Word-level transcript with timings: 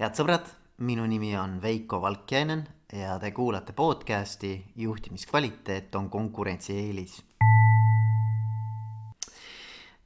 head 0.00 0.16
sõbrad, 0.16 0.46
minu 0.88 1.04
nimi 1.04 1.34
on 1.36 1.58
Veiko 1.60 1.98
Valkjainen 2.00 2.62
ja 2.96 3.18
te 3.20 3.34
kuulate 3.36 3.74
podcasti 3.76 4.54
Juhtimiskvaliteet 4.80 5.94
on 5.94 6.08
konkurentsieelis. 6.10 7.18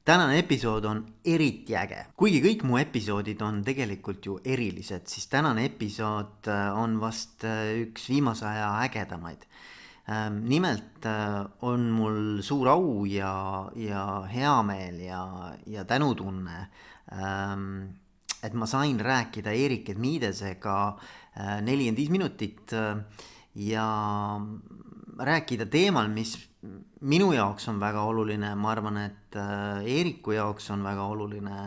tänane 0.05 0.39
episood 0.39 0.85
on 0.85 0.99
eriti 1.25 1.77
äge, 1.79 2.03
kuigi 2.17 2.43
kõik 2.43 2.67
mu 2.67 2.77
episoodid 2.77 3.41
on 3.41 3.63
tegelikult 3.63 4.25
ju 4.25 4.37
erilised, 4.43 5.07
siis 5.07 5.31
tänane 5.31 5.65
episood 5.65 6.51
äh, 6.51 6.75
on 6.75 6.99
vast 6.99 7.47
äh, 7.47 7.87
üks 7.87 8.09
viimase 8.09 8.45
aja 8.51 8.69
ägedamaid. 8.83 9.47
Ähm, 10.11 10.43
nimelt 10.43 11.05
äh, 11.07 11.45
on 11.61 11.89
mul 11.89 12.41
suur 12.43 12.67
au 12.67 13.05
ja, 13.05 13.71
ja 13.75 14.27
heameel 14.27 14.99
ja, 15.07 15.55
ja 15.65 15.85
tänutunne 15.85 16.67
ähm, 17.11 17.95
et 18.45 18.53
ma 18.53 18.67
sain 18.69 18.99
rääkida 19.01 19.53
Eerik 19.55 19.89
Edmiidesega 19.93 20.75
äh, 20.89 21.61
nelikümmend 21.65 21.99
viis 21.99 22.11
minutit 22.13 22.73
äh, 22.73 22.99
ja 23.55 23.85
rääkida 25.17 25.65
teemal, 25.71 26.09
mis 26.11 26.35
minu 27.01 27.31
jaoks 27.33 27.69
on 27.71 27.79
väga 27.79 28.03
oluline, 28.03 28.53
ma 28.55 28.71
arvan, 28.73 28.99
et 29.05 29.39
äh, 29.39 29.85
Eeriku 29.97 30.35
jaoks 30.35 30.69
on 30.75 30.83
väga 30.85 31.07
oluline 31.15 31.57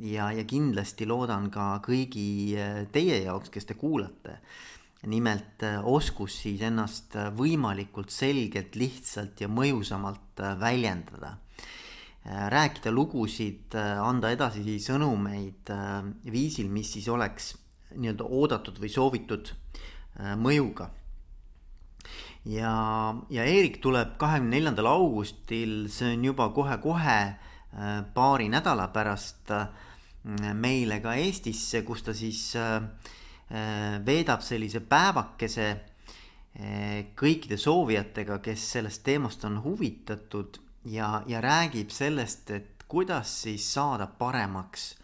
ja, 0.00 0.30
ja 0.32 0.44
kindlasti 0.48 1.06
loodan 1.06 1.50
ka 1.52 1.76
kõigi 1.84 2.56
teie 2.92 3.22
jaoks, 3.24 3.52
kes 3.52 3.68
te 3.68 3.74
kuulate. 3.74 4.40
nimelt 5.06 5.62
oskus 5.88 6.34
siis 6.42 6.60
ennast 6.60 7.14
võimalikult 7.36 8.10
selgelt, 8.12 8.74
lihtsalt 8.76 9.40
ja 9.40 9.48
mõjusamalt 9.48 10.42
väljendada 10.60 11.38
Äh, 11.40 11.49
rääkida 12.24 12.92
lugusid, 12.92 13.74
äh, 13.74 13.98
anda 14.02 14.30
edasi 14.30 14.76
sõnumeid 14.82 15.72
äh, 15.72 16.04
viisil, 16.32 16.68
mis 16.68 16.92
siis 16.92 17.08
oleks 17.08 17.54
nii-öelda 17.96 18.26
oodatud 18.28 18.76
või 18.78 18.90
soovitud 18.92 19.48
mõjuga. 20.38 20.90
ja, 22.44 22.72
ja 23.30 23.44
Eerik 23.44 23.80
tuleb 23.82 24.12
kahekümne 24.18 24.56
neljandal 24.56 24.86
augustil, 24.86 25.88
see 25.90 26.12
on 26.14 26.24
juba 26.24 26.48
kohe-kohe 26.54 27.18
paari 28.14 28.48
nädala 28.52 28.88
pärast 28.94 29.50
meile 30.54 31.00
ka 31.02 31.16
Eestisse, 31.18 31.82
kus 31.82 32.02
ta 32.02 32.14
siis 32.14 32.54
veedab 34.06 34.42
sellise 34.46 34.82
päevakese 34.86 35.68
kõikide 37.18 37.58
soovijatega, 37.58 38.38
kes 38.38 38.70
sellest 38.76 39.02
teemast 39.06 39.44
on 39.50 39.62
huvitatud 39.64 40.60
ja, 40.84 41.22
ja 41.26 41.40
räägib 41.40 41.90
sellest, 41.90 42.50
et 42.50 42.84
kuidas 42.88 43.42
siis 43.42 43.66
saada 43.74 44.06
paremaks 44.06 44.94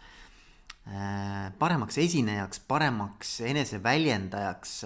äh,, 0.87 1.53
paremaks 1.59 1.97
esinejaks, 1.97 2.59
paremaks 2.67 3.41
eneseväljendajaks, 3.41 4.81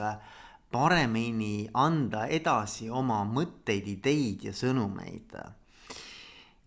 paremini 0.72 1.70
anda 1.73 2.25
edasi 2.25 2.89
oma 2.89 3.23
mõtteid, 3.28 3.88
ideid 3.88 4.44
ja 4.50 4.53
sõnumeid. 4.56 5.38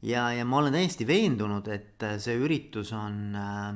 ja, 0.03 0.31
ja 0.33 0.45
ma 0.45 0.57
olen 0.59 0.73
täiesti 0.73 1.07
veendunud, 1.07 1.69
et 1.69 2.09
see 2.19 2.37
üritus 2.37 2.93
on 2.93 3.37
äh, 3.37 3.71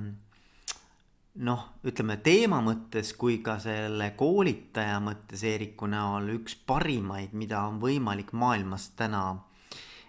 noh, 1.45 1.65
ütleme 1.87 2.19
teema 2.25 2.61
mõttes 2.65 3.13
kui 3.19 3.39
ka 3.45 3.59
selle 3.63 4.11
koolitaja 4.19 4.99
mõttes 5.03 5.45
Eeriku 5.47 5.87
näol 5.91 6.33
üks 6.39 6.57
parimaid, 6.67 7.33
mida 7.33 7.63
on 7.69 7.79
võimalik 7.83 8.33
maailmas 8.33 8.91
täna 8.99 9.39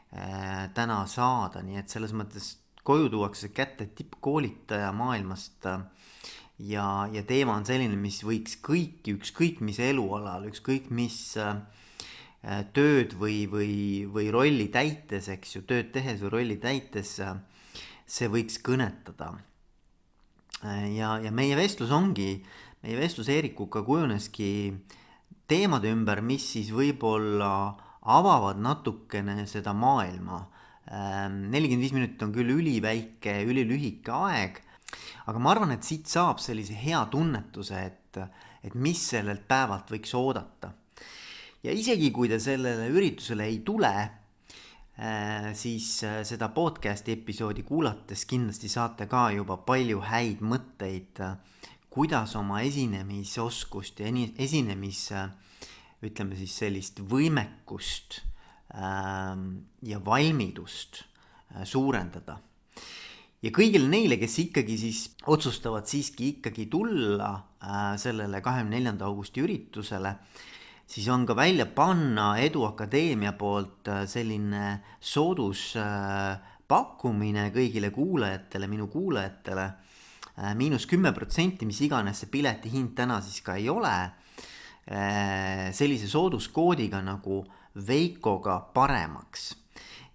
täna 0.10 1.04
saada, 1.06 1.62
nii 1.62 1.78
et 1.78 1.94
selles 1.94 2.16
mõttes 2.18 2.56
koju 2.90 3.10
tuuakse 3.10 3.52
kätte 3.54 3.86
tippkoolitaja 3.96 4.92
maailmast. 4.96 5.66
Äh, 5.66 5.82
ja, 6.60 6.86
ja 7.14 7.24
teema 7.24 7.58
on 7.60 7.68
selline, 7.68 7.98
mis 8.00 8.22
võiks 8.26 8.58
kõiki, 8.66 9.16
ükskõik 9.20 9.62
mis 9.66 9.80
elualal, 9.84 10.48
ükskõik 10.50 10.90
mis 10.96 11.20
äh, 11.38 11.62
tööd 12.74 13.14
või, 13.20 13.44
või, 13.52 13.76
või 14.10 14.30
rolli 14.34 14.70
täites, 14.74 15.30
eks 15.30 15.58
ju, 15.58 15.64
tööd 15.70 15.92
tehes 15.96 16.24
või 16.24 16.34
rolli 16.38 16.58
täites, 16.62 17.18
see 18.10 18.30
võiks 18.32 18.62
kõnetada. 18.64 19.34
ja, 20.64 21.10
ja 21.20 21.32
meie 21.36 21.58
vestlus 21.60 21.92
ongi, 21.92 22.40
meie 22.84 22.96
vestlus 22.96 23.28
Eerikuga 23.30 23.84
kujuneski 23.84 24.72
teemade 25.52 25.92
ümber, 25.92 26.24
mis 26.24 26.48
siis 26.56 26.72
võib-olla 26.72 27.52
avavad 28.02 28.60
natukene 28.62 29.46
seda 29.48 29.74
maailma. 29.74 30.40
Ehm, 30.90 31.50
nelikümmend 31.54 31.86
viis 31.86 31.94
minutit 31.94 32.24
on 32.26 32.34
küll 32.34 32.50
üliväike, 32.50 33.42
ülilühike 33.46 34.14
aeg, 34.16 34.62
aga 35.30 35.40
ma 35.40 35.52
arvan, 35.54 35.74
et 35.76 35.86
siit 35.86 36.10
saab 36.10 36.40
sellise 36.42 36.74
hea 36.74 37.02
tunnetuse, 37.12 37.82
et, 37.86 38.22
et 38.66 38.74
mis 38.74 39.02
sellelt 39.12 39.46
päevalt 39.48 39.92
võiks 39.94 40.16
oodata. 40.18 40.74
ja 41.64 41.76
isegi, 41.76 42.10
kui 42.16 42.30
te 42.32 42.40
sellele 42.40 42.88
üritusele 42.90 43.46
ei 43.46 43.60
tule, 43.68 43.94
eh, 44.98 45.52
siis 45.54 45.92
eh, 46.08 46.22
seda 46.24 46.50
podcast'i 46.56 47.14
episoodi 47.20 47.64
kuulates 47.68 48.26
kindlasti 48.26 48.72
saate 48.72 49.06
ka 49.12 49.30
juba 49.36 49.60
palju 49.68 50.00
häid 50.08 50.42
mõtteid, 50.42 51.22
kuidas 51.90 52.34
oma 52.40 52.62
esinemisoskust 52.64 54.00
ja 54.00 54.10
esinemis 54.38 55.10
ütleme 56.06 56.36
siis 56.40 56.54
sellist 56.62 57.00
võimekust 57.12 58.22
ähm, 58.76 59.58
ja 59.84 60.06
valmidust 60.06 61.04
äh, 61.04 61.64
suurendada. 61.68 62.40
ja 63.42 63.52
kõigile 63.56 63.88
neile, 63.88 64.18
kes 64.20 64.40
ikkagi 64.46 64.78
siis 64.80 65.16
otsustavad 65.28 65.86
siiski 65.88 66.28
ikkagi 66.36 66.66
tulla 66.72 67.34
äh, 67.36 67.98
sellele 68.00 68.42
kahekümne 68.44 68.76
neljanda 68.78 69.06
augusti 69.08 69.42
üritusele, 69.44 70.16
siis 70.88 71.08
on 71.12 71.26
ka 71.28 71.36
välja 71.36 71.66
panna 71.66 72.38
Eduakadeemia 72.40 73.34
poolt 73.40 73.88
äh, 73.92 74.08
selline 74.08 74.84
sooduspakkumine 75.00 77.52
kõigile 77.56 77.92
kuulajatele, 77.92 78.68
minu 78.72 78.88
kuulajatele 78.88 79.72
miinus 80.56 80.86
kümme 80.88 81.12
protsenti, 81.12 81.66
mis 81.68 81.82
iganes 81.84 82.20
see 82.22 82.30
pileti 82.32 82.70
hind 82.72 82.96
täna 82.96 83.20
siis 83.20 83.44
ka 83.44 83.60
ei 83.60 83.68
ole 83.68 83.92
sellise 85.72 86.08
sooduskoodiga 86.10 87.02
nagu 87.06 87.44
Veikoga 87.88 88.60
paremaks. 88.74 89.56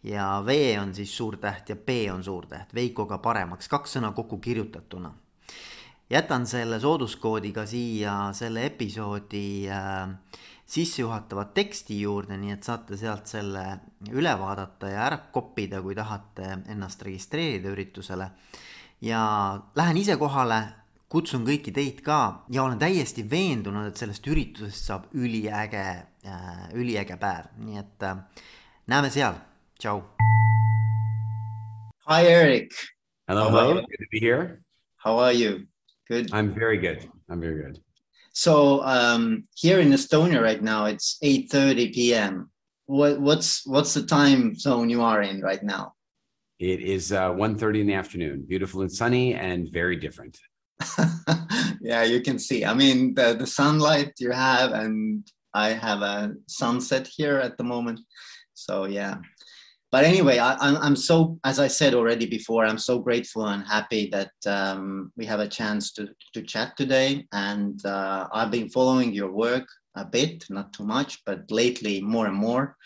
ja 0.03 0.43
V 0.47 0.77
on 0.83 0.95
siis 0.95 1.17
suurtäht 1.17 1.69
ja 1.69 1.77
P 1.77 1.89
on 2.13 2.25
suurtäht, 2.25 2.75
Veikoga 2.75 3.19
paremaks, 3.19 3.69
kaks 3.69 3.97
sõna 3.97 4.13
kokku 4.13 4.39
kirjutatuna. 4.39 5.13
jätan 6.11 6.47
selle 6.47 6.81
sooduskoodiga 6.81 7.67
siia 7.67 8.33
selle 8.33 8.67
episoodi 8.67 9.71
äh, 9.71 10.11
sissejuhatava 10.67 11.45
teksti 11.45 12.01
juurde, 12.01 12.37
nii 12.37 12.53
et 12.57 12.63
saate 12.63 12.97
sealt 12.97 13.27
selle 13.27 13.65
üle 14.11 14.33
vaadata 14.39 14.89
ja 14.89 15.07
ära 15.07 15.19
koppida, 15.33 15.81
kui 15.83 15.95
tahate 15.95 16.59
ennast 16.69 17.03
registreerida 17.03 17.69
üritusele. 17.69 18.31
ja 19.01 19.61
lähen 19.77 19.97
ise 19.97 20.17
kohale 20.17 20.63
kutsun 21.09 21.45
kõiki 21.47 21.73
teid 21.75 22.01
ka 22.05 22.45
ja 22.51 22.65
olen 22.65 22.79
täiesti 22.79 23.25
veendunud, 23.31 23.89
et 23.89 24.01
sellest 24.01 24.27
üritusest 24.27 24.91
saab 24.91 25.07
üliäge 25.15 25.85
äh,, 26.25 26.67
üliäge 26.75 27.17
päev, 27.21 27.53
nii 27.65 27.79
et 27.83 28.07
äh, 28.09 28.19
näeme 28.91 29.11
seal, 29.15 29.39
tšau. 29.79 30.03
Hi, 32.07 32.27
Eric. 32.29 32.75
Hello, 33.29 33.49
hello. 33.49 33.75
Good 33.75 33.99
to 33.99 34.11
be 34.13 34.21
here. 34.21 34.61
How 34.97 35.19
are 35.19 35.33
you? 35.33 35.67
Good. 36.09 36.29
I'm 36.33 36.53
very 36.53 36.77
good. 36.77 37.09
I'm 37.31 37.41
very 37.41 37.63
good. 37.63 37.81
So 38.33 38.83
um, 38.85 39.45
here 39.55 39.81
in 39.81 39.91
Estonia 39.91 40.43
right 40.43 40.63
now, 40.63 40.85
it's 40.87 41.17
8:30 41.23 41.95
p.m. 41.95 42.51
What, 42.87 43.21
what's 43.21 43.67
what's 43.67 43.95
the 43.95 44.05
time 44.05 44.55
zone 44.55 44.91
you 44.91 45.03
are 45.03 45.23
in 45.23 45.41
right 45.41 45.63
now? 45.63 45.95
It 46.59 46.81
is 46.81 47.13
uh, 47.13 47.31
1.30 47.33 47.81
in 47.81 47.87
the 47.87 47.95
afternoon. 47.95 48.45
Beautiful 48.47 48.83
and 48.83 48.93
sunny, 48.93 49.35
and 49.35 49.73
very 49.73 49.97
different. 49.97 50.39
yeah, 51.81 52.03
you 52.03 52.21
can 52.21 52.39
see. 52.39 52.65
I 52.65 52.75
mean, 52.75 53.15
the, 53.15 53.35
the 53.35 53.47
sunlight 53.47 54.13
you 54.19 54.31
have, 54.31 54.73
and 54.73 55.27
I 55.53 55.71
have 55.71 56.03
a 56.03 56.35
sunset 56.47 57.07
here 57.07 57.39
at 57.39 57.57
the 57.59 57.65
moment. 57.65 58.01
So, 58.55 58.87
yeah. 58.87 59.17
But 59.93 60.05
anyway, 60.05 60.39
I, 60.39 60.55
I'm, 60.55 60.77
I'm 60.79 60.97
so, 60.97 61.39
as 61.45 61.61
I 61.61 61.69
said 61.69 61.95
already 61.95 62.27
before, 62.27 62.65
I'm 62.65 62.79
so 62.79 62.99
grateful 62.99 63.47
and 63.47 63.65
happy 63.65 64.09
that 64.11 64.33
um, 64.47 65.13
we 65.17 65.25
have 65.27 65.41
a 65.41 65.49
chance 65.49 65.93
to, 65.93 66.09
to 66.33 66.43
chat 66.43 66.77
today. 66.77 67.27
And 67.33 67.85
uh, 67.87 68.27
I've 68.33 68.51
been 68.51 68.69
following 68.69 69.13
your 69.13 69.31
work 69.31 69.69
a 69.95 70.05
bit, 70.05 70.45
not 70.51 70.73
too 70.73 70.85
much, 70.85 71.23
but 71.25 71.49
lately 71.51 72.01
more 72.01 72.27
and 72.27 72.35
more. 72.35 72.77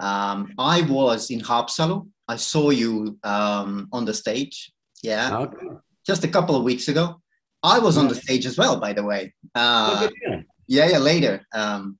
Um, 0.00 0.52
I 0.58 0.82
was 0.82 1.30
in 1.30 1.40
Haapsalu. 1.40 2.06
I 2.28 2.36
saw 2.36 2.68
you 2.68 3.18
um, 3.24 3.88
on 3.92 4.04
the 4.04 4.12
stage. 4.12 4.70
Yeah. 5.02 5.38
Okay. 5.38 5.66
Just 6.06 6.24
a 6.24 6.28
couple 6.28 6.54
of 6.54 6.64
weeks 6.64 6.88
ago 6.88 7.20
I 7.62 7.78
was 7.78 7.96
on 7.98 8.08
the 8.08 8.14
stage 8.14 8.46
as 8.46 8.56
well, 8.56 8.78
by 8.78 8.92
the 8.92 9.02
way. 9.02 9.34
Uh, 9.54 10.08
oh, 10.08 10.36
yeah, 10.66 10.88
yeah, 10.88 10.98
later. 10.98 11.46
Um, 11.52 11.98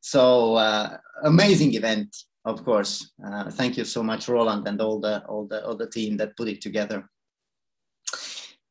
so 0.00 0.54
uh, 0.54 0.96
amazing 1.24 1.74
event, 1.74 2.14
of 2.44 2.64
course. 2.64 3.12
Uh, 3.24 3.50
thank 3.50 3.76
you 3.76 3.84
so 3.84 4.02
much, 4.02 4.28
Roland, 4.28 4.66
and 4.66 4.80
all 4.80 5.00
the 5.00 5.24
all 5.26 5.46
the 5.46 5.64
all 5.66 5.76
the 5.76 5.90
team 5.90 6.16
that 6.18 6.36
put 6.36 6.48
it 6.48 6.60
together. 6.60 7.08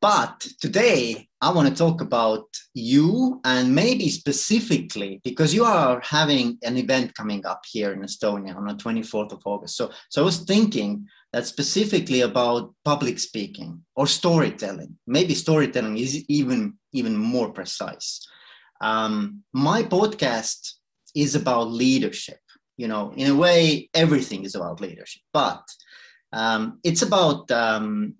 but 0.02 0.48
today 0.60 1.30
I 1.40 1.50
want 1.52 1.70
to 1.70 1.76
talk 1.76 2.02
about 2.02 2.48
you 2.74 3.40
and 3.46 3.74
maybe 3.74 4.10
specifically 4.10 5.22
because 5.24 5.54
you 5.54 5.64
are 5.64 6.02
having 6.02 6.58
an 6.64 6.76
event 6.78 7.16
coming 7.16 7.46
up 7.46 7.62
here 7.72 7.94
in 7.94 8.02
Estonia 8.02 8.56
on 8.56 8.68
the 8.68 8.74
24th 8.76 9.32
of 9.32 9.42
August. 9.46 9.78
So, 9.78 9.92
so 10.10 10.22
I 10.22 10.26
was 10.26 10.40
thinking 10.40 11.08
that 11.34 11.48
specifically 11.48 12.22
about 12.22 12.74
public 12.86 13.18
speaking 13.20 13.84
or 13.96 14.06
storytelling. 14.06 14.96
Maybe 15.08 15.34
storytelling 15.34 15.98
is 15.98 16.24
even 16.30 16.76
even 16.94 17.18
more 17.18 17.52
precise. 17.52 18.26
Um, 18.82 19.44
my 19.52 19.82
podcast 19.84 20.74
is 21.16 21.36
about 21.36 21.72
leadership. 21.72 22.40
You 22.78 22.88
know, 22.88 23.14
in 23.16 23.32
a 23.32 23.36
way, 23.36 23.90
everything 23.94 24.46
is 24.46 24.56
about 24.56 24.80
leadership, 24.80 25.22
but 25.34 25.64
um, 26.32 26.80
it's 26.84 27.02
about 27.02 27.50
um, 27.52 28.16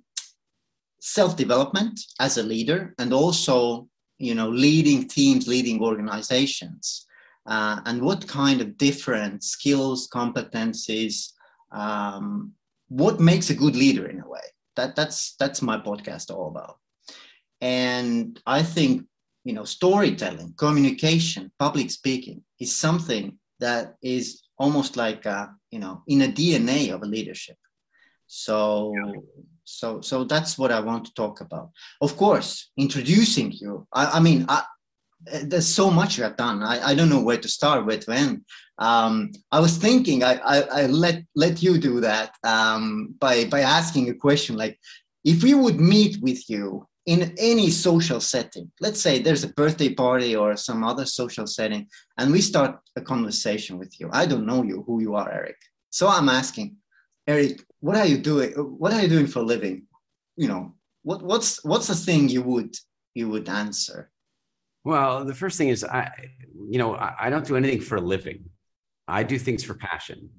self-development 1.00 2.00
as 2.20 2.38
a 2.38 2.44
leader 2.44 2.94
and 2.98 3.14
also 3.14 3.88
you 4.20 4.34
know 4.34 4.50
leading 4.50 5.08
teams 5.08 5.48
leading 5.48 5.82
organizations 5.82 7.06
uh, 7.46 7.82
and 7.86 8.02
what 8.02 8.28
kind 8.28 8.62
of 8.62 8.78
different 8.78 9.44
skills 9.44 10.08
competencies 10.08 11.32
um, 11.72 12.54
what 12.94 13.20
makes 13.20 13.50
a 13.50 13.56
good 13.56 13.76
leader 13.76 14.06
in 14.08 14.20
a 14.20 14.28
way? 14.28 14.48
That 14.76 14.96
that's 14.96 15.36
that's 15.40 15.62
my 15.64 15.78
podcast 15.80 16.32
all 16.32 16.48
about. 16.48 16.78
And 17.62 18.40
i 18.46 18.62
think 18.62 19.06
you 19.46 19.54
know 19.54 19.66
storytelling 19.66 20.54
communication 20.58 21.52
public 21.58 21.90
speaking 21.92 22.44
is 22.60 22.76
something 22.76 23.38
that 23.60 23.96
is 24.02 24.44
almost 24.58 24.98
like 24.98 25.26
a, 25.26 25.40
you 25.72 25.80
know 25.80 26.04
in 26.08 26.22
a 26.22 26.28
dna 26.28 26.94
of 26.94 27.02
a 27.02 27.06
leadership. 27.16 27.58
So 28.28 28.94
yeah. 28.96 29.22
so 29.64 30.02
so 30.02 30.24
that's 30.24 30.58
what 30.60 30.72
i 30.72 30.80
want 30.80 31.06
to 31.06 31.14
talk 31.14 31.42
about. 31.42 31.72
Of 32.02 32.16
course 32.18 32.72
introducing 32.78 33.52
you 33.52 33.88
i, 33.94 34.04
I 34.18 34.20
mean 34.20 34.46
I, 34.50 34.64
there's 35.44 35.68
so 35.68 35.90
much 35.90 36.18
you 36.18 36.24
have 36.24 36.38
done 36.38 36.64
I, 36.64 36.90
I 36.90 36.96
don't 36.96 37.10
know 37.10 37.22
where 37.22 37.38
to 37.38 37.48
start 37.48 37.86
where 37.86 38.00
to 38.00 38.12
end 38.12 38.46
um, 38.80 39.32
i 39.52 39.60
was 39.60 39.78
thinking 39.78 40.24
I, 40.24 40.34
I, 40.36 40.58
I 40.62 40.86
let 40.88 41.24
let 41.36 41.64
you 41.64 41.78
do 41.78 42.02
that 42.02 42.36
um, 42.44 43.16
by 43.20 43.46
by 43.46 43.62
asking 43.62 44.10
a 44.10 44.14
question 44.14 44.56
like 44.56 44.80
if 45.24 45.44
we 45.44 45.54
would 45.54 45.80
meet 45.80 46.22
with 46.22 46.50
you 46.50 46.88
in 47.06 47.34
any 47.38 47.70
social 47.70 48.20
setting 48.20 48.72
let's 48.80 49.02
say 49.02 49.20
there's 49.20 49.44
a 49.44 49.54
birthday 49.54 49.94
party 49.94 50.36
or 50.36 50.56
some 50.56 50.84
other 50.84 51.06
social 51.06 51.48
setting 51.48 51.88
and 52.18 52.32
we 52.32 52.42
start 52.42 52.80
a 52.96 53.02
conversation 53.02 53.78
with 53.78 54.00
you 54.00 54.10
i 54.14 54.26
don't 54.26 54.46
know 54.46 54.64
you 54.64 54.84
who 54.88 55.02
you 55.02 55.16
are 55.16 55.32
eric 55.32 55.58
so 55.90 56.08
i'm 56.08 56.30
asking 56.30 56.76
Eric, 57.28 57.64
what 57.80 57.96
are 57.96 58.06
you 58.06 58.18
doing? 58.18 58.52
What 58.52 58.94
are 58.94 59.02
you 59.02 59.08
doing 59.08 59.28
for 59.28 59.40
a 59.40 59.44
living? 59.44 59.84
You 60.36 60.48
know, 60.48 60.74
what 61.04 61.24
what's 61.24 61.64
what's 61.64 61.88
the 61.88 61.96
thing 61.96 62.30
you 62.30 62.42
would 62.42 62.76
you 63.14 63.30
would 63.30 63.48
answer? 63.48 64.12
Well, 64.84 65.26
the 65.26 65.34
first 65.34 65.58
thing 65.58 65.70
is 65.70 65.84
I, 65.84 66.12
you 66.70 66.78
know, 66.78 66.96
I, 66.96 67.16
I 67.22 67.30
don't 67.30 67.46
do 67.46 67.56
anything 67.56 67.82
for 67.82 67.96
a 67.96 68.02
living. 68.02 68.46
I 69.08 69.24
do 69.24 69.38
things 69.38 69.64
for 69.64 69.76
passion. 69.76 70.30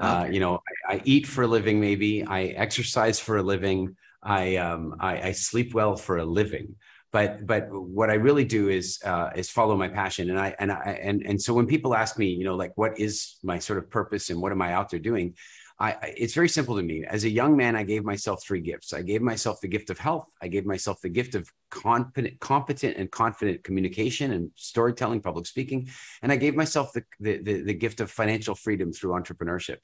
Uh, 0.00 0.04
okay. 0.04 0.28
Uh, 0.28 0.32
you 0.32 0.40
know, 0.40 0.60
I, 0.88 0.94
I, 0.94 1.02
eat 1.04 1.26
for 1.26 1.42
a 1.42 1.46
living. 1.46 1.80
Maybe 1.80 2.24
I 2.24 2.46
exercise 2.46 3.20
for 3.20 3.36
a 3.38 3.42
living. 3.42 3.96
I 4.22 4.56
um, 4.56 4.96
I, 4.98 5.28
I 5.28 5.32
sleep 5.32 5.74
well 5.74 5.96
for 5.96 6.18
a 6.18 6.24
living 6.24 6.74
but 7.14 7.46
but 7.46 7.68
what 7.70 8.10
I 8.10 8.14
really 8.14 8.44
do 8.44 8.68
is 8.68 8.98
uh, 9.04 9.30
is 9.36 9.48
follow 9.48 9.76
my 9.76 9.86
passion, 9.86 10.30
and 10.30 10.38
I 10.38 10.52
and 10.58 10.72
I 10.72 10.98
and 11.00 11.22
and 11.24 11.40
so 11.40 11.54
when 11.54 11.64
people 11.64 11.94
ask 11.94 12.18
me, 12.18 12.26
you 12.26 12.42
know, 12.42 12.56
like 12.56 12.72
what 12.74 12.98
is 12.98 13.36
my 13.44 13.60
sort 13.60 13.78
of 13.78 13.88
purpose 13.88 14.30
and 14.30 14.42
what 14.42 14.50
am 14.50 14.60
I 14.60 14.72
out 14.72 14.90
there 14.90 14.98
doing, 14.98 15.36
I, 15.78 16.14
it's 16.16 16.34
very 16.34 16.48
simple 16.48 16.76
to 16.76 16.82
me. 16.82 17.04
As 17.04 17.24
a 17.24 17.28
young 17.28 17.56
man, 17.56 17.74
I 17.74 17.82
gave 17.82 18.04
myself 18.04 18.44
three 18.44 18.60
gifts. 18.60 18.92
I 18.92 19.02
gave 19.02 19.22
myself 19.22 19.60
the 19.60 19.66
gift 19.66 19.90
of 19.90 19.98
health. 19.98 20.30
I 20.40 20.46
gave 20.46 20.64
myself 20.64 21.00
the 21.00 21.08
gift 21.08 21.34
of 21.34 21.50
competent, 21.70 22.38
competent 22.38 22.96
and 22.96 23.10
confident 23.10 23.64
communication 23.64 24.32
and 24.32 24.50
storytelling, 24.54 25.20
public 25.20 25.46
speaking, 25.46 25.88
and 26.22 26.30
I 26.30 26.36
gave 26.36 26.54
myself 26.54 26.92
the, 26.92 27.02
the, 27.18 27.38
the, 27.38 27.62
the 27.62 27.74
gift 27.74 28.00
of 28.00 28.10
financial 28.10 28.54
freedom 28.54 28.92
through 28.92 29.12
entrepreneurship. 29.12 29.78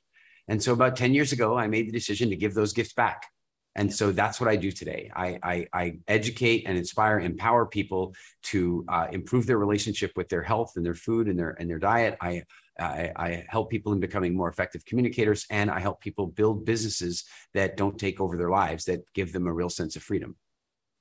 And 0.46 0.62
so, 0.62 0.72
about 0.72 0.94
ten 0.94 1.12
years 1.12 1.32
ago, 1.32 1.58
I 1.58 1.66
made 1.66 1.88
the 1.88 1.92
decision 1.92 2.30
to 2.30 2.36
give 2.36 2.54
those 2.54 2.72
gifts 2.72 2.92
back. 2.92 3.26
And 3.76 3.92
so 3.92 4.10
that's 4.10 4.40
what 4.40 4.48
I 4.48 4.56
do 4.56 4.72
today. 4.72 5.10
I, 5.14 5.38
I, 5.42 5.66
I 5.72 5.98
educate 6.08 6.64
and 6.66 6.76
inspire, 6.76 7.20
empower 7.20 7.66
people 7.66 8.14
to 8.44 8.84
uh, 8.88 9.06
improve 9.12 9.46
their 9.46 9.58
relationship 9.58 10.12
with 10.16 10.28
their 10.28 10.42
health 10.42 10.72
and 10.76 10.84
their 10.84 10.94
food 10.94 11.28
and 11.28 11.38
their 11.38 11.50
and 11.50 11.70
their 11.70 11.78
diet. 11.78 12.16
I 12.20 12.42
I, 12.78 13.12
I, 13.16 13.44
help 13.48 13.70
people 13.70 13.92
in 13.92 14.00
becoming 14.00 14.34
more 14.34 14.48
effective 14.48 14.84
communicators, 14.86 15.46
and 15.50 15.70
I 15.70 15.80
help 15.80 16.00
people 16.00 16.26
build 16.26 16.64
businesses 16.64 17.24
that 17.52 17.76
don't 17.76 17.98
take 17.98 18.20
over 18.20 18.38
their 18.38 18.50
lives, 18.50 18.86
that 18.86 19.00
give 19.12 19.32
them 19.32 19.46
a 19.46 19.52
real 19.52 19.68
sense 19.68 19.96
of 19.96 20.02
freedom. 20.02 20.34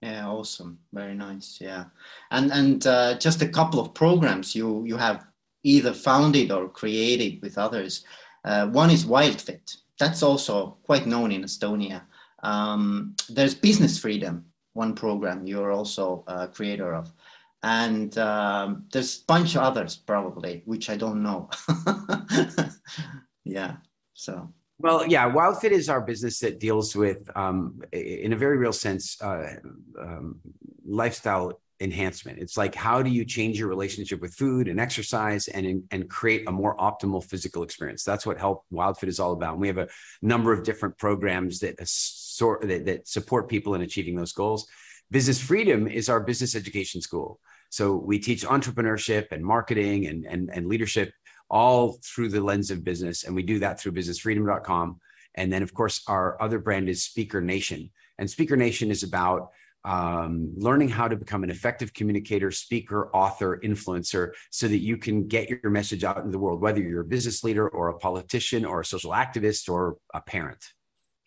Yeah, 0.01 0.27
awesome, 0.27 0.80
very 0.94 1.16
nice. 1.16 1.60
Yeah, 1.62 1.86
and 2.31 2.51
and 2.51 2.86
uh, 2.86 3.18
just 3.18 3.42
a 3.42 3.48
couple 3.48 3.80
of 3.80 3.94
programs 3.94 4.56
you 4.56 4.86
you 4.86 4.98
have 4.98 5.25
either 5.63 5.94
founded 5.94 6.51
or 6.51 6.69
created 6.69 7.42
with 7.42 7.57
others. 7.57 8.06
Uh, 8.45 8.68
one 8.68 8.89
is 8.89 9.06
WildFit. 9.06 9.77
That's 10.00 10.24
also 10.24 10.77
quite 10.83 11.06
known 11.06 11.31
in 11.31 11.44
Estonia. 11.44 12.04
Um, 12.44 13.15
there's 13.30 13.56
Business 13.56 14.00
Freedom, 14.00 14.45
one 14.74 14.95
program 14.95 15.45
you're 15.45 15.71
also 15.71 16.24
a 16.27 16.47
creator 16.47 16.94
of. 16.94 17.12
And 17.62 18.18
um, 18.18 18.86
there's 18.91 19.21
a 19.21 19.25
bunch 19.25 19.56
of 19.56 19.63
others 19.63 19.97
probably 19.97 20.62
which 20.65 20.89
i 20.89 20.95
don't 20.95 21.21
know. 21.21 21.50
Yeah 23.44 23.77
so. 24.13 24.53
Well 24.77 25.07
yeah 25.07 25.30
wildfit 25.30 25.71
is 25.71 25.89
our 25.89 26.01
business 26.01 26.39
that 26.39 26.59
deals 26.59 26.95
with 26.95 27.30
um, 27.36 27.81
in 27.91 28.33
a 28.33 28.38
very 28.38 28.57
real 28.57 28.74
sense 28.74 29.21
uh, 29.21 29.56
um, 30.00 30.39
lifestyle 30.85 31.59
enhancement. 31.81 32.39
It's 32.39 32.57
like 32.57 32.75
how 32.75 33.01
do 33.01 33.09
you 33.09 33.25
change 33.25 33.57
your 33.57 33.69
relationship 33.69 34.21
with 34.21 34.33
food 34.33 34.68
and 34.68 34.80
exercise 34.80 35.47
and 35.47 35.83
and 35.92 36.09
create 36.09 36.47
a 36.47 36.51
more 36.51 36.75
optimal 36.77 37.24
physical 37.24 37.63
experience? 37.63 38.03
That's 38.03 38.25
what 38.25 38.38
help 38.38 38.65
wildfit 38.71 39.07
is 39.07 39.19
all 39.19 39.33
about. 39.33 39.53
And 39.53 39.62
we 39.62 39.68
have 39.68 39.77
a 39.77 39.88
number 40.21 40.53
of 40.53 40.63
different 40.63 40.97
programs 40.97 41.59
that 41.59 41.75
sort 42.39 42.68
that, 42.68 42.86
that 42.86 43.07
support 43.07 43.50
people 43.50 43.75
in 43.75 43.81
achieving 43.81 44.15
those 44.15 44.33
goals 44.33 44.68
Business 45.12 45.41
Freedom 45.41 45.88
is 45.88 46.07
our 46.07 46.19
business 46.19 46.56
education 46.56 47.01
school. 47.01 47.39
So 47.71 47.95
we 47.95 48.19
teach 48.19 48.45
entrepreneurship 48.45 49.31
and 49.31 49.44
marketing 49.44 50.06
and, 50.06 50.25
and, 50.25 50.50
and 50.53 50.68
leadership 50.68 51.12
all 51.50 51.97
through 52.06 52.30
the 52.30 52.41
lens 52.41 52.69
of 52.69 52.83
business. 52.83 53.24
And 53.24 53.36
we 53.36 53.41
do 53.41 53.57
that 53.59 53.80
through 53.80 53.94
businessfreedom.com. 53.94 55.00
And 55.36 55.51
then, 55.51 55.63
of 55.63 55.74
course, 55.74 56.03
our 56.07 56.39
other 56.41 56.59
brand 56.59 56.89
is 56.89 57.03
Speaker 57.03 57.41
Nation. 57.41 57.89
And 58.19 58.30
Speaker 58.30 58.56
Nation 58.56 58.92
is 58.92 59.01
about 59.01 59.50
um, 59.83 60.53
learning 60.57 60.89
how 60.89 61.07
to 61.07 61.15
become 61.15 61.44
an 61.44 61.50
effective 61.50 61.94
communicator, 61.94 62.51
speaker, 62.51 63.09
author, 63.15 63.59
influencer, 63.63 64.31
so 64.52 64.68
that 64.68 64.78
you 64.78 64.97
can 64.97 65.28
get 65.28 65.49
your 65.49 65.71
message 65.71 66.04
out 66.04 66.18
in 66.18 66.30
the 66.30 66.37
world, 66.37 66.61
whether 66.61 66.81
you're 66.81 67.02
a 67.02 67.06
business 67.06 67.44
leader 67.44 67.68
or 67.68 67.90
a 67.90 67.97
politician 67.97 68.64
or 68.66 68.81
a 68.81 68.85
social 68.85 69.11
activist 69.11 69.69
or 69.69 69.97
a 70.14 70.21
parent. 70.21 70.64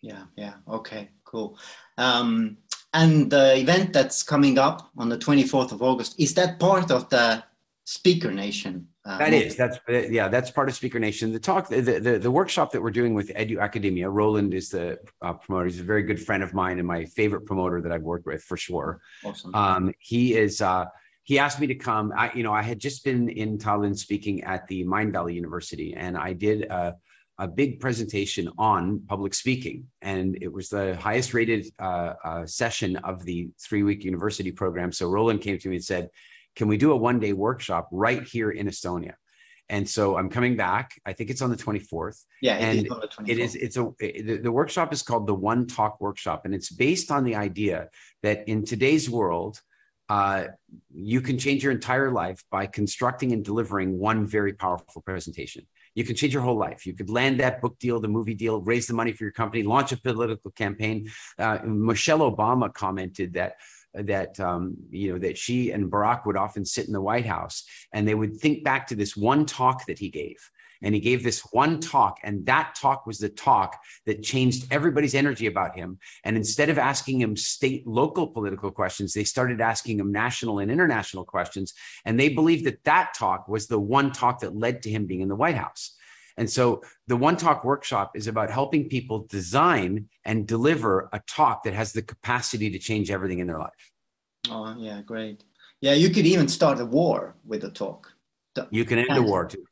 Yeah, 0.03 0.23
yeah. 0.35 0.55
Okay, 0.67 1.09
cool. 1.23 1.57
Um, 1.97 2.57
and 2.93 3.31
the 3.31 3.57
event 3.57 3.93
that's 3.93 4.21
coming 4.21 4.59
up 4.59 4.91
on 4.97 5.07
the 5.07 5.17
24th 5.17 5.71
of 5.71 5.81
August, 5.81 6.19
is 6.19 6.33
that 6.35 6.59
part 6.59 6.91
of 6.91 7.09
the 7.09 7.41
Speaker 7.85 8.31
Nation? 8.31 8.87
Uh, 9.05 9.17
that 9.17 9.33
is, 9.33 9.55
that's 9.55 9.79
yeah, 9.87 10.27
that's 10.27 10.51
part 10.51 10.67
of 10.69 10.75
Speaker 10.75 10.99
Nation. 10.99 11.31
The 11.31 11.39
talk, 11.39 11.69
the, 11.69 11.81
the, 11.81 12.19
the 12.19 12.31
workshop 12.31 12.71
that 12.73 12.81
we're 12.81 12.91
doing 12.91 13.13
with 13.13 13.29
Edu 13.29 13.61
Academia, 13.61 14.09
Roland 14.09 14.53
is 14.53 14.69
the 14.69 14.99
uh, 15.21 15.33
promoter. 15.33 15.65
He's 15.65 15.79
a 15.79 15.83
very 15.83 16.03
good 16.03 16.21
friend 16.21 16.43
of 16.43 16.53
mine 16.53 16.79
and 16.79 16.87
my 16.87 17.05
favorite 17.05 17.45
promoter 17.45 17.81
that 17.81 17.91
I've 17.91 18.03
worked 18.03 18.25
with 18.25 18.43
for 18.43 18.57
sure. 18.57 19.01
Awesome. 19.23 19.55
Um, 19.55 19.93
he 19.99 20.35
is. 20.35 20.61
Uh, 20.61 20.85
he 21.23 21.39
asked 21.39 21.59
me 21.61 21.67
to 21.67 21.75
come. 21.75 22.13
I, 22.15 22.31
you 22.33 22.43
know, 22.43 22.53
I 22.53 22.61
had 22.61 22.79
just 22.79 23.05
been 23.05 23.29
in 23.29 23.57
Tallinn 23.57 23.97
speaking 23.97 24.43
at 24.43 24.67
the 24.67 24.83
Mindvalley 24.83 25.33
University, 25.33 25.93
and 25.95 26.17
I 26.17 26.33
did 26.33 26.63
a 26.63 26.95
a 27.39 27.47
big 27.47 27.79
presentation 27.79 28.49
on 28.57 29.01
public 29.07 29.33
speaking. 29.33 29.87
And 30.01 30.37
it 30.41 30.51
was 30.51 30.69
the 30.69 30.95
highest 30.95 31.33
rated 31.33 31.67
uh, 31.79 32.13
uh, 32.23 32.45
session 32.45 32.97
of 32.97 33.25
the 33.25 33.49
three 33.59 33.83
week 33.83 34.03
university 34.03 34.51
program. 34.51 34.91
So 34.91 35.09
Roland 35.09 35.41
came 35.41 35.57
to 35.57 35.69
me 35.69 35.77
and 35.77 35.85
said, 35.85 36.09
Can 36.55 36.67
we 36.67 36.77
do 36.77 36.91
a 36.91 36.95
one 36.95 37.19
day 37.19 37.33
workshop 37.33 37.89
right 37.91 38.23
here 38.23 38.51
in 38.51 38.67
Estonia? 38.67 39.13
And 39.69 39.89
so 39.89 40.17
I'm 40.17 40.29
coming 40.29 40.55
back. 40.55 40.91
I 41.05 41.13
think 41.13 41.29
it's 41.29 41.41
on 41.41 41.49
the 41.49 41.55
24th. 41.55 42.23
Yeah, 42.41 42.55
and 42.55 42.85
it 42.85 42.87
is, 42.87 43.27
it 43.27 43.39
is 43.39 43.55
it's 43.55 43.77
a 43.77 43.91
it, 43.99 44.27
the, 44.27 44.37
the 44.37 44.51
workshop 44.51 44.93
is 44.93 45.01
called 45.01 45.25
the 45.25 45.33
One 45.33 45.67
Talk 45.67 46.01
Workshop, 46.01 46.45
and 46.45 46.53
it's 46.53 46.69
based 46.69 47.11
on 47.11 47.23
the 47.23 47.35
idea 47.35 47.89
that 48.21 48.47
in 48.47 48.65
today's 48.65 49.09
world, 49.09 49.59
uh, 50.09 50.45
you 50.93 51.21
can 51.21 51.39
change 51.39 51.63
your 51.63 51.71
entire 51.71 52.11
life 52.11 52.43
by 52.51 52.67
constructing 52.67 53.31
and 53.31 53.43
delivering 53.43 53.97
one 53.97 54.27
very 54.27 54.53
powerful 54.53 55.01
presentation 55.01 55.65
you 55.95 56.03
can 56.03 56.15
change 56.15 56.33
your 56.33 56.43
whole 56.43 56.57
life. 56.57 56.85
You 56.85 56.93
could 56.93 57.09
land 57.09 57.39
that 57.39 57.61
book 57.61 57.77
deal, 57.79 57.99
the 57.99 58.07
movie 58.07 58.33
deal, 58.33 58.61
raise 58.61 58.87
the 58.87 58.93
money 58.93 59.11
for 59.11 59.23
your 59.23 59.33
company, 59.33 59.63
launch 59.63 59.91
a 59.91 59.97
political 59.97 60.51
campaign. 60.51 61.09
Uh, 61.37 61.59
Michelle 61.63 62.19
Obama 62.19 62.73
commented 62.73 63.33
that 63.33 63.55
that 63.93 64.39
um, 64.39 64.75
you 64.89 65.13
know 65.13 65.19
that 65.19 65.37
she 65.37 65.71
and 65.71 65.91
Barack 65.91 66.25
would 66.25 66.37
often 66.37 66.65
sit 66.65 66.87
in 66.87 66.93
the 66.93 67.01
White 67.01 67.27
House 67.27 67.63
and 67.93 68.07
they 68.07 68.15
would 68.15 68.37
think 68.37 68.63
back 68.63 68.87
to 68.87 68.95
this 68.95 69.15
one 69.15 69.45
talk 69.45 69.85
that 69.85 69.99
he 69.99 70.09
gave 70.09 70.37
and 70.83 70.93
he 70.93 71.01
gave 71.01 71.23
this 71.23 71.41
one 71.51 71.79
talk 71.79 72.19
and 72.23 72.45
that 72.45 72.75
talk 72.79 73.07
was 73.07 73.17
the 73.17 73.29
talk 73.29 73.79
that 74.05 74.21
changed 74.21 74.67
everybody's 74.69 75.15
energy 75.15 75.47
about 75.47 75.75
him 75.75 75.97
and 76.23 76.37
instead 76.37 76.69
of 76.69 76.77
asking 76.77 77.19
him 77.19 77.35
state 77.35 77.87
local 77.87 78.27
political 78.27 78.69
questions 78.69 79.13
they 79.13 79.23
started 79.23 79.61
asking 79.61 79.99
him 79.99 80.11
national 80.11 80.59
and 80.59 80.69
international 80.69 81.25
questions 81.25 81.73
and 82.05 82.19
they 82.19 82.29
believed 82.29 82.65
that 82.65 82.83
that 82.83 83.13
talk 83.17 83.47
was 83.47 83.67
the 83.67 83.79
one 83.79 84.11
talk 84.11 84.39
that 84.39 84.55
led 84.55 84.83
to 84.83 84.89
him 84.91 85.07
being 85.07 85.21
in 85.21 85.29
the 85.29 85.35
white 85.35 85.55
house 85.55 85.95
and 86.37 86.49
so 86.49 86.81
the 87.07 87.15
One 87.15 87.37
Talk 87.37 87.63
workshop 87.63 88.13
is 88.15 88.27
about 88.27 88.49
helping 88.49 88.89
people 88.89 89.27
design 89.29 90.09
and 90.25 90.47
deliver 90.47 91.09
a 91.13 91.21
talk 91.27 91.63
that 91.63 91.73
has 91.73 91.93
the 91.93 92.01
capacity 92.01 92.71
to 92.71 92.79
change 92.79 93.11
everything 93.11 93.39
in 93.39 93.47
their 93.47 93.59
life. 93.59 93.91
Oh, 94.49 94.75
yeah, 94.77 95.01
great. 95.01 95.43
Yeah, 95.81 95.93
you 95.93 96.09
could 96.09 96.25
even 96.25 96.47
start 96.47 96.79
a 96.79 96.85
war 96.85 97.35
with 97.45 97.63
a 97.65 97.69
talk. 97.69 98.11
You 98.71 98.85
can 98.85 98.99
end 98.99 99.17
a 99.17 99.21
war 99.21 99.45
too. 99.45 99.63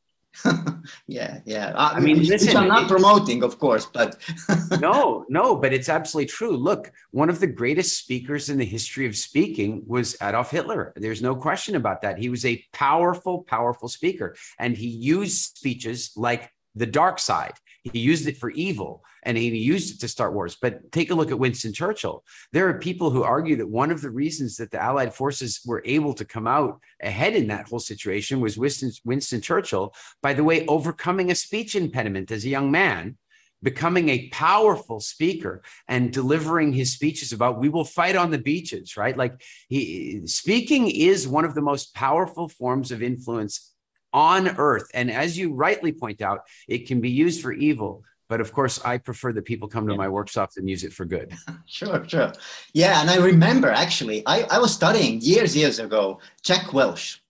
yeah, 1.08 1.40
yeah. 1.46 1.74
I, 1.76 1.98
I 1.98 2.00
mean, 2.00 2.24
listen, 2.24 2.56
I'm 2.56 2.68
not 2.68 2.84
it, 2.84 2.90
promoting, 2.90 3.44
of 3.44 3.60
course, 3.60 3.86
but 3.86 4.18
no, 4.80 5.26
no, 5.30 5.56
but 5.56 5.74
it's 5.74 5.90
absolutely 5.90 6.30
true. 6.30 6.56
Look, 6.56 6.92
one 7.12 7.30
of 7.30 7.40
the 7.40 7.48
greatest 7.48 7.98
speakers 7.98 8.50
in 8.50 8.58
the 8.58 8.66
history 8.66 9.06
of 9.06 9.16
speaking 9.16 9.84
was 9.86 10.16
Adolf 10.22 10.52
Hitler. 10.52 10.94
There's 10.96 11.22
no 11.22 11.36
question 11.36 11.76
about 11.76 12.02
that. 12.02 12.18
He 12.18 12.30
was 12.30 12.46
a 12.46 12.64
powerful, 12.74 13.44
powerful 13.44 13.90
speaker, 13.90 14.36
and 14.58 14.76
he 14.76 14.88
used 14.88 15.58
speeches 15.58 16.12
like 16.16 16.52
the 16.76 16.86
dark 16.86 17.20
side. 17.20 17.54
He 17.84 18.00
used 18.00 18.28
it 18.28 18.38
for 18.38 18.52
evil 18.52 19.04
and 19.24 19.38
he 19.38 19.50
used 19.50 19.96
it 19.96 20.00
to 20.02 20.08
start 20.08 20.34
wars. 20.34 20.58
But 20.62 20.92
take 20.92 21.10
a 21.10 21.16
look 21.16 21.32
at 21.32 21.40
Winston 21.40 21.74
Churchill. 21.74 22.24
There 22.52 22.68
are 22.70 22.80
people 22.80 23.10
who 23.10 23.24
argue 23.24 23.56
that 23.58 23.70
one 23.70 23.92
of 23.92 24.02
the 24.02 24.12
reasons 24.12 24.58
that 24.58 24.72
the 24.72 24.82
Allied 24.82 25.14
forces 25.14 25.62
were 25.66 25.82
able 25.86 26.14
to 26.14 26.26
come 26.26 26.48
out 26.48 26.80
ahead 27.02 27.36
in 27.36 27.48
that 27.48 27.68
whole 27.68 27.80
situation 27.80 28.40
was 28.40 28.58
Winston, 28.58 28.92
Winston 29.04 29.42
Churchill, 29.42 29.94
by 30.22 30.34
the 30.34 30.44
way, 30.44 30.66
overcoming 30.68 31.32
a 31.32 31.36
speech 31.36 31.76
impediment 31.76 32.32
as 32.32 32.46
a 32.46 32.50
young 32.50 32.72
man 32.72 33.18
becoming 33.64 34.10
a 34.10 34.28
powerful 34.30 35.00
speaker 35.00 35.62
and 35.88 36.12
delivering 36.12 36.74
his 36.74 36.94
speeches 36.94 37.32
about 37.32 37.60
we 37.60 37.70
will 37.70 37.84
fight 37.84 38.16
on 38.16 38.32
the 38.32 38.38
beaches 38.38 38.98
right 38.98 39.18
like 39.18 39.40
he 39.70 40.22
speaking 40.26 40.90
is 40.90 41.28
one 41.28 41.46
of 41.46 41.54
the 41.54 41.62
most 41.62 41.94
powerful 41.94 42.50
forms 42.50 42.92
of 42.92 43.04
influence 43.04 43.71
on 44.14 44.48
earth. 44.58 44.90
And 44.94 45.12
as 45.12 45.38
you 45.38 45.54
rightly 45.54 45.92
point 45.92 46.22
out, 46.22 46.42
it 46.68 46.88
can 46.88 47.02
be 47.02 47.10
used 47.10 47.42
for 47.42 47.52
evil. 47.52 48.04
But 48.30 48.40
of 48.40 48.54
course, 48.54 48.80
I 48.86 48.98
prefer 48.98 49.34
that 49.34 49.44
people 49.44 49.68
come 49.68 49.88
to 49.88 49.96
my 49.96 50.08
workshops 50.08 50.56
and 50.56 50.70
use 50.70 50.86
it 50.86 50.94
for 50.94 51.06
good. 51.06 51.34
sure, 51.66 52.08
sure. 52.08 52.32
Yeah. 52.74 53.02
And 53.02 53.10
I 53.10 53.18
remember 53.18 53.70
actually, 53.70 54.24
I, 54.26 54.44
I 54.44 54.60
was 54.60 54.74
studying 54.74 55.20
years, 55.20 55.56
years 55.56 55.80
ago, 55.80 56.20
Jack 56.42 56.72
Welch. 56.72 57.22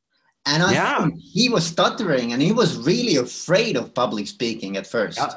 And 0.46 0.64
I 0.64 0.74
yeah. 0.74 1.08
he 1.20 1.50
was 1.50 1.66
stuttering 1.66 2.34
and 2.34 2.42
he 2.42 2.52
was 2.52 2.78
really 2.78 3.18
afraid 3.18 3.78
of 3.78 3.94
public 3.94 4.28
speaking 4.28 4.78
at 4.78 4.88
first. 4.88 5.18
Yeah. 5.18 5.34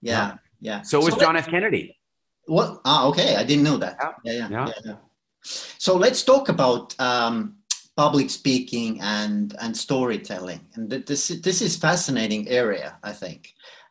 Yeah. 0.00 0.34
yeah. 0.60 0.82
So 0.82 1.00
was 1.00 1.14
so 1.14 1.20
John 1.20 1.36
F. 1.36 1.48
Kennedy. 1.48 1.98
What? 2.46 2.80
Ah, 2.84 3.08
okay. 3.08 3.36
I 3.36 3.44
didn't 3.44 3.64
know 3.64 3.76
that. 3.78 3.98
Yeah. 4.24 4.32
Yeah. 4.32 4.48
yeah. 4.50 4.72
yeah. 4.84 4.94
So 5.42 5.96
let's 5.96 6.22
talk 6.22 6.48
about 6.48 6.98
um, 7.00 7.57
public 7.98 8.30
speaking 8.30 9.00
and 9.00 9.56
and 9.60 9.76
storytelling. 9.76 10.60
And 10.74 10.88
this 10.88 11.28
this 11.42 11.60
is 11.60 11.76
fascinating 11.76 12.46
area 12.48 12.96
i 13.02 13.12
think. 13.12 13.40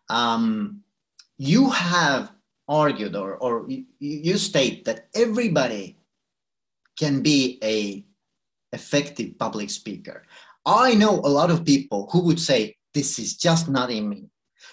Um, 0.09 0.81
you 1.37 1.69
have 1.69 2.31
argued 2.69 3.15
or 3.17 3.35
or 3.35 3.67
you 3.99 4.37
state 4.37 4.85
that 4.85 4.99
everybody 5.13 5.97
can 7.01 7.21
be 7.21 7.59
a 7.75 8.05
effective 8.71 9.37
public 9.37 9.69
speaker. 9.69 10.23
I 10.65 10.95
know 10.95 11.13
a 11.19 11.35
lot 11.39 11.51
of 11.51 11.65
people 11.73 12.07
who 12.11 12.21
would 12.27 12.39
say 12.39 12.77
this 12.93 13.19
is 13.19 13.35
just 13.35 13.67
not 13.67 13.91
in 13.91 14.07
me. 14.07 14.21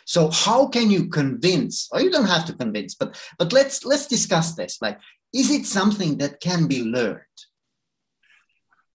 So 0.05 0.31
how 0.31 0.69
can 0.69 0.91
you 0.95 1.09
convince 1.09 1.89
or 1.91 2.01
you 2.01 2.11
don't 2.11 2.35
have 2.37 2.47
to 2.47 2.61
convince 2.65 2.95
but 2.95 3.11
but 3.41 3.53
let's 3.53 3.85
let's 3.85 4.07
discuss 4.07 4.55
this. 4.55 4.79
Like 4.81 4.99
is 5.33 5.51
it 5.51 5.67
something 5.67 6.19
that 6.19 6.41
can 6.41 6.69
be 6.69 6.81
learned 6.85 7.39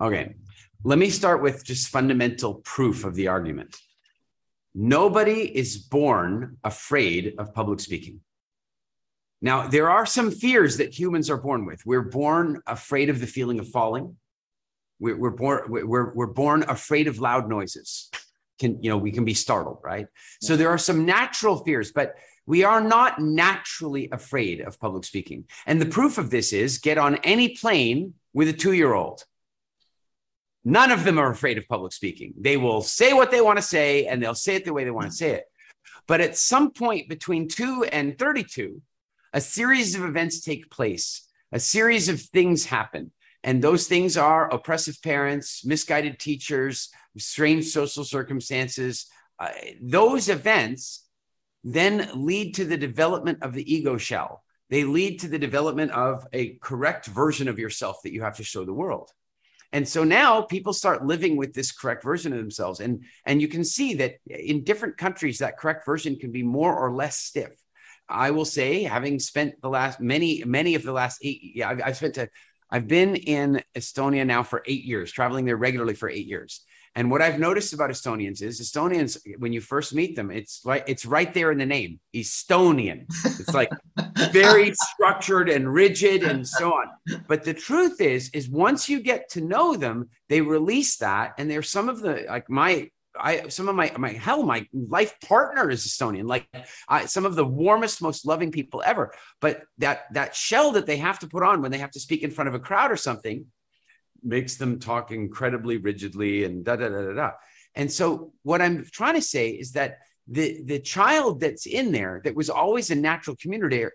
Okay. 0.02 0.36
Let 0.84 0.98
me 0.98 1.10
start 1.10 1.42
with 1.42 1.66
just 1.66 1.90
fundamental 1.90 2.56
proof 2.56 3.04
of 3.04 3.16
the 3.16 3.28
argument. 3.28 3.76
Nobody 4.74 5.42
is 5.42 5.78
born 5.78 6.58
afraid 6.64 7.34
of 7.38 7.54
public 7.54 7.82
speaking. 7.82 8.22
Now, 9.42 9.68
there 9.68 9.90
are 9.90 10.06
some 10.06 10.32
fears 10.32 10.78
that 10.78 10.98
humans 10.98 11.30
are 11.30 11.38
born 11.38 11.66
with. 11.66 11.86
We're 11.86 12.04
born 12.04 12.62
afraid 12.66 13.10
of 13.10 13.20
the 13.20 13.28
feeling 13.28 13.60
of 13.60 13.68
falling. 13.68 14.16
We're, 15.00 15.18
we're 15.18 15.32
born 15.32 15.64
we're, 15.68 16.14
we're 16.14 16.28
born 16.28 16.64
afraid 16.64 17.08
of 17.08 17.20
loud 17.20 17.50
noises. 17.50 18.10
Can 18.60 18.82
you 18.84 18.90
know 18.90 18.98
we 18.98 19.12
can 19.12 19.24
be 19.24 19.34
startled, 19.34 19.80
right? 19.84 20.08
So 20.42 20.58
there 20.58 20.70
are 20.70 20.78
some 20.78 21.06
natural 21.06 21.58
fears, 21.64 21.92
but 21.94 22.16
we 22.46 22.64
are 22.64 22.82
not 22.82 23.20
naturally 23.22 24.10
afraid 24.12 24.60
of 24.62 24.80
public 24.80 25.06
speaking. 25.06 25.46
And 25.66 25.82
the 25.82 25.86
proof 25.86 26.18
of 26.18 26.30
this 26.30 26.52
is 26.52 26.78
get 26.78 26.98
on 26.98 27.16
any 27.18 27.50
plane 27.56 28.16
with 28.34 28.50
a 28.50 28.54
two-year-old 28.54 29.24
None 30.66 30.92
of 30.92 31.04
them 31.04 31.18
are 31.18 31.32
afraid 31.32 31.58
of 31.58 31.68
public 31.68 31.94
speaking. 31.94 32.34
They 32.38 32.58
will 32.58 32.82
say 32.82 33.14
what 33.14 33.32
they 33.32 33.42
want 33.42 33.58
to 33.58 33.64
say 33.64 34.06
and 34.06 34.22
they'll 34.22 34.36
say 34.36 34.56
it 34.56 34.66
the 34.66 34.74
way 34.74 34.84
they 34.84 34.92
want 34.92 35.08
to 35.08 35.16
say 35.16 35.32
it. 35.32 35.46
But 36.08 36.22
at 36.22 36.38
some 36.38 36.72
point 36.72 37.10
between 37.10 37.48
2 37.48 37.86
and 37.92 38.18
32, 38.18 38.82
a 39.34 39.42
series 39.42 39.96
of 39.96 40.04
events 40.04 40.42
take 40.42 40.70
place, 40.70 41.28
a 41.52 41.60
series 41.60 42.10
of 42.10 42.22
things 42.22 42.66
happen. 42.66 43.12
And 43.44 43.62
those 43.62 43.88
things 43.88 44.18
are 44.18 44.50
oppressive 44.50 45.02
parents, 45.02 45.64
misguided 45.64 46.20
teachers, 46.20 46.90
strange 47.18 47.66
social 47.66 48.04
circumstances. 48.04 49.06
Uh, 49.40 49.50
those 49.82 50.28
events 50.28 51.06
then 51.64 52.10
lead 52.16 52.56
to 52.56 52.66
the 52.66 52.78
development 52.78 53.40
of 53.42 53.54
the 53.54 53.74
ego 53.74 53.98
shell. 53.98 54.44
They 54.70 54.84
lead 54.84 55.22
to 55.22 55.28
the 55.28 55.40
development 55.40 55.92
of 55.92 56.28
a 56.34 56.56
correct 56.62 57.08
version 57.08 57.48
of 57.48 57.60
yourself 57.60 58.02
that 58.04 58.14
you 58.14 58.22
have 58.24 58.38
to 58.38 58.44
show 58.44 58.66
the 58.66 58.74
world. 58.74 59.12
And 59.72 59.88
so 59.88 60.04
now 60.04 60.42
people 60.42 60.74
start 60.74 61.06
living 61.06 61.38
with 61.38 61.54
this 61.54 61.72
correct 61.72 62.04
version 62.04 62.34
of 62.34 62.40
themselves. 62.40 62.80
And, 62.80 63.04
and 63.26 63.42
you 63.42 63.48
can 63.48 63.64
see 63.64 63.94
that 63.96 64.16
in 64.28 64.64
different 64.64 64.98
countries, 64.98 65.40
that 65.40 65.58
correct 65.58 65.86
version 65.86 66.16
can 66.16 66.32
be 66.32 66.44
more 66.44 66.76
or 66.76 66.92
less 66.92 67.20
stiff. 67.20 67.52
I 68.08 68.32
will 68.32 68.46
say, 68.46 68.84
having 68.84 69.20
spent 69.20 69.62
the 69.62 69.70
last 69.70 70.00
many, 70.00 70.44
many 70.44 70.74
of 70.74 70.82
the 70.82 70.92
last 70.92 71.20
eight, 71.22 71.52
yeah, 71.54 71.70
I've, 71.70 71.82
I've 71.86 71.98
spent 71.98 72.18
a, 72.18 72.30
I've 72.72 72.88
been 72.88 73.16
in 73.16 73.62
Estonia 73.76 74.26
now 74.26 74.42
for 74.42 74.64
eight 74.66 74.84
years, 74.84 75.12
traveling 75.12 75.46
there 75.46 75.58
regularly 75.58 75.94
for 75.94 76.10
eight 76.10 76.26
years. 76.26 76.66
And 76.96 77.12
what 77.12 77.22
I've 77.22 77.40
noticed 77.40 77.74
about 77.74 77.90
Estonians 77.90 78.42
is 78.42 78.60
Estonians, 78.60 79.18
when 79.38 79.54
you 79.54 79.62
first 79.62 79.94
meet 79.94 80.16
them, 80.16 80.32
it's 80.32 80.66
like 80.66 80.84
it's 80.88 81.06
right 81.06 81.34
there 81.34 81.52
in 81.52 81.58
the 81.58 81.66
name, 81.66 82.00
Estonian. 82.16 83.06
It's 83.26 83.54
like 83.54 83.70
very 84.32 84.74
structured 84.74 85.50
and 85.50 85.72
rigid 85.72 86.24
and 86.24 86.48
so 86.48 86.74
on. 86.74 86.88
But 87.28 87.44
the 87.44 87.54
truth 87.54 88.02
is, 88.02 88.30
is 88.34 88.50
once 88.50 88.90
you 88.90 89.02
get 89.02 89.30
to 89.32 89.42
know 89.42 89.76
them, 89.76 90.10
they 90.30 90.42
release 90.42 90.98
that. 90.98 91.34
And 91.38 91.50
there's 91.50 91.70
some 91.70 91.90
of 91.90 92.02
the 92.02 92.26
like 92.28 92.50
my 92.50 92.90
I 93.20 93.50
some 93.50 93.68
of 93.68 93.76
my 93.76 93.92
my 93.98 94.12
hell 94.14 94.44
my 94.44 94.66
life 94.74 95.16
partner 95.28 95.70
is 95.70 95.86
Estonian 95.86 96.28
like 96.28 96.48
I, 96.88 97.06
some 97.06 97.26
of 97.26 97.36
the 97.36 97.46
warmest 97.46 98.02
most 98.02 98.26
loving 98.26 98.52
people 98.52 98.84
ever 98.86 99.14
but 99.42 99.64
that 99.80 100.06
that 100.14 100.36
shell 100.36 100.72
that 100.74 100.86
they 100.86 100.98
have 100.98 101.20
to 101.20 101.28
put 101.28 101.44
on 101.44 101.62
when 101.62 101.72
they 101.72 101.80
have 101.80 101.92
to 101.92 102.00
speak 102.00 102.24
in 102.24 102.32
front 102.32 102.48
of 102.48 102.54
a 102.54 102.60
crowd 102.60 102.92
or 102.92 102.98
something 102.98 103.46
makes 104.24 104.56
them 104.56 104.80
talk 104.80 105.12
incredibly 105.12 105.78
rigidly 105.78 106.44
and 106.44 106.64
da 106.64 106.76
da 106.76 106.90
da 106.90 107.02
da 107.02 107.14
da. 107.14 107.32
And 107.76 107.92
so 107.92 108.34
what 108.44 108.62
I'm 108.62 108.86
trying 108.92 109.16
to 109.16 109.22
say 109.22 109.50
is 109.50 109.74
that 109.74 110.00
the 110.28 110.62
the 110.64 110.80
child 110.80 111.40
that's 111.40 111.66
in 111.66 111.92
there 111.92 112.22
that 112.24 112.36
was 112.36 112.50
always 112.50 112.92
a 112.92 112.96
natural 112.96 113.36
communicator 113.42 113.94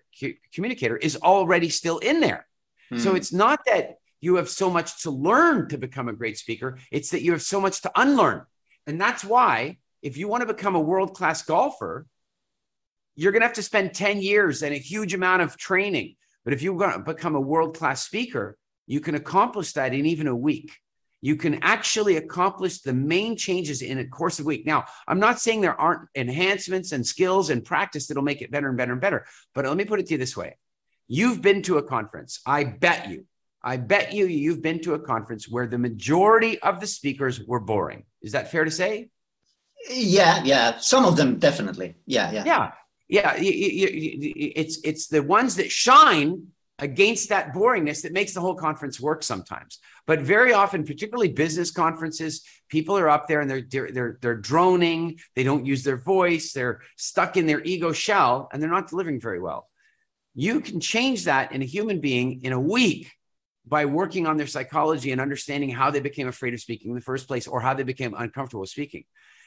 communicator 0.53 0.97
is 0.97 1.17
already 1.17 1.69
still 1.69 1.99
in 1.99 2.19
there. 2.19 2.45
Hmm. 2.89 2.97
So 2.97 3.15
it's 3.15 3.33
not 3.33 3.59
that 3.65 3.95
you 4.21 4.35
have 4.35 4.49
so 4.49 4.69
much 4.69 5.03
to 5.03 5.11
learn 5.11 5.69
to 5.69 5.77
become 5.77 6.09
a 6.09 6.13
great 6.13 6.37
speaker, 6.37 6.77
it's 6.91 7.11
that 7.11 7.21
you 7.21 7.31
have 7.31 7.41
so 7.41 7.61
much 7.61 7.81
to 7.81 7.91
unlearn. 7.95 8.43
And 8.87 8.99
that's 8.99 9.23
why 9.23 9.77
if 10.01 10.17
you 10.17 10.27
want 10.27 10.41
to 10.41 10.53
become 10.53 10.75
a 10.75 10.81
world-class 10.81 11.43
golfer, 11.43 12.05
you're 13.15 13.31
going 13.31 13.41
to 13.41 13.47
have 13.47 13.55
to 13.55 13.63
spend 13.63 13.93
10 13.93 14.21
years 14.21 14.61
and 14.61 14.73
a 14.73 14.77
huge 14.77 15.13
amount 15.13 15.41
of 15.41 15.57
training. 15.57 16.15
But 16.43 16.53
if 16.53 16.61
you 16.61 16.73
want 16.73 16.93
to 16.93 17.13
become 17.13 17.35
a 17.35 17.41
world-class 17.41 18.03
speaker, 18.03 18.57
you 18.87 18.99
can 18.99 19.15
accomplish 19.15 19.73
that 19.73 19.93
in 19.93 20.05
even 20.05 20.27
a 20.27 20.35
week. 20.35 20.71
You 21.21 21.35
can 21.35 21.59
actually 21.63 22.17
accomplish 22.17 22.81
the 22.81 22.93
main 22.93 23.35
changes 23.35 23.81
in 23.81 23.97
a 23.97 24.05
course 24.05 24.39
of 24.39 24.45
a 24.45 24.47
week. 24.47 24.65
Now, 24.65 24.85
I'm 25.07 25.19
not 25.19 25.39
saying 25.39 25.61
there 25.61 25.79
aren't 25.79 26.07
enhancements 26.13 26.91
and 26.91 27.05
skills 27.05 27.49
and 27.49 27.65
practice 27.65 28.07
that'll 28.07 28.21
make 28.21 28.41
it 28.43 28.51
better 28.51 28.67
and 28.67 28.77
better 28.77 28.91
and 28.91 29.01
better, 29.01 29.25
but 29.55 29.65
let 29.65 29.75
me 29.75 29.85
put 29.85 29.99
it 29.99 30.05
to 30.07 30.13
you 30.13 30.17
this 30.19 30.37
way. 30.37 30.57
You've 31.07 31.41
been 31.41 31.63
to 31.63 31.77
a 31.77 31.83
conference. 31.83 32.41
I 32.45 32.63
bet 32.63 33.09
you, 33.09 33.25
I 33.63 33.77
bet 33.77 34.13
you 34.13 34.27
you've 34.27 34.61
been 34.61 34.81
to 34.81 34.93
a 34.93 34.99
conference 34.99 35.49
where 35.49 35.65
the 35.65 35.79
majority 35.79 36.59
of 36.61 36.79
the 36.79 36.87
speakers 36.87 37.41
were 37.43 37.59
boring. 37.59 38.05
Is 38.21 38.33
that 38.33 38.51
fair 38.51 38.65
to 38.65 38.71
say? 38.71 39.09
Yeah, 39.89 40.43
yeah. 40.43 40.77
Some 40.77 41.05
of 41.05 41.15
them 41.15 41.39
definitely. 41.39 41.95
Yeah, 42.05 42.31
yeah. 42.31 42.43
Yeah. 42.45 42.71
Yeah, 43.07 43.35
it's 43.37 44.79
it's 44.83 45.07
the 45.07 45.21
ones 45.21 45.57
that 45.57 45.69
shine 45.69 46.47
against 46.79 47.29
that 47.29 47.53
boringness 47.53 48.01
that 48.01 48.11
makes 48.11 48.33
the 48.33 48.41
whole 48.41 48.55
conference 48.55 48.99
work 48.99 49.23
sometimes. 49.23 49.79
But 50.07 50.21
very 50.21 50.53
often, 50.53 50.83
particularly 50.83 51.29
business 51.29 51.71
conferences, 51.71 52.43
people 52.69 52.97
are 52.97 53.09
up 53.09 53.27
there 53.27 53.41
and 53.41 53.49
they're 53.49 53.91
they're 53.91 54.17
they're 54.21 54.35
droning, 54.35 55.19
they 55.35 55.43
don't 55.43 55.65
use 55.65 55.83
their 55.83 55.97
voice, 55.97 56.51
they're 56.51 56.81
stuck 56.97 57.37
in 57.37 57.47
their 57.47 57.63
ego 57.63 57.91
shell 57.91 58.49
and 58.51 58.61
they're 58.61 58.69
not 58.69 58.89
delivering 58.89 59.21
very 59.21 59.39
well. 59.39 59.69
You 60.33 60.59
can 60.59 60.79
change 60.81 61.25
that 61.25 61.53
in 61.53 61.61
a 61.61 61.65
human 61.65 62.01
being 62.01 62.43
in 62.43 62.51
a 62.51 62.59
week 62.59 63.11
by 63.67 63.85
working 63.85 64.27
on 64.27 64.37
their 64.37 64.47
psychology 64.47 65.11
and 65.11 65.21
understanding 65.21 65.69
how 65.69 65.89
they 65.89 66.01
became 66.01 66.27
afraid 66.27 66.53
of 66.53 66.59
speaking 66.59 66.89
in 66.91 66.95
the 66.95 67.01
first 67.01 67.27
place 67.27 67.47
or 67.47 67.61
how 67.61 67.73
they 67.73 67.83
became 67.83 68.13
uncomfortable 68.15 68.65
speaking. 68.65 69.05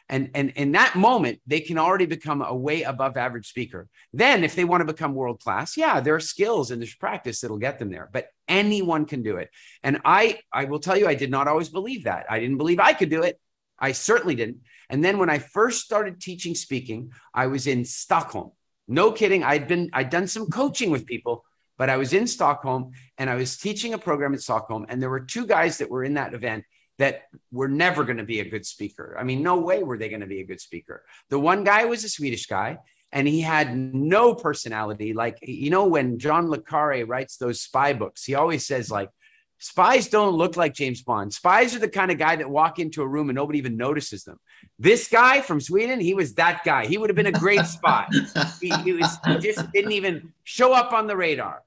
And, 0.09 0.31
and 0.35 0.50
in 0.57 0.73
that 0.73 0.97
moment, 0.97 1.41
they 1.47 1.61
can 1.61 1.79
already 1.79 2.07
become 2.07 2.41
a 2.43 2.55
way 2.55 2.83
above 2.83 3.17
average 3.17 3.47
speaker. 3.47 3.88
Then, 4.12 4.43
if 4.43 4.55
they 4.55 4.65
want 4.65 4.81
to 4.81 4.93
become 4.93 5.15
world 5.15 5.41
class, 5.41 5.77
yeah, 5.77 6.00
there 6.00 6.15
are 6.15 6.21
skills 6.21 6.71
and 6.71 6.81
there's 6.81 6.95
practice 6.95 7.41
that'll 7.41 7.59
get 7.59 7.79
them 7.79 7.91
there. 7.91 8.09
But 8.11 8.29
anyone 8.49 9.05
can 9.05 9.23
do 9.23 9.37
it. 9.37 9.50
And 9.83 10.00
I, 10.05 10.41
I 10.53 10.65
will 10.65 10.81
tell 10.81 10.97
you, 10.97 11.07
I 11.07 11.15
did 11.15 11.31
not 11.31 11.47
always 11.47 11.69
believe 11.69 12.05
that. 12.05 12.27
I 12.31 12.41
didn't 12.41 12.57
believe 12.57 12.81
I 12.81 12.95
could 12.95 13.11
do 13.11 13.23
it. 13.23 13.38
I 13.79 13.93
certainly 13.93 14.35
didn't. 14.35 14.59
And 14.88 15.05
then 15.05 15.19
when 15.19 15.31
I 15.31 15.38
first 15.38 15.85
started 15.85 16.21
teaching 16.21 16.55
speaking, 16.55 17.12
I 17.35 17.47
was 17.47 17.67
in 17.67 17.85
Stockholm. 17.85 18.53
No 18.88 19.12
kidding. 19.12 19.45
I'd 19.45 19.69
been, 19.69 19.91
I'd 19.93 20.11
done 20.11 20.27
some 20.27 20.47
coaching 20.47 20.91
with 20.91 21.05
people, 21.05 21.45
but 21.77 21.91
I 21.91 21.99
was 21.99 22.15
in 22.15 22.27
Stockholm 22.27 22.93
and 23.19 23.29
I 23.29 23.35
was 23.35 23.59
teaching 23.59 23.93
a 23.93 23.99
program 23.99 24.33
in 24.33 24.38
Stockholm. 24.38 24.87
And 24.88 25.03
there 25.03 25.11
were 25.11 25.21
two 25.21 25.47
guys 25.47 25.79
that 25.79 25.91
were 25.91 26.03
in 26.03 26.15
that 26.15 26.33
event 26.33 26.65
that 26.99 27.23
were 27.52 27.69
never 27.69 28.05
going 28.05 28.19
to 28.19 28.25
be 28.25 28.40
a 28.40 28.49
good 28.49 28.67
speaker. 28.67 29.17
I 29.19 29.25
mean, 29.25 29.43
no 29.43 29.59
way 29.59 29.83
were 29.83 29.97
they 29.97 30.09
going 30.09 30.21
to 30.21 30.26
be 30.26 30.40
a 30.40 30.47
good 30.47 30.61
speaker. 30.61 31.05
The 31.31 31.38
one 31.38 31.64
guy 31.64 31.85
was 31.85 32.05
a 32.05 32.09
Swedish 32.09 32.47
guy 32.47 32.78
and 33.12 33.26
he 33.26 33.40
had 33.40 33.76
no 33.76 34.35
personality. 34.35 35.12
Like, 35.12 35.38
you 35.43 35.71
know, 35.71 35.87
when 35.87 36.19
John 36.19 36.50
Le 36.50 36.61
Carre 36.61 37.05
writes 37.07 37.37
those 37.37 37.61
spy 37.61 37.93
books, 37.93 38.25
he 38.25 38.35
always 38.35 38.67
says, 38.67 38.90
like, 38.90 39.11
spies 39.59 40.09
don't 40.09 40.35
look 40.35 40.57
like 40.57 40.75
James 40.75 41.02
Bond. 41.02 41.33
Spies 41.33 41.75
are 41.75 41.78
the 41.78 41.88
kind 41.88 42.11
of 42.11 42.19
guy 42.19 42.37
that 42.37 42.50
walk 42.50 42.78
into 42.78 43.02
a 43.02 43.07
room 43.07 43.28
and 43.28 43.37
nobody 43.37 43.59
even 43.59 43.76
notices 43.76 44.25
them. 44.25 44.38
This 44.78 45.09
guy 45.09 45.40
from 45.40 45.61
Sweden, 45.61 46.00
he 46.00 46.14
was 46.14 46.35
that 46.35 46.62
guy. 46.64 46.87
He 46.87 46.99
would 46.99 47.11
have 47.11 47.17
been 47.17 47.26
a 47.26 47.33
great 47.33 47.64
spy. 47.64 48.07
he, 48.61 48.71
he, 48.83 48.93
was, 48.93 49.19
he 49.26 49.38
just 49.38 49.71
didn't 49.73 49.93
even 49.93 50.33
show 50.45 50.73
up 50.73 50.93
on 50.93 51.07
the 51.07 51.17
radar. 51.17 51.62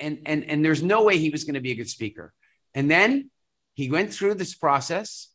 And, 0.00 0.20
and, 0.26 0.44
and 0.44 0.64
there's 0.64 0.82
no 0.82 1.02
way 1.02 1.18
he 1.18 1.30
was 1.30 1.42
going 1.42 1.54
to 1.54 1.60
be 1.60 1.72
a 1.72 1.74
good 1.74 1.90
speaker. 1.90 2.32
And 2.74 2.88
then 2.88 3.30
he 3.78 3.88
went 3.88 4.12
through 4.12 4.34
this 4.34 4.56
process. 4.56 5.28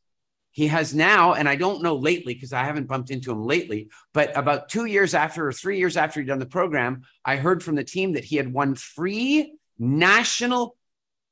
He 0.52 0.68
has 0.68 0.94
now, 0.94 1.34
and 1.34 1.48
I 1.48 1.56
don't 1.56 1.82
know 1.82 1.96
lately 1.96 2.34
because 2.34 2.52
I 2.52 2.66
haven't 2.66 2.90
bumped 2.90 3.10
into 3.10 3.32
him 3.32 3.46
lately, 3.46 3.88
but 4.14 4.38
about 4.38 4.68
two 4.68 4.84
years 4.84 5.14
after 5.14 5.48
or 5.48 5.54
three 5.54 5.78
years 5.78 5.96
after 5.96 6.20
he'd 6.20 6.28
done 6.28 6.40
the 6.40 6.46
program, 6.46 7.04
I 7.24 7.38
heard 7.38 7.64
from 7.64 7.76
the 7.76 7.86
team 7.86 8.12
that 8.14 8.26
he 8.26 8.36
had 8.36 8.52
won 8.52 8.76
three 8.76 9.54
national 9.80 10.76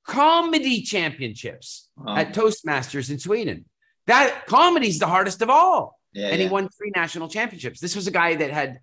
comedy 0.08 0.84
championships 0.84 1.89
oh. 2.00 2.15
at 2.15 2.34
Toastmasters 2.34 3.12
in 3.12 3.20
Sweden. 3.20 3.65
That 4.08 4.46
comedy's 4.46 5.00
the 5.00 5.08
hardest 5.08 5.41
of 5.41 5.50
all. 5.50 6.00
Yeah, 6.13 6.27
and 6.27 6.39
yeah. 6.39 6.48
he 6.48 6.50
won 6.50 6.70
three 6.70 6.94
national 6.96 7.27
championships. 7.27 7.82
This 7.82 7.98
was 7.98 8.08
a 8.08 8.12
guy 8.12 8.36
that 8.36 8.51
had 8.51 8.80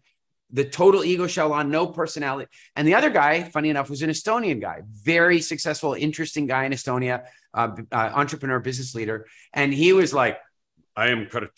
the 0.51 0.65
total 0.65 1.05
ego 1.05 1.27
shell 1.27 1.53
on, 1.53 1.71
no 1.71 1.87
personality. 1.87 2.51
And 2.75 2.87
the 2.89 2.95
other 2.95 3.11
guy, 3.11 3.45
funny 3.45 3.69
enough, 3.69 3.91
was 3.91 4.03
an 4.03 4.11
Estonian 4.11 4.61
guy, 4.61 4.83
very 5.05 5.41
successful, 5.41 5.95
interesting 5.95 6.47
guy 6.47 6.65
in 6.65 6.73
Estonia, 6.73 7.25
uh, 7.53 7.71
uh, 7.93 8.11
entrepreneur, 8.15 8.59
business 8.59 8.95
leader. 8.95 9.27
And 9.53 9.73
he 9.73 9.93
was 9.93 10.15
like, 10.15 10.39
I 10.97 11.09
am 11.09 11.27
Kurt. 11.27 11.53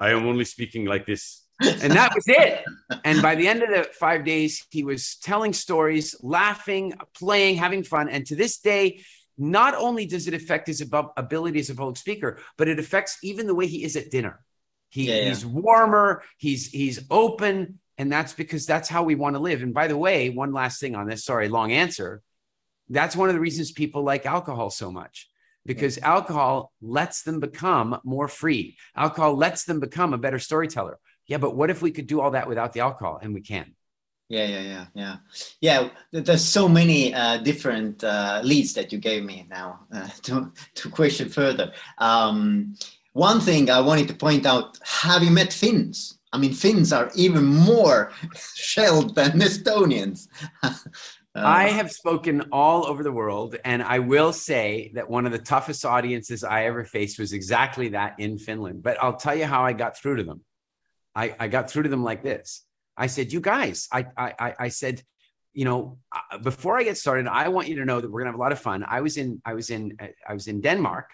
I 0.00 0.10
am 0.10 0.26
only 0.26 0.44
speaking 0.44 0.84
like 0.84 1.06
this. 1.06 1.42
and 1.60 1.92
that 1.92 2.12
was 2.14 2.24
it. 2.26 2.64
And 3.04 3.22
by 3.22 3.36
the 3.36 3.46
end 3.46 3.62
of 3.62 3.68
the 3.68 3.88
five 3.98 4.24
days, 4.24 4.66
he 4.70 4.82
was 4.82 5.16
telling 5.22 5.52
stories, 5.52 6.16
laughing, 6.20 6.94
playing, 7.16 7.56
having 7.56 7.84
fun. 7.84 8.08
And 8.08 8.26
to 8.26 8.34
this 8.34 8.58
day, 8.58 9.04
not 9.38 9.74
only 9.74 10.06
does 10.06 10.26
it 10.26 10.34
affect 10.34 10.66
his 10.66 10.80
above 10.80 11.10
ability 11.16 11.60
as 11.60 11.70
a 11.70 11.74
public 11.74 11.96
speaker, 11.96 12.38
but 12.58 12.68
it 12.68 12.78
affects 12.78 13.18
even 13.22 13.46
the 13.46 13.54
way 13.54 13.66
he 13.66 13.84
is 13.84 13.96
at 13.96 14.10
dinner. 14.10 14.40
He, 14.90 15.08
yeah, 15.08 15.16
yeah. 15.16 15.28
He's 15.28 15.44
warmer. 15.44 16.22
He's 16.38 16.68
he's 16.68 17.04
open. 17.10 17.80
And 17.98 18.10
that's 18.10 18.32
because 18.32 18.66
that's 18.66 18.88
how 18.88 19.04
we 19.04 19.14
want 19.14 19.36
to 19.36 19.40
live. 19.40 19.62
And 19.62 19.72
by 19.72 19.86
the 19.86 19.96
way, 19.96 20.30
one 20.30 20.52
last 20.52 20.80
thing 20.80 20.94
on 20.94 21.06
this, 21.06 21.24
sorry, 21.24 21.48
long 21.48 21.72
answer. 21.72 22.22
That's 22.88 23.16
one 23.16 23.28
of 23.28 23.34
the 23.34 23.40
reasons 23.40 23.72
people 23.72 24.02
like 24.02 24.26
alcohol 24.26 24.70
so 24.70 24.90
much 24.90 25.28
because 25.64 25.98
alcohol 25.98 26.72
lets 26.82 27.22
them 27.22 27.40
become 27.40 27.98
more 28.04 28.28
free. 28.28 28.76
Alcohol 28.96 29.36
lets 29.36 29.64
them 29.64 29.80
become 29.80 30.12
a 30.12 30.18
better 30.18 30.38
storyteller. 30.38 30.98
Yeah, 31.26 31.38
but 31.38 31.56
what 31.56 31.70
if 31.70 31.80
we 31.80 31.90
could 31.90 32.06
do 32.06 32.20
all 32.20 32.32
that 32.32 32.48
without 32.48 32.72
the 32.72 32.80
alcohol? 32.80 33.18
And 33.22 33.32
we 33.32 33.40
can. 33.40 33.74
Yeah, 34.28 34.46
yeah, 34.46 34.60
yeah, 34.60 34.86
yeah, 34.94 35.16
yeah. 35.60 35.88
There's 36.10 36.44
so 36.44 36.68
many 36.68 37.14
uh, 37.14 37.38
different 37.38 38.02
uh, 38.02 38.40
leads 38.42 38.72
that 38.74 38.92
you 38.92 38.98
gave 38.98 39.22
me 39.22 39.46
now 39.50 39.80
uh, 39.92 40.08
to 40.22 40.50
to 40.74 40.90
question 40.90 41.28
further. 41.28 41.72
Um, 41.98 42.74
one 43.12 43.40
thing 43.40 43.70
I 43.70 43.80
wanted 43.80 44.08
to 44.08 44.14
point 44.14 44.46
out: 44.46 44.78
Have 44.82 45.22
you 45.22 45.30
met 45.30 45.52
Finns? 45.52 46.18
I 46.34 46.36
mean, 46.36 46.52
Finns 46.52 46.92
are 46.92 47.12
even 47.14 47.44
more 47.44 48.10
shelled 48.56 49.14
than 49.14 49.38
Estonians. 49.40 50.26
uh, 50.64 50.74
I 51.36 51.68
have 51.68 51.92
spoken 51.92 52.48
all 52.50 52.86
over 52.88 53.04
the 53.04 53.12
world, 53.12 53.54
and 53.64 53.80
I 53.80 54.00
will 54.00 54.32
say 54.32 54.90
that 54.94 55.08
one 55.08 55.26
of 55.26 55.32
the 55.32 55.38
toughest 55.38 55.84
audiences 55.84 56.42
I 56.42 56.64
ever 56.64 56.82
faced 56.82 57.20
was 57.20 57.32
exactly 57.32 57.90
that 57.90 58.16
in 58.18 58.36
Finland. 58.38 58.82
But 58.82 59.00
I'll 59.00 59.16
tell 59.16 59.36
you 59.36 59.44
how 59.44 59.64
I 59.64 59.74
got 59.74 59.96
through 59.96 60.16
to 60.16 60.24
them. 60.24 60.40
I, 61.14 61.36
I 61.38 61.46
got 61.46 61.70
through 61.70 61.84
to 61.84 61.88
them 61.88 62.02
like 62.02 62.24
this. 62.24 62.66
I 62.96 63.06
said, 63.06 63.32
"You 63.32 63.40
guys," 63.40 63.88
I 63.92 64.06
I, 64.16 64.54
I 64.58 64.68
said, 64.68 65.04
you 65.52 65.64
know, 65.64 65.98
uh, 66.12 66.38
before 66.38 66.76
I 66.76 66.82
get 66.82 66.98
started, 66.98 67.28
I 67.28 67.48
want 67.48 67.68
you 67.68 67.76
to 67.76 67.84
know 67.84 68.00
that 68.00 68.10
we're 68.10 68.22
gonna 68.22 68.32
have 68.32 68.40
a 68.40 68.42
lot 68.42 68.50
of 68.50 68.58
fun. 68.58 68.84
I 68.88 69.02
was 69.02 69.16
in 69.18 69.40
I 69.44 69.54
was 69.54 69.70
in 69.70 69.96
I 70.28 70.34
was 70.34 70.48
in 70.48 70.60
Denmark, 70.60 71.10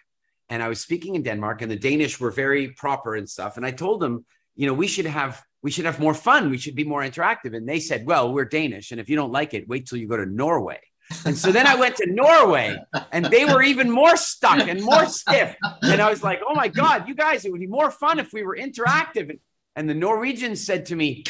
and 0.49 0.63
I 0.63 0.69
was 0.69 0.81
speaking 0.81 1.15
in 1.15 1.23
Denmark, 1.23 1.61
and 1.61 1.71
the 1.71 1.77
Danish 1.77 2.19
were 2.19 2.31
very 2.31 2.69
proper 2.69 3.17
and 3.17 3.29
stuff. 3.29 3.59
And 3.59 3.67
I 3.67 3.71
told 3.71 4.01
them 4.01 4.25
you 4.57 4.67
know, 4.67 4.75
we 4.75 4.87
should 4.87 5.07
have 5.07 5.43
we 5.63 5.71
should 5.71 5.85
have 5.85 6.01
more 6.01 6.15
fun. 6.15 6.51
We 6.51 6.59
should 6.59 6.75
be 6.75 6.85
more 6.85 7.03
interactive. 7.03 7.55
And 7.55 7.69
they 7.69 7.81
said, 7.81 8.07
well, 8.07 8.33
we're 8.33 8.47
Danish. 8.47 8.93
And 8.93 9.01
if 9.01 9.11
you 9.11 9.17
don't 9.17 9.33
like 9.33 9.53
it, 9.53 9.69
wait 9.69 9.87
till 9.87 9.99
you 9.99 10.09
go 10.09 10.17
to 10.17 10.27
Norway. 10.27 10.81
And 11.27 11.37
so 11.37 11.53
then 11.53 11.67
I 11.67 11.75
went 11.75 11.97
to 11.97 12.07
Norway 12.11 12.79
and 13.13 13.25
they 13.27 13.45
were 13.45 13.63
even 13.63 13.91
more 13.91 14.17
stuck 14.17 14.67
and 14.67 14.83
more 14.83 15.07
stiff. 15.07 15.57
And 15.83 16.01
I 16.01 16.09
was 16.09 16.23
like, 16.23 16.41
oh 16.47 16.55
my 16.55 16.69
God, 16.69 17.09
you 17.09 17.15
guys, 17.15 17.45
it 17.45 17.53
would 17.53 17.61
be 17.61 17.67
more 17.67 17.91
fun 17.91 18.19
if 18.19 18.33
we 18.33 18.43
were 18.43 18.57
interactive. 18.57 19.39
And, 19.77 19.89
the 19.89 19.95
Norwegians 19.95 20.65
said 20.65 20.87
to 20.87 20.97
me, 20.97 21.25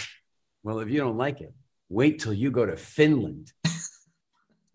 well, 0.63 0.81
if 0.81 0.91
you 0.91 0.99
don't 0.99 1.17
like 1.17 1.41
it, 1.41 1.53
wait 1.89 2.21
till 2.21 2.33
you 2.33 2.51
go 2.51 2.67
to 2.67 2.77
Finland. 2.77 3.53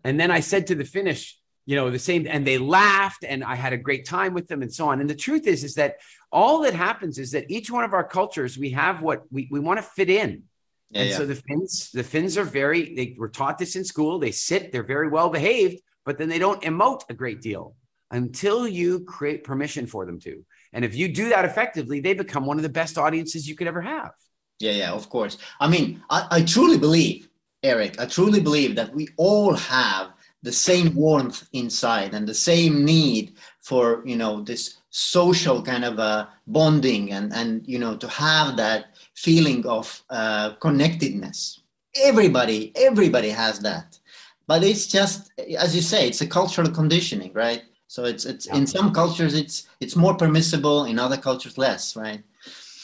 And 0.02 0.18
then 0.18 0.30
I 0.30 0.40
said 0.40 0.68
to 0.68 0.74
the 0.74 0.84
Finnish, 0.84 1.38
you 1.66 1.74
know 1.74 1.90
the 1.90 1.98
same 1.98 2.26
and 2.30 2.46
they 2.46 2.58
laughed 2.58 3.24
and 3.24 3.42
i 3.42 3.56
had 3.56 3.72
a 3.72 3.76
great 3.76 4.06
time 4.06 4.32
with 4.32 4.46
them 4.46 4.62
and 4.62 4.72
so 4.72 4.88
on 4.88 5.00
and 5.00 5.10
the 5.10 5.16
truth 5.16 5.48
is 5.48 5.64
is 5.64 5.74
that 5.74 5.96
all 6.36 6.60
that 6.60 6.74
happens 6.74 7.18
is 7.18 7.30
that 7.30 7.50
each 7.50 7.70
one 7.70 7.82
of 7.82 7.94
our 7.94 8.04
cultures 8.04 8.58
we 8.58 8.68
have 8.68 9.00
what 9.00 9.22
we, 9.32 9.48
we 9.50 9.58
want 9.58 9.78
to 9.78 9.82
fit 9.82 10.10
in. 10.10 10.42
Yeah, 10.90 11.00
and 11.00 11.10
yeah. 11.10 11.16
so 11.16 11.24
the 11.24 11.34
finns 11.34 11.90
the 11.92 12.04
finns 12.04 12.36
are 12.36 12.44
very 12.44 12.94
they 12.94 13.16
were 13.18 13.30
taught 13.30 13.56
this 13.56 13.74
in 13.74 13.84
school. 13.84 14.18
They 14.18 14.32
sit 14.32 14.70
they're 14.70 14.82
very 14.96 15.08
well 15.08 15.30
behaved 15.30 15.80
but 16.04 16.18
then 16.18 16.28
they 16.28 16.38
don't 16.38 16.62
emote 16.62 17.02
a 17.08 17.14
great 17.14 17.40
deal 17.40 17.74
until 18.10 18.68
you 18.68 19.00
create 19.04 19.44
permission 19.44 19.86
for 19.86 20.04
them 20.04 20.20
to. 20.20 20.44
And 20.74 20.84
if 20.84 20.94
you 20.94 21.08
do 21.08 21.30
that 21.30 21.46
effectively 21.46 22.00
they 22.00 22.12
become 22.12 22.44
one 22.44 22.58
of 22.58 22.62
the 22.62 22.78
best 22.80 22.98
audiences 22.98 23.48
you 23.48 23.56
could 23.56 23.66
ever 23.66 23.80
have. 23.80 24.12
Yeah 24.60 24.72
yeah 24.72 24.92
of 24.92 25.08
course. 25.08 25.38
I 25.58 25.68
mean 25.68 26.02
i, 26.10 26.26
I 26.30 26.42
truly 26.42 26.76
believe 26.76 27.30
eric 27.62 27.98
i 27.98 28.04
truly 28.04 28.42
believe 28.48 28.76
that 28.76 28.94
we 28.94 29.08
all 29.16 29.54
have 29.54 30.12
the 30.42 30.52
same 30.52 30.94
warmth 30.94 31.48
inside 31.54 32.12
and 32.14 32.28
the 32.28 32.40
same 32.50 32.84
need 32.84 33.32
for 33.62 34.02
you 34.04 34.16
know 34.16 34.42
this 34.42 34.76
social 34.96 35.60
kind 35.62 35.84
of 35.84 35.98
a 35.98 36.26
bonding 36.46 37.12
and 37.12 37.30
and 37.34 37.62
you 37.68 37.78
know 37.78 37.94
to 37.94 38.08
have 38.08 38.56
that 38.56 38.96
feeling 39.14 39.66
of 39.66 40.02
uh, 40.08 40.54
connectedness. 40.54 41.60
Everybody 42.02 42.72
everybody 42.74 43.28
has 43.28 43.60
that. 43.60 43.98
But 44.46 44.64
it's 44.64 44.86
just 44.86 45.32
as 45.58 45.76
you 45.76 45.82
say 45.82 46.08
it's 46.08 46.22
a 46.22 46.26
cultural 46.26 46.70
conditioning 46.70 47.32
right? 47.34 47.62
So 47.88 48.04
it's 48.04 48.24
it's 48.24 48.46
yeah. 48.46 48.56
in 48.56 48.66
some 48.66 48.90
cultures 48.92 49.34
it's 49.34 49.68
it's 49.80 49.96
more 49.96 50.16
permissible 50.16 50.86
in 50.86 50.98
other 50.98 51.18
cultures 51.18 51.58
less 51.58 51.94
right? 51.94 52.22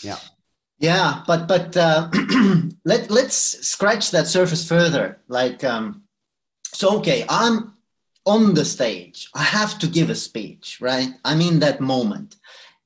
Yeah. 0.03 0.19
Yeah 0.79 1.23
but 1.27 1.49
but 1.49 1.75
uh, 1.79 2.11
let 2.85 3.11
let's 3.11 3.37
scratch 3.67 4.11
that 4.11 4.27
surface 4.27 4.69
further. 4.69 5.19
Like 5.29 5.65
um 5.65 6.03
so 6.75 6.99
okay 6.99 7.25
i'm 7.29 7.75
on 8.25 8.55
the 8.55 8.65
stage 8.65 9.29
i 9.35 9.43
have 9.43 9.79
to 9.79 9.87
give 9.87 10.11
a 10.11 10.15
speech 10.15 10.79
right? 10.81 11.11
I'm 11.25 11.41
in 11.41 11.59
that 11.61 11.81
moment. 11.81 12.37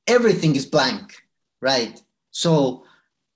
Everything 0.06 0.56
is 0.56 0.66
blank 0.66 1.14
right? 1.60 2.00
So 2.30 2.84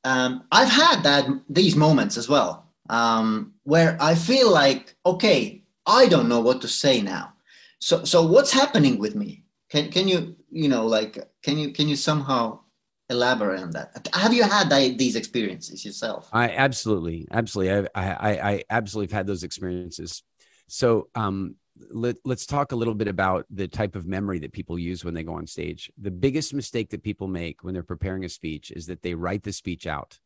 um, 0.05 0.45
i've 0.53 0.71
had 0.71 1.03
that 1.03 1.27
these 1.49 1.77
moments 1.77 2.17
as 2.17 2.29
well 2.29 2.67
um, 2.89 3.53
where 3.65 3.97
i 4.01 4.15
feel 4.15 4.51
like 4.51 4.95
okay 5.05 5.61
i 5.87 6.07
don't 6.07 6.29
know 6.29 6.41
what 6.41 6.61
to 6.63 6.69
say 6.69 7.01
now. 7.01 7.33
So 7.81 8.05
so 8.05 8.25
what's 8.27 8.53
happening 8.53 8.99
with 8.99 9.15
me? 9.15 9.45
Can 9.71 9.91
can 9.91 10.09
you 10.09 10.37
you 10.51 10.69
know 10.69 10.87
like 10.87 11.19
can 11.43 11.59
you 11.59 11.73
can 11.73 11.89
you 11.89 11.97
somehow 11.97 12.61
elaborate 13.09 13.61
on 13.61 13.71
that? 13.71 14.09
Have 14.15 14.33
you 14.33 14.45
had 14.45 14.71
that, 14.71 14.99
these 14.99 15.17
experiences 15.17 15.85
yourself? 15.85 16.29
I 16.33 16.51
absolutely 16.51 17.27
absolutely. 17.31 17.89
I, 17.95 18.13
I 18.29 18.51
i 18.53 18.65
absolutely 18.71 19.13
have 19.13 19.19
had 19.21 19.27
those 19.27 19.45
experiences. 19.45 20.23
So 20.69 21.09
um, 21.15 21.57
let, 21.91 22.17
us 22.29 22.47
talk 22.47 22.73
a 22.73 22.77
little 22.77 22.95
bit 22.95 23.09
about 23.09 23.47
the 23.51 23.69
type 23.69 23.97
of 23.97 24.07
memory 24.07 24.39
that 24.41 24.53
people 24.53 24.79
use 24.79 25.05
when 25.05 25.15
they 25.15 25.23
go 25.23 25.35
on 25.35 25.47
stage. 25.47 25.91
The 25.99 26.11
biggest 26.11 26.55
mistake 26.55 26.91
that 26.91 27.03
people 27.03 27.29
make 27.29 27.63
when 27.63 27.75
they're 27.75 27.83
preparing 27.83 28.25
a 28.25 28.29
speech 28.29 28.71
is 28.71 28.87
that 28.87 29.03
they 29.03 29.15
write 29.15 29.43
the 29.43 29.53
speech 29.53 29.87
out. 29.87 30.19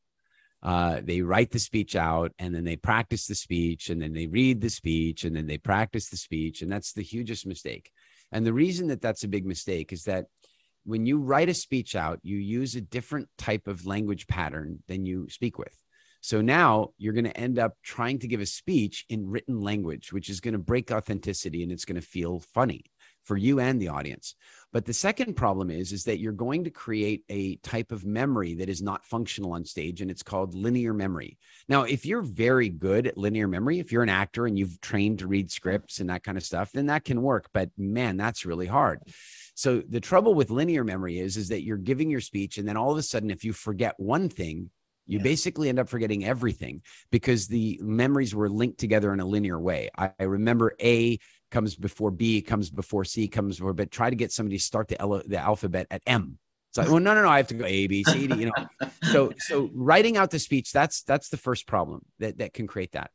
Uh, 0.62 1.00
they 1.02 1.20
write 1.20 1.50
the 1.50 1.58
speech 1.58 1.94
out 1.94 2.32
and 2.38 2.54
then 2.54 2.64
they 2.64 2.76
practice 2.76 3.26
the 3.26 3.34
speech 3.34 3.90
and 3.90 4.00
then 4.00 4.14
they 4.14 4.26
read 4.26 4.60
the 4.60 4.70
speech 4.70 5.24
and 5.24 5.36
then 5.36 5.46
they 5.46 5.58
practice 5.58 6.08
the 6.08 6.16
speech. 6.16 6.62
And 6.62 6.72
that's 6.72 6.92
the 6.92 7.02
hugest 7.02 7.46
mistake. 7.46 7.90
And 8.32 8.46
the 8.46 8.52
reason 8.52 8.88
that 8.88 9.02
that's 9.02 9.24
a 9.24 9.28
big 9.28 9.44
mistake 9.44 9.92
is 9.92 10.04
that 10.04 10.26
when 10.84 11.06
you 11.06 11.18
write 11.18 11.48
a 11.48 11.54
speech 11.54 11.94
out, 11.94 12.18
you 12.22 12.36
use 12.36 12.74
a 12.74 12.80
different 12.80 13.28
type 13.36 13.66
of 13.66 13.86
language 13.86 14.26
pattern 14.26 14.82
than 14.88 15.04
you 15.04 15.28
speak 15.28 15.58
with. 15.58 15.78
So 16.24 16.40
now 16.40 16.94
you're 16.96 17.12
going 17.12 17.26
to 17.26 17.36
end 17.36 17.58
up 17.58 17.74
trying 17.82 18.18
to 18.20 18.26
give 18.26 18.40
a 18.40 18.46
speech 18.46 19.04
in 19.10 19.28
written 19.28 19.60
language, 19.60 20.10
which 20.10 20.30
is 20.30 20.40
going 20.40 20.52
to 20.52 20.58
break 20.58 20.90
authenticity 20.90 21.62
and 21.62 21.70
it's 21.70 21.84
going 21.84 22.00
to 22.00 22.06
feel 22.06 22.40
funny 22.40 22.86
for 23.24 23.36
you 23.36 23.60
and 23.60 23.78
the 23.78 23.88
audience. 23.88 24.34
But 24.72 24.86
the 24.86 24.94
second 24.94 25.34
problem 25.34 25.68
is 25.68 25.92
is 25.92 26.04
that 26.04 26.20
you're 26.20 26.32
going 26.32 26.64
to 26.64 26.70
create 26.70 27.24
a 27.28 27.56
type 27.56 27.92
of 27.92 28.06
memory 28.06 28.54
that 28.54 28.70
is 28.70 28.80
not 28.80 29.04
functional 29.04 29.52
on 29.52 29.66
stage 29.66 30.00
and 30.00 30.10
it's 30.10 30.22
called 30.22 30.54
linear 30.54 30.94
memory. 30.94 31.36
Now, 31.68 31.82
if 31.82 32.06
you're 32.06 32.22
very 32.22 32.70
good 32.70 33.06
at 33.06 33.18
linear 33.18 33.46
memory, 33.46 33.78
if 33.78 33.92
you're 33.92 34.02
an 34.02 34.08
actor 34.08 34.46
and 34.46 34.58
you've 34.58 34.80
trained 34.80 35.18
to 35.18 35.26
read 35.26 35.50
scripts 35.50 36.00
and 36.00 36.08
that 36.08 36.24
kind 36.24 36.38
of 36.38 36.44
stuff, 36.44 36.72
then 36.72 36.86
that 36.86 37.04
can 37.04 37.20
work, 37.20 37.50
but 37.52 37.68
man, 37.76 38.16
that's 38.16 38.46
really 38.46 38.66
hard. 38.66 39.02
So 39.54 39.82
the 39.86 40.00
trouble 40.00 40.32
with 40.32 40.48
linear 40.48 40.84
memory 40.84 41.18
is 41.18 41.36
is 41.36 41.50
that 41.50 41.64
you're 41.64 41.76
giving 41.76 42.10
your 42.10 42.22
speech 42.22 42.56
and 42.56 42.66
then 42.66 42.78
all 42.78 42.92
of 42.92 42.96
a 42.96 43.02
sudden 43.02 43.30
if 43.30 43.44
you 43.44 43.52
forget 43.52 43.92
one 43.98 44.30
thing, 44.30 44.70
you 45.06 45.18
yeah. 45.18 45.22
basically 45.22 45.68
end 45.68 45.78
up 45.78 45.88
forgetting 45.88 46.24
everything 46.24 46.82
because 47.10 47.46
the 47.46 47.78
memories 47.82 48.34
were 48.34 48.48
linked 48.48 48.78
together 48.78 49.12
in 49.12 49.20
a 49.20 49.24
linear 49.24 49.60
way. 49.60 49.90
I, 49.96 50.10
I, 50.18 50.24
remember 50.24 50.74
A 50.80 51.18
comes 51.50 51.76
before 51.76 52.10
B, 52.10 52.40
comes 52.42 52.70
before 52.70 53.04
C, 53.04 53.28
comes 53.28 53.58
before, 53.58 53.74
but 53.74 53.90
try 53.90 54.10
to 54.10 54.16
get 54.16 54.32
somebody 54.32 54.56
to 54.56 54.62
start 54.62 54.88
the, 54.88 55.00
ele- 55.00 55.22
the 55.26 55.38
alphabet 55.38 55.86
at 55.90 56.02
M. 56.06 56.38
It's 56.70 56.78
like, 56.78 56.88
well, 56.88 56.98
no, 56.98 57.14
no, 57.14 57.22
no, 57.22 57.28
I 57.28 57.36
have 57.36 57.46
to 57.48 57.54
go 57.54 57.64
A, 57.64 57.86
B, 57.86 58.02
C, 58.02 58.26
D, 58.26 58.34
you 58.34 58.46
know. 58.46 58.88
so, 59.12 59.32
so 59.38 59.70
writing 59.74 60.16
out 60.16 60.32
the 60.32 60.40
speech, 60.40 60.72
that's 60.72 61.02
that's 61.04 61.28
the 61.28 61.36
first 61.36 61.68
problem 61.68 62.04
that 62.18 62.38
that 62.38 62.52
can 62.52 62.66
create 62.66 62.92
that. 62.92 63.12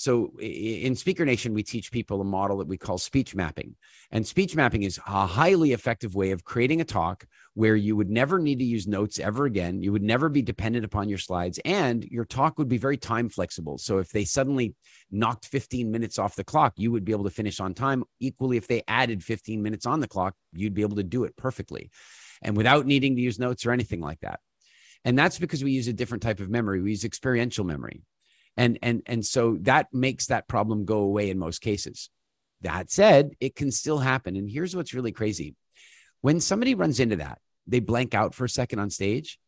So 0.00 0.32
in 0.40 0.96
Speaker 0.96 1.26
Nation, 1.26 1.52
we 1.52 1.62
teach 1.62 1.92
people 1.92 2.22
a 2.22 2.24
model 2.24 2.56
that 2.56 2.66
we 2.66 2.78
call 2.78 2.96
speech 2.96 3.34
mapping. 3.34 3.76
And 4.10 4.26
speech 4.26 4.56
mapping 4.56 4.82
is 4.82 4.98
a 5.06 5.26
highly 5.26 5.74
effective 5.74 6.14
way 6.14 6.30
of 6.30 6.42
creating 6.42 6.80
a 6.80 6.86
talk 6.86 7.26
where 7.52 7.76
you 7.76 7.96
would 7.96 8.08
never 8.08 8.38
need 8.38 8.60
to 8.60 8.64
use 8.64 8.86
notes 8.86 9.18
ever 9.18 9.44
again. 9.44 9.82
You 9.82 9.92
would 9.92 10.02
never 10.02 10.30
be 10.30 10.40
dependent 10.40 10.86
upon 10.86 11.10
your 11.10 11.18
slides, 11.18 11.60
and 11.66 12.02
your 12.04 12.24
talk 12.24 12.58
would 12.58 12.66
be 12.66 12.78
very 12.78 12.96
time 12.96 13.28
flexible. 13.28 13.76
So 13.76 13.98
if 13.98 14.08
they 14.08 14.24
suddenly 14.24 14.74
knocked 15.10 15.44
15 15.44 15.90
minutes 15.90 16.18
off 16.18 16.34
the 16.34 16.44
clock, 16.44 16.72
you 16.76 16.90
would 16.92 17.04
be 17.04 17.12
able 17.12 17.24
to 17.24 17.30
finish 17.30 17.60
on 17.60 17.74
time. 17.74 18.02
Equally, 18.20 18.56
if 18.56 18.68
they 18.68 18.82
added 18.88 19.22
15 19.22 19.60
minutes 19.60 19.84
on 19.84 20.00
the 20.00 20.08
clock, 20.08 20.34
you'd 20.54 20.72
be 20.72 20.80
able 20.80 20.96
to 20.96 21.02
do 21.02 21.24
it 21.24 21.36
perfectly 21.36 21.90
and 22.40 22.56
without 22.56 22.86
needing 22.86 23.16
to 23.16 23.22
use 23.22 23.38
notes 23.38 23.66
or 23.66 23.70
anything 23.70 24.00
like 24.00 24.20
that. 24.20 24.40
And 25.04 25.18
that's 25.18 25.38
because 25.38 25.62
we 25.62 25.72
use 25.72 25.88
a 25.88 25.92
different 25.92 26.22
type 26.22 26.40
of 26.40 26.48
memory. 26.48 26.80
We 26.80 26.88
use 26.88 27.04
experiential 27.04 27.66
memory 27.66 28.00
and 28.56 28.78
and 28.82 29.02
and 29.06 29.24
so 29.24 29.56
that 29.62 29.88
makes 29.92 30.26
that 30.26 30.48
problem 30.48 30.84
go 30.84 30.98
away 30.98 31.30
in 31.30 31.38
most 31.38 31.60
cases 31.60 32.10
that 32.62 32.90
said 32.90 33.30
it 33.40 33.54
can 33.54 33.70
still 33.70 33.98
happen 33.98 34.36
and 34.36 34.50
here's 34.50 34.74
what's 34.76 34.94
really 34.94 35.12
crazy 35.12 35.54
when 36.20 36.40
somebody 36.40 36.74
runs 36.74 37.00
into 37.00 37.16
that 37.16 37.38
they 37.66 37.80
blank 37.80 38.14
out 38.14 38.34
for 38.34 38.44
a 38.44 38.48
second 38.48 38.78
on 38.78 38.90
stage 38.90 39.38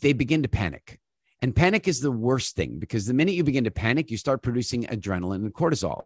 they 0.00 0.12
begin 0.12 0.42
to 0.42 0.48
panic 0.48 1.00
and 1.42 1.54
panic 1.54 1.86
is 1.86 2.00
the 2.00 2.10
worst 2.10 2.56
thing 2.56 2.78
because 2.78 3.06
the 3.06 3.14
minute 3.14 3.34
you 3.34 3.44
begin 3.44 3.64
to 3.64 3.70
panic, 3.70 4.10
you 4.10 4.16
start 4.16 4.42
producing 4.42 4.84
adrenaline 4.84 5.44
and 5.44 5.52
cortisol. 5.52 6.04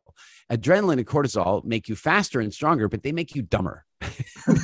Adrenaline 0.50 0.98
and 0.98 1.06
cortisol 1.06 1.64
make 1.64 1.88
you 1.88 1.94
faster 1.94 2.40
and 2.40 2.52
stronger, 2.52 2.88
but 2.88 3.02
they 3.02 3.12
make 3.12 3.36
you 3.36 3.42
dumber. 3.42 3.84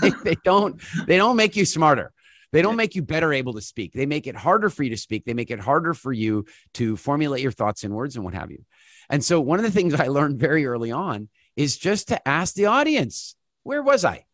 they, 0.01 0.11
they, 0.25 0.37
don't 0.45 0.81
they 1.07 1.17
don't 1.17 1.37
make 1.37 1.55
you 1.55 1.65
smarter. 1.65 2.13
They 2.53 2.63
don't 2.63 2.77
make 2.77 2.95
you 2.95 3.03
better 3.03 3.33
able 3.33 3.55
to 3.55 3.61
speak. 3.61 3.93
They 3.93 4.07
make 4.07 4.27
it 4.27 4.37
harder 4.37 4.71
for 4.71 4.83
you 4.83 4.91
to 4.91 4.97
speak. 4.97 5.25
They 5.25 5.35
make 5.35 5.51
it 5.51 5.61
harder 5.61 5.95
for 5.95 6.13
you 6.13 6.47
to 6.75 6.97
formulate 6.97 7.43
your 7.43 7.53
thoughts 7.53 7.85
in 7.85 7.93
words 7.93 8.17
and 8.17 8.25
what 8.25 8.35
have 8.35 8.51
you. 8.51 8.65
And 9.11 9.25
so, 9.25 9.41
one 9.41 9.59
of 9.59 9.65
the 9.65 9.71
things 9.71 9.95
I 10.01 10.09
learned 10.09 10.39
very 10.39 10.67
early 10.67 10.93
on 10.93 11.29
is 11.57 11.77
just 11.77 12.09
to 12.09 12.29
ask 12.29 12.55
the 12.55 12.67
audience, 12.67 13.35
where 13.63 13.83
was 13.83 14.05
I? 14.05 14.25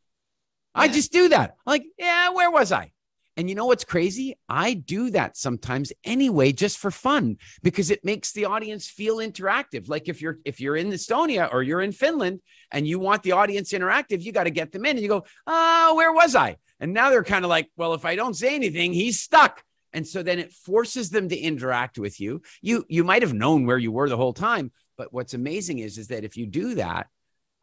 I 0.75 0.89
just 0.89 1.13
do 1.13 1.29
that. 1.29 1.51
I'm 1.67 1.71
like, 1.71 1.85
yeah, 1.99 2.31
where 2.31 2.51
was 2.51 2.73
I? 2.73 2.93
And 3.37 3.49
you 3.49 3.55
know 3.55 3.67
what's 3.67 3.85
crazy? 3.85 4.37
I 4.49 4.75
do 4.75 5.11
that 5.11 5.37
sometimes 5.37 5.93
anyway, 6.05 6.53
just 6.53 6.79
for 6.79 6.91
fun, 6.91 7.39
because 7.63 7.91
it 7.91 8.05
makes 8.05 8.33
the 8.33 8.45
audience 8.45 8.89
feel 8.89 9.19
interactive. 9.19 9.89
Like 9.89 10.09
if 10.09 10.21
you're 10.21 10.39
if 10.45 10.61
you're 10.61 10.77
in 10.77 10.91
Estonia 10.91 11.53
or 11.53 11.63
you're 11.63 11.81
in 11.81 11.93
Finland 11.93 12.41
and 12.71 12.87
you 12.87 12.99
want 12.99 13.23
the 13.23 13.33
audience 13.33 13.73
interactive, 13.73 14.21
you 14.21 14.33
got 14.33 14.45
to 14.45 14.51
get 14.51 14.71
them 14.71 14.85
in 14.85 14.97
and 14.97 15.01
you 15.01 15.09
go, 15.09 15.25
oh, 15.47 15.95
where 15.95 16.13
was 16.13 16.35
I? 16.35 16.57
And 16.83 16.93
now 16.93 17.11
they're 17.11 17.23
kind 17.23 17.45
of 17.45 17.49
like, 17.49 17.71
well, 17.77 17.95
if 17.95 18.05
I 18.05 18.17
don't 18.17 18.35
say 18.35 18.57
anything, 18.57 18.93
he's 18.93 19.21
stuck. 19.21 19.63
And 19.93 20.05
so 20.05 20.25
then 20.25 20.41
it 20.41 20.53
forces 20.53 21.11
them 21.11 21.29
to 21.29 21.39
interact 21.39 21.97
with 21.97 22.21
you. 22.21 22.43
You 22.61 22.85
you 22.89 23.05
might 23.05 23.23
have 23.23 23.33
known 23.33 23.67
where 23.67 23.79
you 23.79 23.93
were 23.93 24.09
the 24.09 24.17
whole 24.17 24.33
time, 24.33 24.73
but 24.99 25.13
what's 25.13 25.33
amazing 25.33 25.79
is 25.79 25.97
is 25.97 26.09
that 26.09 26.25
if 26.25 26.37
you 26.37 26.45
do 26.45 26.75
that, 26.75 27.07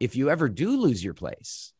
if 0.00 0.16
you 0.16 0.30
ever 0.30 0.48
do 0.48 0.80
lose 0.80 1.04
your 1.04 1.12
place, 1.12 1.74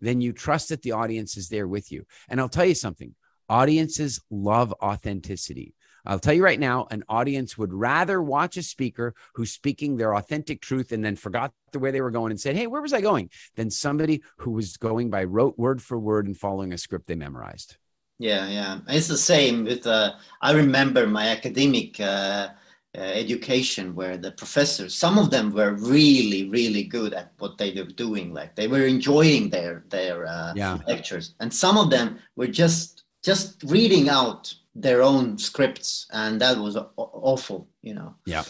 then 0.00 0.20
you 0.20 0.32
trust 0.32 0.70
that 0.70 0.82
the 0.82 0.92
audience 0.92 1.36
is 1.36 1.48
there 1.48 1.68
with 1.68 1.92
you. 1.92 2.04
And 2.28 2.40
I'll 2.40 2.48
tell 2.48 2.64
you 2.64 2.74
something, 2.74 3.14
audiences 3.48 4.20
love 4.28 4.74
authenticity. 4.82 5.76
I'll 6.04 6.18
tell 6.18 6.34
you 6.34 6.42
right 6.42 6.58
now, 6.58 6.86
an 6.90 7.04
audience 7.08 7.56
would 7.56 7.72
rather 7.72 8.20
watch 8.22 8.56
a 8.56 8.62
speaker 8.62 9.14
who's 9.34 9.52
speaking 9.52 9.96
their 9.96 10.14
authentic 10.14 10.60
truth 10.60 10.92
and 10.92 11.04
then 11.04 11.16
forgot 11.16 11.52
the 11.72 11.78
way 11.78 11.90
they 11.90 12.00
were 12.00 12.10
going 12.10 12.30
and 12.30 12.40
said, 12.40 12.56
Hey, 12.56 12.66
where 12.66 12.82
was 12.82 12.92
I 12.92 13.00
going? 13.00 13.30
than 13.56 13.70
somebody 13.70 14.22
who 14.38 14.52
was 14.52 14.76
going 14.76 15.10
by 15.10 15.24
rote 15.24 15.58
word 15.58 15.82
for 15.82 15.98
word 15.98 16.26
and 16.26 16.36
following 16.36 16.72
a 16.72 16.78
script 16.78 17.06
they 17.06 17.14
memorized. 17.14 17.76
Yeah, 18.18 18.48
yeah. 18.48 18.78
It's 18.88 19.08
the 19.08 19.18
same 19.18 19.64
with, 19.64 19.86
uh, 19.86 20.12
I 20.40 20.52
remember 20.52 21.06
my 21.06 21.28
academic 21.28 21.98
uh, 21.98 22.48
uh, 22.96 23.00
education 23.00 23.94
where 23.94 24.16
the 24.16 24.32
professors, 24.32 24.94
some 24.94 25.18
of 25.18 25.30
them 25.30 25.52
were 25.52 25.72
really, 25.72 26.48
really 26.48 26.84
good 26.84 27.14
at 27.14 27.32
what 27.38 27.58
they 27.58 27.72
were 27.72 27.84
doing. 27.84 28.32
Like 28.32 28.54
they 28.54 28.68
were 28.68 28.86
enjoying 28.86 29.50
their, 29.50 29.84
their 29.88 30.26
uh, 30.26 30.52
yeah. 30.54 30.78
lectures. 30.86 31.34
And 31.40 31.52
some 31.52 31.76
of 31.76 31.90
them 31.90 32.18
were 32.36 32.46
just, 32.46 33.04
just 33.24 33.62
reading 33.64 34.08
out 34.08 34.54
their 34.74 35.02
own 35.02 35.38
scripts 35.38 36.06
and 36.12 36.40
that 36.40 36.56
was 36.56 36.76
awful 36.96 37.68
you 37.82 37.94
know. 37.94 38.14
Yeah. 38.26 38.44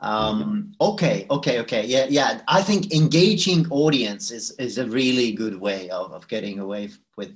Um 0.00 0.72
okay 0.80 1.26
okay 1.30 1.58
okay. 1.60 1.84
Yeah 1.84 2.06
yeah 2.08 2.40
i 2.46 2.62
think 2.62 2.92
engaging 2.94 3.66
audience 3.70 4.30
is 4.30 4.52
is 4.52 4.78
a 4.78 4.86
really 4.86 5.32
good 5.32 5.60
way 5.60 5.90
of, 5.90 6.12
of 6.12 6.28
getting 6.28 6.60
away 6.60 6.90
with 7.16 7.32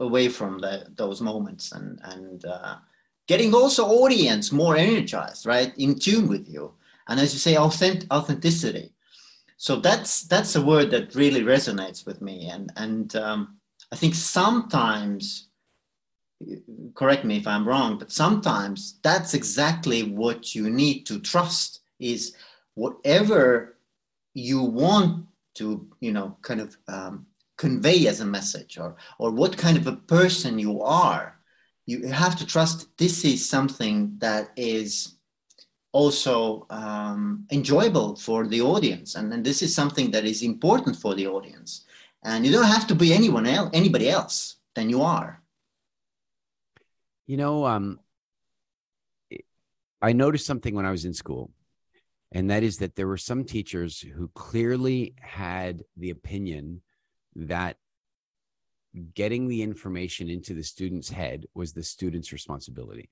away 0.00 0.28
from 0.28 0.58
the, 0.58 0.86
those 0.94 1.20
moments 1.20 1.72
and 1.72 1.98
and 2.04 2.44
uh, 2.44 2.76
getting 3.26 3.54
also 3.54 3.84
audience 3.86 4.52
more 4.52 4.76
energized 4.76 5.46
right 5.46 5.72
in 5.78 5.98
tune 5.98 6.28
with 6.28 6.48
you. 6.48 6.72
And 7.08 7.20
as 7.20 7.32
you 7.32 7.38
say 7.38 7.56
authentic 7.56 8.12
authenticity. 8.12 8.92
So 9.56 9.76
that's 9.76 10.22
that's 10.22 10.56
a 10.56 10.62
word 10.62 10.90
that 10.90 11.14
really 11.14 11.42
resonates 11.42 12.04
with 12.06 12.20
me. 12.20 12.48
And 12.48 12.72
and 12.76 13.16
um, 13.16 13.56
i 13.92 13.96
think 13.96 14.14
sometimes 14.14 15.48
correct 16.94 17.24
me 17.24 17.36
if 17.38 17.46
I'm 17.46 17.66
wrong, 17.66 17.98
but 17.98 18.12
sometimes 18.12 18.98
that's 19.02 19.34
exactly 19.34 20.02
what 20.02 20.54
you 20.54 20.70
need 20.70 21.04
to 21.06 21.20
trust 21.20 21.80
is 21.98 22.34
whatever 22.74 23.76
you 24.34 24.62
want 24.62 25.26
to, 25.54 25.88
you 26.00 26.12
know, 26.12 26.36
kind 26.42 26.60
of 26.60 26.76
um, 26.88 27.26
convey 27.56 28.06
as 28.06 28.20
a 28.20 28.26
message 28.26 28.78
or, 28.78 28.96
or 29.18 29.30
what 29.30 29.56
kind 29.56 29.78
of 29.78 29.86
a 29.86 29.96
person 29.96 30.58
you 30.58 30.82
are, 30.82 31.38
you 31.86 32.06
have 32.08 32.36
to 32.36 32.46
trust 32.46 32.96
this 32.98 33.24
is 33.24 33.48
something 33.48 34.14
that 34.18 34.50
is 34.56 35.14
also 35.92 36.66
um, 36.68 37.46
enjoyable 37.50 38.14
for 38.16 38.46
the 38.46 38.60
audience. 38.60 39.14
And, 39.14 39.32
and 39.32 39.42
this 39.42 39.62
is 39.62 39.74
something 39.74 40.10
that 40.10 40.26
is 40.26 40.42
important 40.42 40.96
for 40.96 41.14
the 41.14 41.26
audience. 41.26 41.86
And 42.24 42.44
you 42.44 42.52
don't 42.52 42.64
have 42.64 42.86
to 42.88 42.94
be 42.94 43.14
anyone 43.14 43.46
else, 43.46 43.70
anybody 43.72 44.10
else 44.10 44.56
than 44.74 44.90
you 44.90 45.00
are 45.00 45.40
you 47.26 47.36
know, 47.36 47.66
um, 47.66 48.00
I 50.00 50.12
noticed 50.12 50.46
something 50.46 50.74
when 50.74 50.86
I 50.86 50.90
was 50.90 51.04
in 51.04 51.14
school, 51.14 51.50
and 52.32 52.50
that 52.50 52.62
is 52.62 52.78
that 52.78 52.96
there 52.96 53.08
were 53.08 53.16
some 53.16 53.44
teachers 53.44 54.00
who 54.00 54.28
clearly 54.34 55.14
had 55.20 55.82
the 55.96 56.10
opinion 56.10 56.82
that 57.34 57.76
getting 59.14 59.48
the 59.48 59.62
information 59.62 60.30
into 60.30 60.54
the 60.54 60.62
student's 60.62 61.10
head 61.10 61.46
was 61.54 61.72
the 61.72 61.82
student's 61.82 62.32
responsibility. 62.32 63.10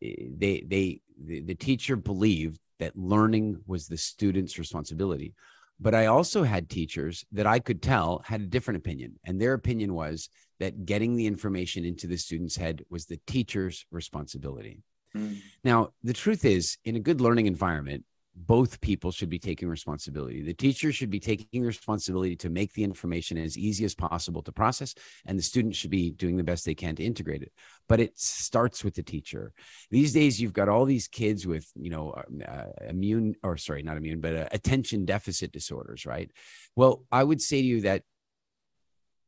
They, 0.00 0.64
they, 0.66 1.00
the, 1.22 1.40
the 1.40 1.54
teacher 1.54 1.96
believed 1.96 2.58
that 2.78 2.96
learning 2.96 3.60
was 3.66 3.86
the 3.86 3.96
student's 3.96 4.58
responsibility. 4.58 5.34
But 5.82 5.96
I 5.96 6.06
also 6.06 6.44
had 6.44 6.70
teachers 6.70 7.24
that 7.32 7.46
I 7.46 7.58
could 7.58 7.82
tell 7.82 8.22
had 8.24 8.40
a 8.40 8.46
different 8.46 8.78
opinion. 8.78 9.18
And 9.24 9.40
their 9.40 9.54
opinion 9.54 9.94
was 9.94 10.28
that 10.60 10.86
getting 10.86 11.16
the 11.16 11.26
information 11.26 11.84
into 11.84 12.06
the 12.06 12.16
student's 12.16 12.54
head 12.54 12.84
was 12.88 13.06
the 13.06 13.18
teacher's 13.26 13.84
responsibility. 13.90 14.84
Mm. 15.16 15.38
Now, 15.64 15.90
the 16.04 16.12
truth 16.12 16.44
is, 16.44 16.78
in 16.84 16.94
a 16.94 17.00
good 17.00 17.20
learning 17.20 17.46
environment, 17.46 18.04
both 18.34 18.80
people 18.80 19.12
should 19.12 19.28
be 19.28 19.38
taking 19.38 19.68
responsibility. 19.68 20.42
The 20.42 20.54
teacher 20.54 20.92
should 20.92 21.10
be 21.10 21.20
taking 21.20 21.62
responsibility 21.62 22.34
to 22.36 22.50
make 22.50 22.72
the 22.72 22.84
information 22.84 23.36
as 23.36 23.58
easy 23.58 23.84
as 23.84 23.94
possible 23.94 24.42
to 24.42 24.52
process, 24.52 24.94
and 25.26 25.38
the 25.38 25.42
student 25.42 25.74
should 25.74 25.90
be 25.90 26.10
doing 26.10 26.36
the 26.36 26.44
best 26.44 26.64
they 26.64 26.74
can 26.74 26.96
to 26.96 27.04
integrate 27.04 27.42
it. 27.42 27.52
But 27.88 28.00
it 28.00 28.18
starts 28.18 28.84
with 28.84 28.94
the 28.94 29.02
teacher. 29.02 29.52
These 29.90 30.12
days, 30.12 30.40
you've 30.40 30.52
got 30.52 30.68
all 30.68 30.84
these 30.84 31.08
kids 31.08 31.46
with, 31.46 31.70
you 31.74 31.90
know, 31.90 32.14
uh, 32.48 32.64
immune 32.88 33.34
or 33.42 33.56
sorry, 33.56 33.82
not 33.82 33.96
immune, 33.96 34.20
but 34.20 34.36
uh, 34.36 34.48
attention 34.52 35.04
deficit 35.04 35.52
disorders, 35.52 36.06
right? 36.06 36.30
Well, 36.74 37.04
I 37.12 37.22
would 37.24 37.42
say 37.42 37.60
to 37.60 37.66
you 37.66 37.80
that 37.82 38.02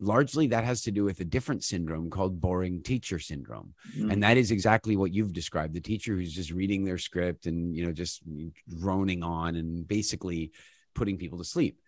largely 0.05 0.47
that 0.49 0.65
has 0.65 0.83
to 0.83 0.91
do 0.91 1.05
with 1.05 1.21
a 1.21 1.25
different 1.25 1.65
syndrome 1.65 2.11
called 2.11 2.41
boring 2.41 2.83
teacher 2.83 3.19
syndrome. 3.19 3.75
Mm-hmm. 3.97 4.11
and 4.11 4.23
that 4.23 4.37
is 4.37 4.51
exactly 4.51 4.97
what 4.97 5.13
you've 5.13 5.33
described 5.33 5.75
the 5.75 5.81
teacher 5.81 6.15
who's 6.15 6.33
just 6.33 6.51
reading 6.51 6.85
their 6.85 6.99
script 6.99 7.47
and 7.47 7.75
you 7.75 7.85
know 7.85 7.93
just 7.93 8.23
droning 8.69 9.23
on 9.23 9.57
and 9.57 9.87
basically 9.89 10.53
putting 10.95 11.17
people 11.17 11.39
to 11.39 11.45
sleep. 11.45 11.79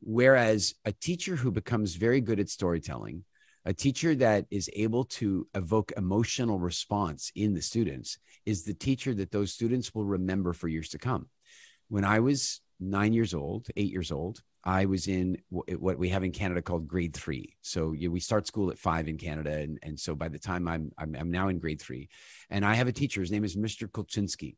Whereas 0.00 0.74
a 0.84 0.92
teacher 0.92 1.36
who 1.36 1.50
becomes 1.50 1.94
very 1.94 2.20
good 2.20 2.40
at 2.40 2.48
storytelling 2.48 3.24
a 3.66 3.72
teacher 3.72 4.14
that 4.14 4.44
is 4.50 4.68
able 4.74 5.04
to 5.04 5.46
evoke 5.54 5.92
emotional 5.96 6.58
response 6.58 7.32
in 7.34 7.54
the 7.54 7.62
students 7.62 8.18
is 8.44 8.64
the 8.64 8.74
teacher 8.74 9.14
that 9.14 9.30
those 9.30 9.54
students 9.54 9.94
will 9.94 10.04
remember 10.04 10.52
for 10.52 10.68
years 10.68 10.90
to 10.90 10.98
come. 10.98 11.28
When 11.88 12.04
i 12.04 12.20
was 12.20 12.60
9 12.80 13.12
years 13.12 13.34
old 13.34 13.68
8 13.76 13.90
years 13.90 14.10
old 14.12 14.42
I 14.64 14.86
was 14.86 15.08
in 15.08 15.36
what 15.50 15.98
we 15.98 16.08
have 16.08 16.24
in 16.24 16.32
Canada 16.32 16.62
called 16.62 16.88
grade 16.88 17.14
three. 17.14 17.56
So 17.60 17.92
you 17.92 18.10
we 18.10 18.20
start 18.20 18.46
school 18.46 18.70
at 18.70 18.78
five 18.78 19.08
in 19.08 19.18
Canada, 19.18 19.52
and, 19.52 19.78
and 19.82 20.00
so 20.00 20.14
by 20.14 20.28
the 20.28 20.38
time 20.38 20.66
I'm, 20.66 20.90
I'm, 20.96 21.14
I'm 21.14 21.30
now 21.30 21.48
in 21.48 21.58
grade 21.58 21.82
three, 21.82 22.08
and 22.48 22.64
I 22.64 22.74
have 22.74 22.88
a 22.88 22.92
teacher. 22.92 23.20
His 23.20 23.30
name 23.30 23.44
is 23.44 23.56
Mr. 23.56 23.86
Kulczynski, 23.88 24.56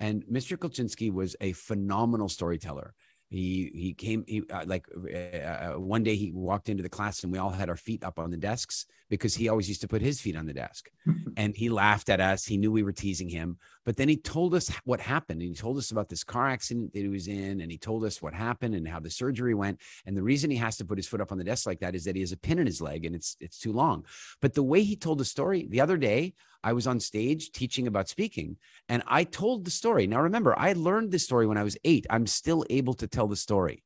and 0.00 0.24
Mr. 0.24 0.56
Kulczynski 0.56 1.12
was 1.12 1.36
a 1.42 1.52
phenomenal 1.52 2.28
storyteller. 2.28 2.94
He 3.34 3.72
he 3.74 3.94
came 3.94 4.24
he 4.28 4.42
uh, 4.48 4.64
like 4.66 4.86
uh, 4.96 5.16
uh, 5.16 5.72
one 5.72 6.04
day 6.04 6.14
he 6.14 6.30
walked 6.32 6.68
into 6.68 6.84
the 6.84 6.88
class 6.88 7.24
and 7.24 7.32
we 7.32 7.38
all 7.38 7.50
had 7.50 7.68
our 7.68 7.76
feet 7.76 8.04
up 8.04 8.18
on 8.18 8.30
the 8.30 8.36
desks 8.36 8.86
because 9.10 9.34
he 9.34 9.48
always 9.48 9.68
used 9.68 9.80
to 9.80 9.88
put 9.88 10.00
his 10.00 10.20
feet 10.20 10.36
on 10.36 10.46
the 10.46 10.52
desk, 10.52 10.88
and 11.36 11.56
he 11.56 11.68
laughed 11.68 12.08
at 12.08 12.20
us. 12.20 12.44
He 12.44 12.56
knew 12.56 12.70
we 12.70 12.84
were 12.84 12.92
teasing 12.92 13.28
him, 13.28 13.58
but 13.84 13.96
then 13.96 14.08
he 14.08 14.16
told 14.16 14.54
us 14.54 14.70
what 14.84 15.00
happened. 15.00 15.40
And 15.42 15.48
he 15.50 15.54
told 15.54 15.78
us 15.78 15.90
about 15.90 16.08
this 16.08 16.22
car 16.22 16.48
accident 16.48 16.92
that 16.92 17.00
he 17.00 17.08
was 17.08 17.26
in, 17.26 17.60
and 17.60 17.72
he 17.72 17.78
told 17.78 18.04
us 18.04 18.22
what 18.22 18.34
happened 18.34 18.76
and 18.76 18.86
how 18.86 19.00
the 19.00 19.10
surgery 19.10 19.54
went. 19.54 19.80
And 20.06 20.16
the 20.16 20.22
reason 20.22 20.50
he 20.50 20.56
has 20.58 20.76
to 20.76 20.84
put 20.84 20.98
his 20.98 21.08
foot 21.08 21.20
up 21.20 21.32
on 21.32 21.38
the 21.38 21.44
desk 21.44 21.66
like 21.66 21.80
that 21.80 21.96
is 21.96 22.04
that 22.04 22.14
he 22.14 22.22
has 22.22 22.32
a 22.32 22.36
pin 22.36 22.60
in 22.60 22.66
his 22.66 22.80
leg 22.80 23.04
and 23.04 23.16
it's 23.16 23.36
it's 23.40 23.58
too 23.58 23.72
long. 23.72 24.06
But 24.40 24.54
the 24.54 24.62
way 24.62 24.82
he 24.82 24.94
told 24.94 25.18
the 25.18 25.24
story 25.24 25.66
the 25.68 25.80
other 25.80 25.96
day, 25.96 26.34
I 26.64 26.72
was 26.72 26.86
on 26.86 26.98
stage 26.98 27.52
teaching 27.52 27.86
about 27.86 28.08
speaking 28.08 28.56
and 28.88 29.02
I 29.06 29.24
told 29.24 29.64
the 29.64 29.70
story. 29.70 30.06
Now, 30.06 30.22
remember, 30.22 30.58
I 30.58 30.72
learned 30.72 31.12
this 31.12 31.22
story 31.22 31.46
when 31.46 31.58
I 31.58 31.62
was 31.62 31.76
eight. 31.84 32.06
I'm 32.08 32.26
still 32.26 32.64
able 32.70 32.94
to 32.94 33.06
tell 33.06 33.28
the 33.28 33.36
story. 33.36 33.84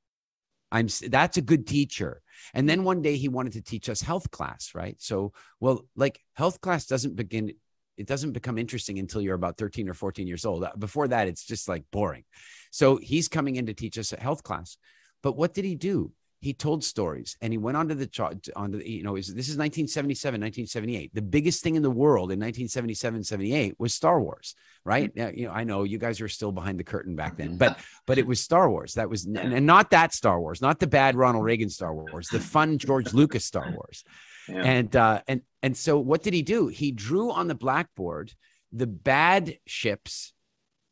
I'm 0.71 0.89
that's 1.09 1.39
a 1.39 1.43
good 1.43 1.67
teacher. 1.67 2.23
And 2.55 2.69
then 2.69 2.85
one 2.85 3.03
day 3.03 3.17
he 3.17 3.29
wanted 3.29 3.55
to 3.55 3.63
teach 3.63 3.89
us 3.89 4.01
health 4.01 4.31
class, 4.31 4.73
right? 4.75 4.97
So, 5.01 5.33
well, 5.61 5.87
like 5.97 6.21
health 6.35 6.61
class 6.61 6.87
doesn't 6.87 7.17
begin, 7.17 7.53
it 7.97 8.07
doesn't 8.07 8.33
become 8.33 8.59
interesting 8.59 8.99
until 8.99 9.21
you're 9.21 9.35
about 9.35 9.59
13 9.59 9.89
or 9.89 9.95
14 9.95 10.27
years 10.27 10.45
old. 10.45 10.63
Uh, 10.63 10.73
before 10.79 11.09
that, 11.09 11.27
it's 11.27 11.45
just 11.45 11.69
like 11.69 11.85
boring. 11.91 12.25
So 12.71 12.97
he's 12.97 13.29
coming 13.29 13.57
in 13.57 13.67
to 13.67 13.75
teach 13.75 13.99
us 13.99 14.13
a 14.13 14.21
health 14.21 14.45
class. 14.45 14.77
But 15.23 15.37
what 15.37 15.53
did 15.53 15.65
he 15.65 15.75
do? 15.75 16.13
He 16.41 16.55
told 16.55 16.85
stories 16.85 17.37
and 17.41 17.53
he 17.53 17.59
went 17.59 17.77
onto 17.77 17.95
the 17.95 18.07
chart 18.07 18.49
on 18.55 18.71
the 18.71 18.89
you 18.89 19.03
know 19.03 19.17
this 19.17 19.29
is 19.29 19.57
1977 19.57 20.41
1978 20.41 21.15
the 21.15 21.23
biggest 21.23 21.63
thing 21.63 21.75
in 21.75 21.83
the 21.83 21.91
world 21.91 22.31
in 22.31 22.39
1977 22.39 23.25
78 23.25 23.75
was 23.79 23.93
star 23.93 24.21
wars 24.21 24.55
right? 24.85 25.15
Mm-hmm. 25.15 25.21
now, 25.21 25.29
you 25.35 25.47
know 25.47 25.53
i 25.53 25.65
know 25.65 25.83
you 25.85 25.99
guys 25.99 26.21
are 26.21 26.29
still 26.29 26.53
behind 26.53 26.79
the 26.79 26.85
curtain 26.85 27.17
back 27.17 27.37
then 27.37 27.57
but 27.57 27.79
but 28.07 28.19
it 28.19 28.27
was 28.27 28.41
star 28.41 28.71
wars. 28.71 28.95
That 28.95 29.11
was 29.11 29.27
and 29.27 29.67
not 29.67 29.91
that 29.91 30.15
star 30.15 30.41
wars 30.41 30.63
not 30.63 30.79
the 30.79 30.87
bad 30.87 31.17
ronald 31.17 31.45
reagan 31.45 31.71
star 31.71 31.95
wars 31.95 32.29
the 32.29 32.41
fun 32.41 32.79
george 32.79 33.13
lucas 33.13 33.45
star 33.45 33.73
wars. 33.73 34.05
Yeah. 34.51 34.63
and 34.63 34.97
uh 34.97 35.21
and 35.29 35.43
and 35.63 35.77
so 35.77 35.99
what 35.99 36.23
did 36.23 36.33
he 36.33 36.41
do? 36.41 36.69
He 36.69 36.91
drew 36.91 37.31
on 37.31 37.49
the 37.49 37.55
blackboard 37.55 38.33
the 38.73 38.87
bad 38.87 39.59
ships 39.67 40.33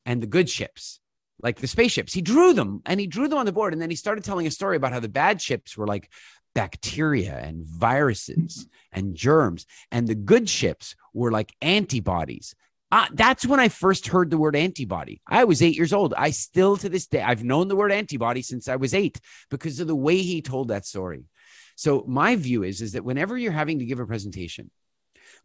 and 0.04 0.22
the 0.22 0.26
good 0.26 0.50
ships 0.50 1.00
like 1.46 1.60
the 1.60 1.68
spaceships. 1.68 2.12
He 2.12 2.22
drew 2.22 2.52
them 2.52 2.82
and 2.86 2.98
he 2.98 3.06
drew 3.06 3.28
them 3.28 3.38
on 3.38 3.46
the 3.46 3.52
board. 3.52 3.72
And 3.72 3.80
then 3.80 3.88
he 3.88 3.94
started 3.94 4.24
telling 4.24 4.48
a 4.48 4.50
story 4.50 4.76
about 4.76 4.92
how 4.92 4.98
the 4.98 5.08
bad 5.08 5.40
ships 5.40 5.76
were 5.76 5.86
like 5.86 6.10
bacteria 6.56 7.38
and 7.38 7.64
viruses 7.64 8.66
and 8.90 9.14
germs. 9.14 9.64
And 9.92 10.08
the 10.08 10.16
good 10.16 10.50
ships 10.50 10.96
were 11.14 11.30
like 11.30 11.54
antibodies. 11.62 12.56
Uh, 12.90 13.06
that's 13.12 13.46
when 13.46 13.60
I 13.60 13.68
first 13.68 14.08
heard 14.08 14.28
the 14.28 14.38
word 14.38 14.56
antibody. 14.56 15.20
I 15.24 15.44
was 15.44 15.62
eight 15.62 15.76
years 15.76 15.92
old. 15.92 16.14
I 16.14 16.30
still 16.30 16.76
to 16.78 16.88
this 16.88 17.06
day, 17.06 17.22
I've 17.22 17.44
known 17.44 17.68
the 17.68 17.76
word 17.76 17.92
antibody 17.92 18.42
since 18.42 18.66
I 18.66 18.74
was 18.74 18.92
eight 18.92 19.20
because 19.48 19.78
of 19.78 19.86
the 19.86 19.94
way 19.94 20.18
he 20.18 20.42
told 20.42 20.68
that 20.68 20.84
story. 20.84 21.26
So 21.76 22.04
my 22.08 22.34
view 22.34 22.64
is, 22.64 22.80
is 22.80 22.92
that 22.92 23.04
whenever 23.04 23.38
you're 23.38 23.52
having 23.52 23.78
to 23.78 23.84
give 23.84 24.00
a 24.00 24.06
presentation, 24.06 24.72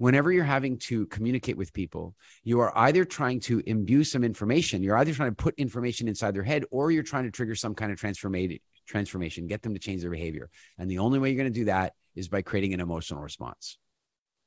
whenever 0.01 0.31
you're 0.31 0.43
having 0.43 0.79
to 0.79 1.05
communicate 1.07 1.55
with 1.55 1.71
people, 1.73 2.15
you 2.43 2.59
are 2.59 2.75
either 2.75 3.05
trying 3.05 3.39
to 3.39 3.61
imbue 3.67 4.03
some 4.03 4.23
information, 4.23 4.81
you're 4.81 4.97
either 4.97 5.13
trying 5.13 5.29
to 5.29 5.35
put 5.35 5.53
information 5.59 6.07
inside 6.07 6.33
their 6.33 6.41
head, 6.41 6.65
or 6.71 6.89
you're 6.89 7.03
trying 7.03 7.23
to 7.23 7.29
trigger 7.29 7.53
some 7.53 7.75
kind 7.75 7.91
of 7.91 7.99
transformation, 7.99 8.57
transformation, 8.87 9.45
get 9.45 9.61
them 9.61 9.75
to 9.75 9.79
change 9.79 10.01
their 10.01 10.09
behavior. 10.09 10.49
And 10.79 10.89
the 10.89 10.97
only 10.97 11.19
way 11.19 11.29
you're 11.29 11.37
going 11.37 11.53
to 11.53 11.59
do 11.59 11.65
that 11.65 11.93
is 12.15 12.27
by 12.27 12.41
creating 12.41 12.73
an 12.73 12.79
emotional 12.79 13.21
response. 13.21 13.77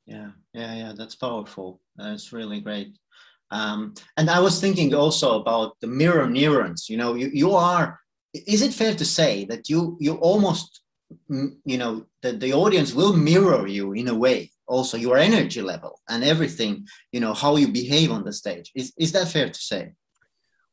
Yeah, 0.06 0.30
yeah, 0.54 0.74
yeah. 0.74 0.92
That's 0.96 1.14
powerful. 1.14 1.80
That's 1.94 2.32
really 2.32 2.60
great. 2.60 2.88
Um, 3.52 3.94
and 4.16 4.28
I 4.28 4.40
was 4.40 4.60
thinking 4.60 4.92
also 4.92 5.40
about 5.40 5.78
the 5.80 5.86
mirror 5.86 6.28
neurons. 6.28 6.90
You 6.90 6.96
know, 6.96 7.14
you, 7.14 7.30
you 7.32 7.54
are. 7.54 8.00
Is 8.32 8.62
it 8.62 8.74
fair 8.74 8.96
to 8.96 9.04
say 9.04 9.44
that 9.44 9.68
you 9.68 9.96
you 10.00 10.14
almost 10.14 10.80
you 11.28 11.78
know 11.78 12.06
that 12.22 12.40
the 12.40 12.52
audience 12.52 12.92
will 12.92 13.12
mirror 13.12 13.68
you 13.68 13.92
in 13.92 14.08
a 14.08 14.14
way 14.14 14.50
also 14.66 14.96
your 14.96 15.16
energy 15.18 15.62
level 15.62 16.00
and 16.08 16.24
everything 16.24 16.86
you 17.12 17.20
know 17.20 17.34
how 17.34 17.56
you 17.56 17.68
behave 17.68 18.10
on 18.10 18.24
the 18.24 18.32
stage. 18.32 18.70
Is, 18.74 18.92
is 18.98 19.12
that 19.12 19.28
fair 19.28 19.48
to 19.48 19.60
say? 19.60 19.92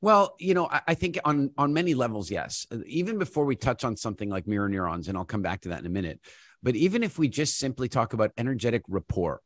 Well 0.01 0.35
you 0.39 0.53
know 0.53 0.67
I, 0.69 0.81
I 0.89 0.93
think 0.93 1.19
on 1.25 1.51
on 1.57 1.73
many 1.73 1.93
levels 1.93 2.31
yes. 2.31 2.65
Even 2.85 3.17
before 3.17 3.45
we 3.45 3.55
touch 3.55 3.83
on 3.83 3.95
something 3.95 4.29
like 4.29 4.47
mirror 4.47 4.69
neurons 4.69 5.07
and 5.07 5.17
i'll 5.17 5.25
come 5.25 5.41
back 5.41 5.61
to 5.61 5.69
that 5.69 5.79
in 5.79 5.85
a 5.85 5.89
minute 5.89 6.19
but 6.63 6.75
even 6.75 7.03
if 7.03 7.17
we 7.17 7.27
just 7.27 7.57
simply 7.57 7.87
talk 7.87 8.13
about 8.13 8.31
energetic 8.37 8.83
rapport 8.87 9.41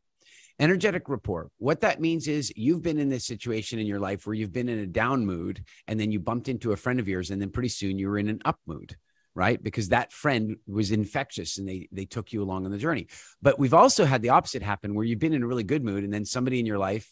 energetic 0.60 1.10
rapport 1.10 1.49
what 1.58 1.81
that 1.81 1.99
means 1.99 2.27
is 2.27 2.51
you've 2.55 2.81
been 2.81 2.99
in 2.99 3.10
this 3.10 3.25
situation 3.25 3.77
in 3.79 3.86
your 3.86 3.99
life 3.99 4.25
where 4.25 4.34
you've 4.34 4.53
been 4.53 4.69
in 4.69 4.79
a 4.79 4.86
down 4.86 5.25
mood 5.25 5.63
and 5.88 5.99
then 5.99 6.12
you 6.12 6.19
bumped 6.19 6.47
into 6.47 6.71
a 6.71 6.77
friend 6.77 6.99
of 6.99 7.08
yours 7.08 7.29
and 7.29 7.41
then 7.41 7.49
pretty 7.49 7.69
soon 7.69 7.99
you 7.99 8.08
were 8.08 8.17
in 8.17 8.29
an 8.29 8.41
up 8.45 8.60
mood 8.65 8.95
right? 9.36 9.62
Because 9.62 9.89
that 9.89 10.13
friend 10.13 10.56
was 10.65 10.91
infectious 10.91 11.58
and 11.58 11.67
they 11.67 11.88
they 11.91 12.06
took 12.06 12.34
you 12.34 12.41
along 12.41 12.65
on 12.65 12.71
the 12.71 12.78
journey. 12.78 13.08
But 13.41 13.60
we've 13.60 13.74
also 13.74 14.06
had 14.06 14.21
the 14.21 14.30
opposite 14.30 14.63
happen 14.63 14.95
where 14.95 15.06
you've 15.06 15.19
been 15.19 15.34
in 15.34 15.43
a 15.43 15.48
really 15.48 15.63
good 15.63 15.84
mood 15.84 16.04
and 16.04 16.13
then 16.13 16.26
somebody 16.26 16.60
in 16.60 16.65
your 16.65 16.80
life 16.80 17.12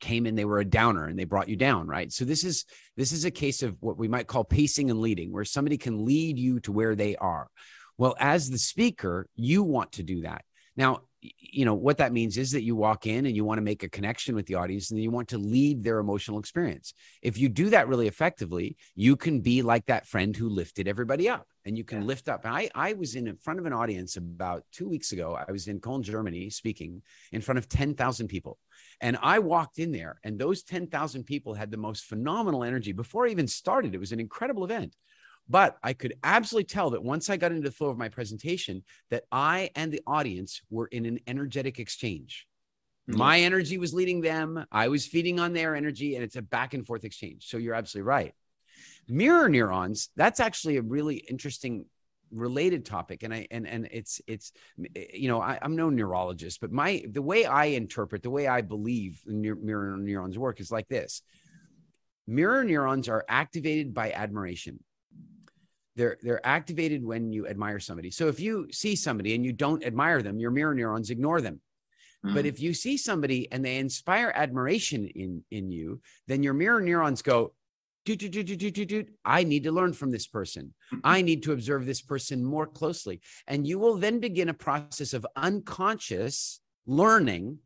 came 0.00 0.26
in 0.26 0.34
they 0.34 0.44
were 0.44 0.58
a 0.58 0.64
downer 0.64 1.06
and 1.06 1.16
they 1.16 1.24
brought 1.24 1.48
you 1.48 1.56
down 1.56 1.86
right? 1.86 2.10
So 2.10 2.24
this 2.24 2.42
is 2.42 2.64
this 2.96 3.12
is 3.12 3.24
a 3.24 3.30
case 3.30 3.62
of 3.62 3.76
what 3.80 3.98
we 3.98 4.08
might 4.08 4.26
call 4.26 4.44
pacing 4.44 4.90
and 4.90 5.00
leading 5.00 5.32
where 5.32 5.44
somebody 5.44 5.76
can 5.76 6.04
lead 6.04 6.38
you 6.38 6.58
to 6.60 6.72
where 6.72 6.96
they 6.96 7.14
are. 7.16 7.48
Well 7.98 8.16
as 8.18 8.50
the 8.50 8.58
speaker 8.58 9.28
you 9.36 9.62
want 9.62 9.92
to 9.92 10.02
do 10.02 10.22
that. 10.22 10.44
Now 10.76 11.02
you 11.20 11.64
know 11.64 11.74
what 11.74 11.98
that 11.98 12.12
means 12.12 12.36
is 12.36 12.50
that 12.52 12.62
you 12.62 12.76
walk 12.76 13.06
in 13.06 13.26
and 13.26 13.34
you 13.34 13.44
want 13.44 13.58
to 13.58 13.62
make 13.62 13.82
a 13.82 13.88
connection 13.88 14.34
with 14.34 14.46
the 14.46 14.54
audience 14.54 14.90
and 14.90 15.00
you 15.00 15.10
want 15.10 15.28
to 15.28 15.38
lead 15.38 15.82
their 15.82 15.98
emotional 15.98 16.38
experience. 16.38 16.92
If 17.22 17.38
you 17.38 17.48
do 17.48 17.70
that 17.70 17.88
really 17.88 18.06
effectively 18.06 18.76
you 18.94 19.16
can 19.16 19.40
be 19.40 19.62
like 19.62 19.86
that 19.86 20.06
friend 20.06 20.36
who 20.36 20.48
lifted 20.48 20.88
everybody 20.88 21.28
up 21.28 21.46
and 21.64 21.76
you 21.76 21.84
can 21.84 22.02
yeah. 22.02 22.06
lift 22.06 22.28
up. 22.28 22.42
I 22.44 22.70
i 22.74 22.92
was 22.92 23.14
in 23.14 23.34
front 23.36 23.60
of 23.60 23.66
an 23.66 23.72
audience 23.72 24.16
about 24.16 24.64
two 24.72 24.88
weeks 24.88 25.12
ago 25.12 25.38
i 25.48 25.50
was 25.50 25.68
in 25.68 25.80
Cologne, 25.80 26.02
germany 26.02 26.50
speaking 26.50 27.02
in 27.32 27.40
front 27.40 27.58
of 27.58 27.68
10,000 27.68 28.28
people. 28.28 28.58
And 29.00 29.18
i 29.22 29.38
walked 29.38 29.78
in 29.78 29.92
there 29.92 30.18
and 30.22 30.38
those 30.38 30.62
10,000 30.62 31.24
people 31.24 31.54
had 31.54 31.70
the 31.70 31.76
most 31.76 32.04
phenomenal 32.04 32.64
energy. 32.64 32.92
Before 32.92 33.26
i 33.26 33.30
even 33.30 33.48
started 33.48 33.94
it 33.94 34.00
was 34.00 34.12
an 34.12 34.20
incredible 34.20 34.64
event 34.64 34.94
but 35.48 35.76
I 35.82 35.92
could 35.92 36.14
absolutely 36.24 36.66
tell 36.66 36.90
that 36.90 37.02
once 37.02 37.30
I 37.30 37.36
got 37.36 37.52
into 37.52 37.68
the 37.68 37.74
flow 37.74 37.88
of 37.88 37.98
my 37.98 38.08
presentation, 38.08 38.82
that 39.10 39.24
I 39.30 39.70
and 39.76 39.92
the 39.92 40.02
audience 40.06 40.62
were 40.70 40.86
in 40.86 41.06
an 41.06 41.20
energetic 41.26 41.78
exchange. 41.78 42.46
Mm-hmm. 43.08 43.18
My 43.18 43.40
energy 43.40 43.78
was 43.78 43.94
leading 43.94 44.20
them. 44.20 44.64
I 44.72 44.88
was 44.88 45.06
feeding 45.06 45.38
on 45.38 45.52
their 45.52 45.76
energy, 45.76 46.16
and 46.16 46.24
it's 46.24 46.36
a 46.36 46.42
back 46.42 46.74
and 46.74 46.86
forth 46.86 47.04
exchange. 47.04 47.46
So 47.46 47.58
you're 47.58 47.74
absolutely 47.74 48.08
right. 48.08 48.34
Mirror 49.08 49.48
neurons, 49.48 50.10
that's 50.16 50.40
actually 50.40 50.78
a 50.78 50.82
really 50.82 51.16
interesting 51.16 51.86
related 52.32 52.84
topic 52.84 53.22
and 53.22 53.32
i 53.32 53.46
and 53.52 53.68
and 53.68 53.88
it's 53.92 54.20
it's 54.26 54.50
you 55.14 55.28
know 55.28 55.40
I, 55.40 55.60
am 55.62 55.76
no 55.76 55.90
neurologist 55.90 56.60
but 56.60 56.72
my 56.72 57.04
the 57.08 57.22
way 57.22 57.46
i 57.46 57.66
interpret 57.66 58.24
the 58.24 58.30
way 58.30 58.48
i 58.48 58.62
believe 58.62 59.22
mirror 59.26 59.96
neurons 59.96 60.36
work 60.36 60.58
is 60.58 60.72
like 60.72 60.88
this 60.88 61.22
mirror 62.26 62.64
neurons 62.64 63.08
are 63.08 63.24
activated 63.28 63.94
by 63.94 64.10
admiration 64.10 64.80
they're 65.96 66.18
they're 66.22 66.46
activated 66.46 67.04
when 67.04 67.32
you 67.32 67.46
admire 67.46 67.80
somebody. 67.80 68.10
So 68.10 68.28
if 68.28 68.38
you 68.38 68.68
see 68.70 68.94
somebody 68.94 69.34
and 69.34 69.44
you 69.44 69.52
don't 69.52 69.84
admire 69.84 70.22
them, 70.22 70.38
your 70.38 70.50
mirror 70.50 70.74
neurons 70.74 71.10
ignore 71.10 71.40
them. 71.40 71.60
Mm-hmm. 72.24 72.34
But 72.34 72.46
if 72.46 72.60
you 72.60 72.74
see 72.74 72.96
somebody 72.96 73.50
and 73.50 73.64
they 73.64 73.78
inspire 73.78 74.32
admiration 74.34 75.06
in 75.08 75.42
in 75.50 75.70
you, 75.70 76.00
then 76.28 76.42
your 76.42 76.54
mirror 76.54 76.80
neurons 76.80 77.22
go, 77.22 77.54
do, 78.04 78.14
do, 78.14 78.28
do, 78.28 78.44
do, 78.44 78.56
do, 78.56 78.70
do, 78.70 78.84
do. 78.84 79.04
I 79.24 79.42
need 79.42 79.64
to 79.64 79.72
learn 79.72 79.92
from 79.92 80.12
this 80.12 80.28
person. 80.28 80.72
I 81.02 81.22
need 81.22 81.42
to 81.42 81.52
observe 81.52 81.84
this 81.84 82.00
person 82.00 82.44
more 82.44 82.66
closely. 82.66 83.20
And 83.48 83.66
you 83.66 83.80
will 83.80 83.96
then 83.96 84.20
begin 84.20 84.48
a 84.48 84.54
process 84.54 85.12
of 85.12 85.26
unconscious 85.34 86.60
learning 86.86 87.58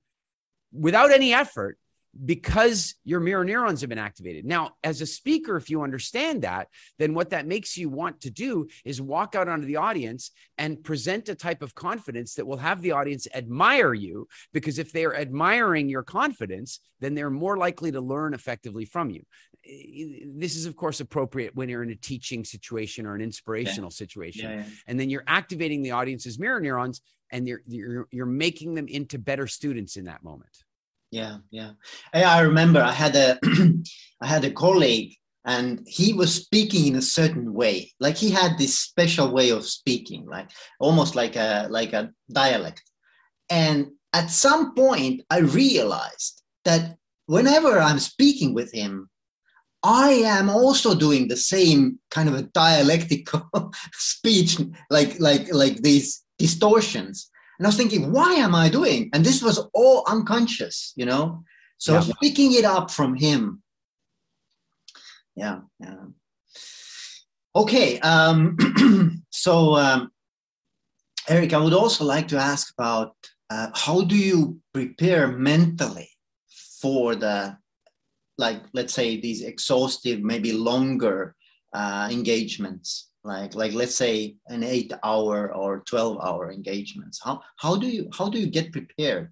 without 0.73 1.11
any 1.11 1.35
effort 1.35 1.79
because 2.25 2.97
your 3.05 3.21
mirror 3.21 3.45
neurons 3.45 3.81
have 3.81 3.89
been 3.89 3.99
activated. 3.99 4.45
Now, 4.45 4.73
as 4.83 5.01
a 5.01 5.07
speaker, 5.07 5.57
if 5.57 5.71
you 5.71 5.83
understand 5.83 6.43
that, 6.43 6.69
then 6.99 7.15
what 7.15 7.31
that 7.31 7.47
makes 7.47 7.77
you 7.77 7.89
want 7.89 8.21
to 8.23 8.31
do 8.31 8.69
is 8.85 9.01
walk 9.01 9.35
out 9.35 9.49
onto 9.49 9.67
the 9.67 9.77
audience 9.77 10.33
and 10.59 10.83
present 10.83 11.29
a 11.29 11.35
type 11.35 11.63
of 11.63 11.75
confidence 11.75 12.35
that 12.35 12.47
will 12.47 12.57
have 12.57 12.83
the 12.83 12.93
audience 12.93 13.29
admire 13.33 13.95
you. 13.95 14.27
Because 14.53 14.79
if 14.79 14.93
they're 14.93 15.17
admiring 15.17 15.89
your 15.89 16.03
confidence, 16.03 16.81
then 16.99 17.15
they're 17.15 17.31
more 17.31 17.57
likely 17.57 17.93
to 17.93 18.01
learn 18.01 18.35
effectively 18.35 18.85
from 18.85 19.11
you. 19.11 19.23
This 19.65 20.57
is, 20.57 20.67
of 20.67 20.75
course, 20.75 21.01
appropriate 21.01 21.55
when 21.55 21.69
you're 21.69 21.83
in 21.83 21.91
a 21.91 21.97
teaching 21.97 22.45
situation 22.45 23.07
or 23.07 23.15
an 23.15 23.21
inspirational 23.21 23.91
yeah. 23.91 23.95
situation. 23.95 24.51
Yeah, 24.51 24.57
yeah. 24.57 24.65
And 24.89 24.99
then 24.99 25.11
you're 25.11 25.25
activating 25.27 25.83
the 25.83 25.93
audience's 25.93 26.39
mirror 26.39 26.61
neurons 26.61 27.03
and 27.31 27.47
you're, 27.47 27.63
you're, 27.67 28.09
you're 28.11 28.27
making 28.27 28.75
them 28.75 28.89
into 28.89 29.19
better 29.19 29.47
students 29.47 29.97
in 29.97 30.07
that 30.07 30.25
moment 30.25 30.65
yeah 31.11 31.39
yeah. 31.51 31.73
I 32.13 32.41
remember 32.41 32.81
i 32.81 32.93
had 32.93 33.17
a 33.17 33.39
i 34.21 34.27
had 34.27 34.45
a 34.45 34.51
colleague 34.51 35.15
and 35.45 35.81
he 35.87 36.13
was 36.13 36.35
speaking 36.35 36.89
in 36.89 36.97
a 36.97 37.03
certain 37.03 37.55
way. 37.55 37.91
Like 37.99 38.15
he 38.15 38.29
had 38.29 38.59
this 38.59 38.79
special 38.79 39.33
way 39.33 39.49
of 39.49 39.65
speaking 39.65 40.27
like 40.27 40.51
almost 40.79 41.15
like 41.15 41.35
a 41.35 41.67
like 41.71 41.95
a 41.95 42.11
dialect. 42.31 42.83
And 43.49 43.93
at 44.13 44.31
some 44.31 44.75
point 44.75 45.23
i 45.31 45.39
realized 45.39 46.43
that 46.65 46.97
whenever 47.27 47.79
i'm 47.79 47.99
speaking 47.99 48.55
with 48.55 48.73
him 48.73 49.09
i 49.83 50.11
am 50.11 50.51
also 50.51 50.95
doing 50.95 51.29
the 51.29 51.37
same 51.37 51.99
kind 52.11 52.29
of 52.29 52.35
a 52.35 52.43
dialectical 52.43 53.49
speech 53.93 54.59
like 54.91 55.19
like 55.21 55.53
like 55.53 55.77
these 55.83 56.23
distortions 56.39 57.31
and 57.61 57.67
I 57.67 57.69
was 57.69 57.77
thinking, 57.77 58.11
why 58.11 58.33
am 58.37 58.55
I 58.55 58.71
doing? 58.71 59.11
And 59.13 59.23
this 59.23 59.43
was 59.43 59.59
all 59.75 60.03
unconscious, 60.09 60.95
you 60.97 61.05
know? 61.05 61.45
So 61.77 61.93
yeah. 61.93 62.13
picking 62.23 62.55
it 62.55 62.65
up 62.65 62.91
from 62.91 63.15
him. 63.15 63.63
Yeah, 65.37 65.61
yeah. 65.79 66.05
Okay. 67.55 68.01
Um, 68.01 68.57
so, 69.31 69.75
um, 69.77 70.11
Eric, 71.29 71.53
I 71.53 71.59
would 71.59 71.75
also 71.75 72.03
like 72.03 72.29
to 72.29 72.39
ask 72.39 72.73
about 72.73 73.15
uh, 73.51 73.69
how 73.75 74.05
do 74.05 74.17
you 74.17 74.59
prepare 74.73 75.29
mentally 75.29 76.09
for 76.81 77.15
the, 77.15 77.59
like, 78.39 78.63
let's 78.73 78.95
say 78.95 79.21
these 79.21 79.43
exhaustive, 79.43 80.23
maybe 80.23 80.55
longer 80.55 81.37
uh, 81.75 82.09
engagements? 82.11 83.10
Like 83.25 83.55
like 83.55 83.73
let's 83.73 83.95
say 83.95 84.35
an 84.49 84.63
eight 84.63 84.93
hour 85.05 85.55
or 85.55 85.81
12 85.81 86.19
hour 86.25 86.53
engagements 86.53 87.21
how 87.23 87.41
how 87.57 87.77
do 87.77 87.87
you 87.87 88.09
how 88.17 88.29
do 88.29 88.39
you 88.39 88.47
get 88.47 88.73
prepared 88.73 89.31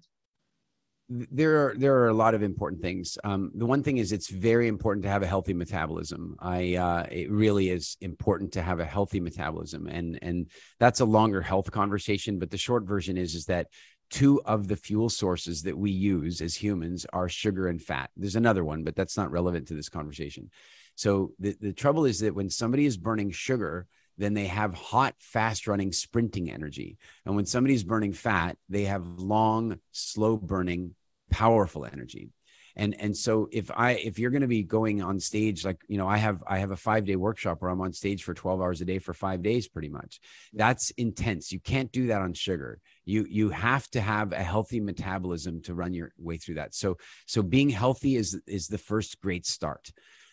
there 1.09 1.65
are 1.65 1.75
there 1.75 1.95
are 1.95 2.09
a 2.09 2.13
lot 2.13 2.35
of 2.35 2.43
important 2.43 2.83
things. 2.83 3.17
Um, 3.23 3.51
the 3.55 3.65
one 3.65 3.81
thing 3.81 3.97
is 3.97 4.11
it's 4.11 4.29
very 4.29 4.67
important 4.67 5.03
to 5.03 5.09
have 5.09 5.23
a 5.23 5.27
healthy 5.27 5.53
metabolism. 5.53 6.35
I 6.39 6.75
uh, 6.75 7.07
it 7.09 7.31
really 7.31 7.69
is 7.69 7.97
important 8.01 8.51
to 8.53 8.61
have 8.61 8.79
a 8.79 8.85
healthy 8.85 9.19
metabolism, 9.19 9.87
and 9.87 10.19
and 10.21 10.51
that's 10.79 10.99
a 10.99 11.05
longer 11.05 11.41
health 11.41 11.71
conversation. 11.71 12.37
But 12.37 12.51
the 12.51 12.59
short 12.59 12.83
version 12.83 13.17
is 13.17 13.33
is 13.33 13.45
that 13.45 13.67
two 14.11 14.39
of 14.45 14.67
the 14.67 14.75
fuel 14.75 15.09
sources 15.09 15.63
that 15.63 15.77
we 15.77 15.89
use 15.89 16.41
as 16.41 16.55
humans 16.55 17.07
are 17.11 17.29
sugar 17.29 17.67
and 17.67 17.81
fat. 17.81 18.11
There's 18.15 18.35
another 18.35 18.63
one, 18.63 18.83
but 18.83 18.95
that's 18.95 19.17
not 19.17 19.31
relevant 19.31 19.67
to 19.69 19.73
this 19.73 19.89
conversation. 19.89 20.51
So 20.99 21.31
the, 21.39 21.55
the 21.61 21.71
trouble 21.71 22.03
is 22.03 22.19
that 22.19 22.35
when 22.35 22.49
somebody 22.49 22.85
is 22.85 22.97
burning 22.97 23.31
sugar, 23.31 23.87
then 24.17 24.33
they 24.33 24.47
have 24.47 24.73
hot, 24.73 25.15
fast 25.19 25.65
running 25.65 25.93
sprinting 25.93 26.51
energy. 26.51 26.97
And 27.25 27.37
when 27.37 27.45
somebody's 27.45 27.85
burning 27.85 28.11
fat, 28.11 28.57
they 28.67 28.83
have 28.83 29.07
long, 29.07 29.79
slow 29.93 30.35
burning, 30.35 30.95
powerful 31.31 31.85
energy. 31.85 32.31
And, 32.75 32.99
and 32.99 33.15
so 33.15 33.47
if 33.49 33.71
I 33.71 33.91
if 33.91 34.19
you're 34.19 34.29
going 34.29 34.41
to 34.41 34.47
be 34.47 34.63
going 34.63 35.01
on 35.01 35.21
stage 35.21 35.63
like 35.63 35.81
you 35.87 35.97
know 35.97 36.07
I 36.07 36.17
have 36.17 36.43
I 36.45 36.59
have 36.59 36.71
a 36.71 36.77
5 36.77 37.05
day 37.05 37.15
workshop 37.15 37.61
where 37.61 37.71
I'm 37.71 37.81
on 37.81 37.93
stage 37.93 38.23
for 38.23 38.33
12 38.33 38.61
hours 38.61 38.81
a 38.81 38.85
day 38.85 38.99
for 38.99 39.13
5 39.13 39.41
days 39.41 39.69
pretty 39.69 39.89
much. 39.89 40.19
That's 40.53 40.91
intense. 40.91 41.51
You 41.51 41.61
can't 41.61 41.91
do 41.93 42.07
that 42.07 42.21
on 42.21 42.33
sugar. 42.33 42.79
You 43.05 43.25
you 43.29 43.49
have 43.49 43.89
to 43.91 44.01
have 44.01 44.33
a 44.33 44.43
healthy 44.43 44.81
metabolism 44.81 45.61
to 45.63 45.73
run 45.73 45.93
your 45.93 46.11
way 46.17 46.37
through 46.37 46.55
that. 46.55 46.75
So 46.75 46.97
so 47.25 47.41
being 47.41 47.69
healthy 47.69 48.17
is 48.17 48.37
is 48.47 48.67
the 48.67 48.77
first 48.77 49.19
great 49.21 49.45
start. 49.45 49.91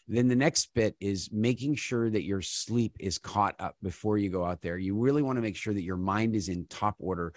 Then 0.08 0.28
the 0.28 0.36
next 0.36 0.72
bit 0.74 0.94
is 1.00 1.30
making 1.32 1.74
sure 1.74 2.08
that 2.10 2.24
your 2.24 2.40
sleep 2.40 2.96
is 3.00 3.18
caught 3.18 3.56
up 3.58 3.76
before 3.82 4.18
you 4.18 4.30
go 4.30 4.44
out 4.44 4.62
there. 4.62 4.78
You 4.78 4.94
really 4.94 5.22
want 5.22 5.36
to 5.36 5.42
make 5.42 5.56
sure 5.56 5.74
that 5.74 5.82
your 5.82 5.96
mind 5.96 6.36
is 6.36 6.48
in 6.48 6.66
top 6.66 6.94
order. 6.98 7.32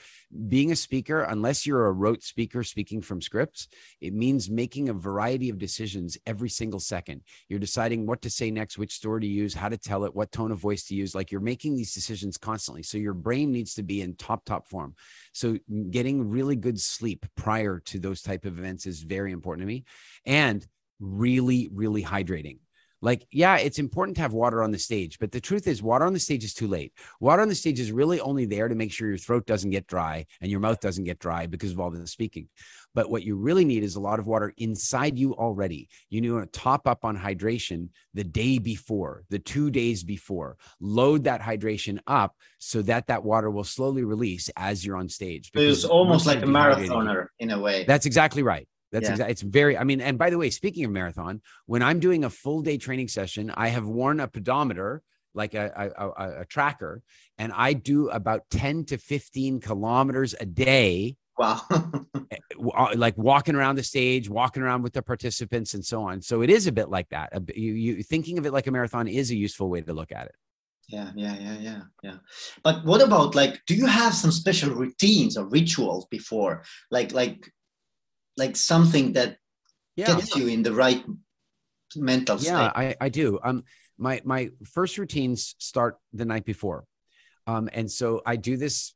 Being 0.47 0.71
a 0.71 0.75
speaker, 0.75 1.21
unless 1.21 1.65
you're 1.65 1.87
a 1.87 1.91
rote 1.91 2.21
speaker 2.21 2.63
speaking 2.63 3.01
from 3.01 3.21
scripts, 3.21 3.67
it 4.01 4.13
means 4.13 4.49
making 4.49 4.89
a 4.89 4.93
variety 4.93 5.49
of 5.49 5.57
decisions 5.57 6.17
every 6.27 6.49
single 6.49 6.79
second. 6.79 7.21
You're 7.47 7.59
deciding 7.59 8.05
what 8.05 8.21
to 8.21 8.29
say 8.29 8.51
next, 8.51 8.77
which 8.77 8.93
story 8.93 9.21
to 9.21 9.27
use, 9.27 9.53
how 9.53 9.69
to 9.69 9.77
tell 9.77 10.03
it, 10.03 10.15
what 10.15 10.31
tone 10.31 10.51
of 10.51 10.59
voice 10.59 10.85
to 10.85 10.95
use. 10.95 11.15
Like 11.15 11.31
you're 11.31 11.41
making 11.41 11.75
these 11.75 11.93
decisions 11.93 12.37
constantly. 12.37 12.83
So 12.83 12.97
your 12.97 13.13
brain 13.13 13.51
needs 13.51 13.73
to 13.75 13.83
be 13.83 14.01
in 14.01 14.15
top, 14.15 14.45
top 14.45 14.67
form. 14.67 14.95
So 15.33 15.57
getting 15.89 16.29
really 16.29 16.55
good 16.55 16.79
sleep 16.79 17.25
prior 17.35 17.79
to 17.85 17.99
those 17.99 18.21
type 18.21 18.45
of 18.45 18.59
events 18.59 18.85
is 18.85 19.01
very 19.01 19.31
important 19.31 19.63
to 19.63 19.67
me. 19.67 19.85
And 20.25 20.65
really, 20.99 21.69
really 21.73 22.03
hydrating. 22.03 22.59
Like, 23.01 23.25
yeah, 23.31 23.57
it's 23.57 23.79
important 23.79 24.17
to 24.17 24.21
have 24.21 24.33
water 24.33 24.61
on 24.61 24.71
the 24.71 24.79
stage, 24.79 25.19
but 25.19 25.31
the 25.31 25.39
truth 25.39 25.67
is, 25.67 25.81
water 25.81 26.05
on 26.05 26.11
the 26.11 26.19
stage 26.19 26.43
is 26.43 26.53
too 26.53 26.67
late. 26.67 26.91
Water 27.21 27.41
on 27.41 27.47
the 27.47 27.55
stage 27.55 27.79
is 27.79 27.93
really 27.93 28.19
only 28.19 28.45
there 28.45 28.67
to 28.67 28.75
make 28.75 28.91
sure 28.91 29.07
your 29.07 29.17
throat 29.17 29.45
doesn't 29.45 29.69
get 29.69 29.87
dry 29.87 30.25
and 30.41 30.51
your 30.51 30.59
mouth 30.59 30.81
doesn't 30.81 31.05
get 31.05 31.19
dry 31.19 31.47
because 31.47 31.71
of 31.71 31.79
all 31.79 31.89
the 31.89 32.05
speaking. 32.07 32.49
But 32.93 33.09
what 33.09 33.23
you 33.23 33.37
really 33.37 33.63
need 33.63 33.83
is 33.83 33.95
a 33.95 34.01
lot 34.01 34.19
of 34.19 34.27
water 34.27 34.53
inside 34.57 35.17
you 35.17 35.33
already. 35.35 35.87
You 36.09 36.19
need 36.19 36.29
to 36.29 36.45
top 36.47 36.87
up 36.87 37.05
on 37.05 37.17
hydration 37.17 37.89
the 38.13 38.23
day 38.25 38.57
before, 38.57 39.23
the 39.29 39.39
two 39.39 39.71
days 39.71 40.03
before. 40.03 40.57
Load 40.81 41.23
that 41.23 41.39
hydration 41.39 41.99
up 42.07 42.35
so 42.57 42.81
that 42.81 43.07
that 43.07 43.23
water 43.23 43.49
will 43.49 43.63
slowly 43.63 44.03
release 44.03 44.49
as 44.57 44.85
you're 44.85 44.97
on 44.97 45.07
stage. 45.07 45.51
It's 45.53 45.85
almost 45.85 46.25
like 46.25 46.41
a 46.41 46.47
marathoner 46.47 47.27
in 47.37 47.51
a 47.51 47.59
way. 47.59 47.85
That's 47.85 48.05
exactly 48.05 48.43
right. 48.43 48.67
That's 48.91 49.05
yeah. 49.05 49.11
exactly. 49.11 49.31
It's 49.31 49.41
very. 49.41 49.77
I 49.77 49.83
mean, 49.83 50.01
and 50.01 50.17
by 50.17 50.29
the 50.29 50.37
way, 50.37 50.49
speaking 50.49 50.85
of 50.85 50.91
marathon, 50.91 51.41
when 51.65 51.83
I'm 51.83 51.99
doing 51.99 52.23
a 52.23 52.29
full 52.29 52.61
day 52.61 52.77
training 52.77 53.07
session, 53.07 53.51
I 53.55 53.67
have 53.67 53.85
worn 53.85 54.19
a 54.19 54.27
pedometer, 54.27 55.03
like 55.33 55.53
a, 55.53 55.91
a, 55.97 56.07
a, 56.07 56.41
a 56.41 56.45
tracker, 56.45 57.01
and 57.37 57.51
I 57.55 57.73
do 57.73 58.09
about 58.09 58.49
ten 58.49 58.85
to 58.85 58.97
fifteen 58.97 59.59
kilometers 59.59 60.33
a 60.39 60.45
day. 60.45 61.15
Wow. 61.37 61.61
Eh, 62.31 62.37
uh, 62.75 62.93
like 62.95 63.17
walking 63.17 63.55
around 63.55 63.75
the 63.75 63.83
stage, 63.83 64.29
walking 64.29 64.61
around 64.61 64.83
with 64.83 64.93
the 64.93 65.01
participants, 65.01 65.73
and 65.73 65.83
so 65.83 66.03
on. 66.03 66.21
So 66.21 66.41
it 66.41 66.49
is 66.49 66.67
a 66.67 66.71
bit 66.71 66.89
like 66.89 67.09
that. 67.09 67.31
You, 67.55 67.73
you 67.73 68.03
thinking 68.03 68.37
of 68.37 68.45
it 68.45 68.53
like 68.53 68.67
a 68.67 68.71
marathon 68.71 69.07
is 69.07 69.31
a 69.31 69.35
useful 69.35 69.69
way 69.69 69.81
to 69.81 69.93
look 69.93 70.11
at 70.11 70.25
it 70.27 70.35
yeah 70.89 71.11
yeah 71.15 71.35
yeah 71.39 71.57
yeah 71.59 71.81
yeah 72.03 72.17
but 72.63 72.83
what 72.83 73.01
about 73.01 73.35
like 73.35 73.61
do 73.67 73.75
you 73.75 73.85
have 73.85 74.13
some 74.13 74.31
special 74.31 74.73
routines 74.73 75.37
or 75.37 75.45
rituals 75.45 76.07
before 76.07 76.63
like 76.89 77.13
like 77.13 77.51
like 78.39 78.55
something 78.55 79.13
that 79.13 79.37
yeah. 79.95 80.07
gets 80.07 80.35
you 80.35 80.47
in 80.47 80.63
the 80.63 80.73
right 80.73 81.03
mental 81.95 82.39
state. 82.39 82.51
Yeah, 82.51 82.71
I, 82.73 82.95
I 82.99 83.09
do. 83.09 83.39
Um, 83.43 83.63
my 83.97 84.21
my 84.23 84.49
first 84.65 84.97
routines 84.97 85.55
start 85.59 85.97
the 86.13 86.25
night 86.25 86.45
before, 86.45 86.85
um, 87.45 87.69
and 87.73 87.91
so 87.91 88.21
I 88.25 88.37
do 88.37 88.57
this 88.57 88.95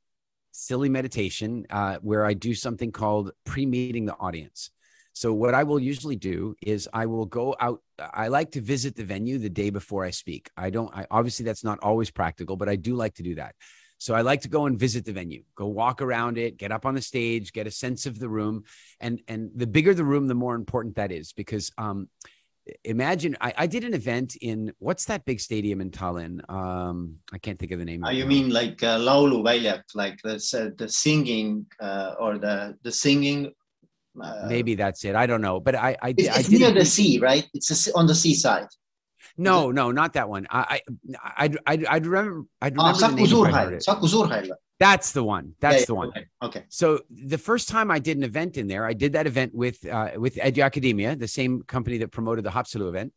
silly 0.51 0.89
meditation 0.89 1.65
uh, 1.69 1.97
where 2.01 2.25
I 2.25 2.33
do 2.33 2.53
something 2.55 2.91
called 2.91 3.31
pre-meeting 3.43 4.05
the 4.05 4.15
audience. 4.17 4.69
So 5.13 5.33
what 5.33 5.53
I 5.53 5.63
will 5.63 5.79
usually 5.79 6.15
do 6.15 6.55
is 6.61 6.89
I 6.93 7.05
will 7.05 7.25
go 7.25 7.55
out. 7.59 7.81
I 7.99 8.29
like 8.29 8.51
to 8.51 8.61
visit 8.61 8.95
the 8.95 9.03
venue 9.03 9.37
the 9.37 9.49
day 9.49 9.69
before 9.69 10.03
I 10.03 10.09
speak. 10.09 10.49
I 10.57 10.69
don't. 10.69 10.91
I 10.95 11.05
obviously 11.11 11.45
that's 11.45 11.63
not 11.63 11.79
always 11.81 12.09
practical, 12.09 12.55
but 12.55 12.69
I 12.69 12.75
do 12.75 12.95
like 12.95 13.15
to 13.15 13.23
do 13.23 13.35
that. 13.35 13.55
So 14.03 14.13
I 14.13 14.19
like 14.19 14.41
to 14.41 14.49
go 14.49 14.65
and 14.65 14.77
visit 14.77 15.05
the 15.05 15.13
venue, 15.13 15.43
go 15.55 15.67
walk 15.67 16.01
around 16.01 16.37
it, 16.37 16.57
get 16.57 16.73
up 16.73 16.85
on 16.85 16.93
the 16.93 17.01
stage, 17.01 17.53
get 17.53 17.67
a 17.67 17.71
sense 17.71 18.05
of 18.05 18.19
the 18.19 18.27
room. 18.27 18.65
And 18.99 19.21
and 19.29 19.49
the 19.55 19.65
bigger 19.65 19.93
the 19.93 20.03
room, 20.03 20.27
the 20.27 20.35
more 20.35 20.55
important 20.55 20.97
that 20.97 21.09
is 21.13 21.31
because 21.31 21.71
um, 21.77 22.09
imagine 22.83 23.37
I, 23.39 23.53
I, 23.59 23.65
did 23.65 23.85
an 23.85 23.93
event 23.93 24.35
in 24.35 24.73
what's 24.79 25.05
that 25.05 25.23
big 25.23 25.39
stadium 25.39 25.79
in 25.79 25.89
Tallinn? 25.89 26.37
Um, 26.49 27.19
I 27.31 27.37
can't 27.37 27.57
think 27.57 27.71
of 27.71 27.79
the 27.79 27.85
name. 27.85 28.03
Oh, 28.03 28.09
you 28.09 28.25
mean 28.25 28.49
like 28.49 28.83
uh, 28.83 28.99
Lauluväljak, 28.99 29.83
like 29.95 30.19
the 30.21 30.35
uh, 30.35 30.75
the 30.77 30.89
singing 30.89 31.65
uh, 31.79 32.15
or 32.19 32.37
the 32.37 32.77
the 32.83 32.91
singing? 32.91 33.53
Uh, 34.21 34.47
Maybe 34.49 34.75
that's 34.75 35.05
it. 35.05 35.15
I 35.15 35.25
don't 35.25 35.41
know, 35.47 35.61
but 35.61 35.75
I 35.75 35.95
I, 36.01 36.13
it's, 36.17 36.27
I 36.27 36.39
it's 36.41 36.49
near 36.49 36.71
the 36.71 36.85
sea, 36.85 37.19
right? 37.19 37.47
It's 37.53 37.87
a, 37.87 37.93
on 37.95 38.07
the 38.07 38.15
seaside. 38.15 38.67
No, 39.37 39.71
no, 39.71 39.91
not 39.91 40.13
that 40.13 40.29
one. 40.29 40.45
I, 40.49 40.81
I, 41.15 41.45
I, 41.45 41.49
I, 41.65 41.85
I 41.89 41.97
remember. 41.97 42.45
I'd 42.61 42.77
remember. 42.77 42.89
Ah, 42.89 42.93
Saku 42.93 43.25
Suurhäll. 43.25 43.81
Saku 43.81 44.07
Suurhäll. 44.07 44.51
That's 44.79 45.11
the 45.11 45.23
one. 45.23 45.53
That's 45.59 45.81
yeah, 45.81 45.85
the 45.85 45.95
one. 45.95 46.09
Okay. 46.09 46.25
okay. 46.41 46.63
So 46.69 46.99
the 47.09 47.37
first 47.37 47.69
time 47.69 47.89
I 47.89 47.99
did 47.99 48.17
an 48.17 48.23
event 48.23 48.57
in 48.57 48.67
there, 48.67 48.85
I 48.85 48.93
did 48.93 49.13
that 49.13 49.27
event 49.27 49.53
with 49.55 49.85
uh, 49.87 50.11
with 50.17 50.35
Edu 50.35 50.63
Academia, 50.63 51.15
the 51.15 51.27
same 51.27 51.63
company 51.63 51.97
that 51.99 52.11
promoted 52.11 52.43
the 52.43 52.51
Haapsalu 52.51 52.89
event, 52.89 53.13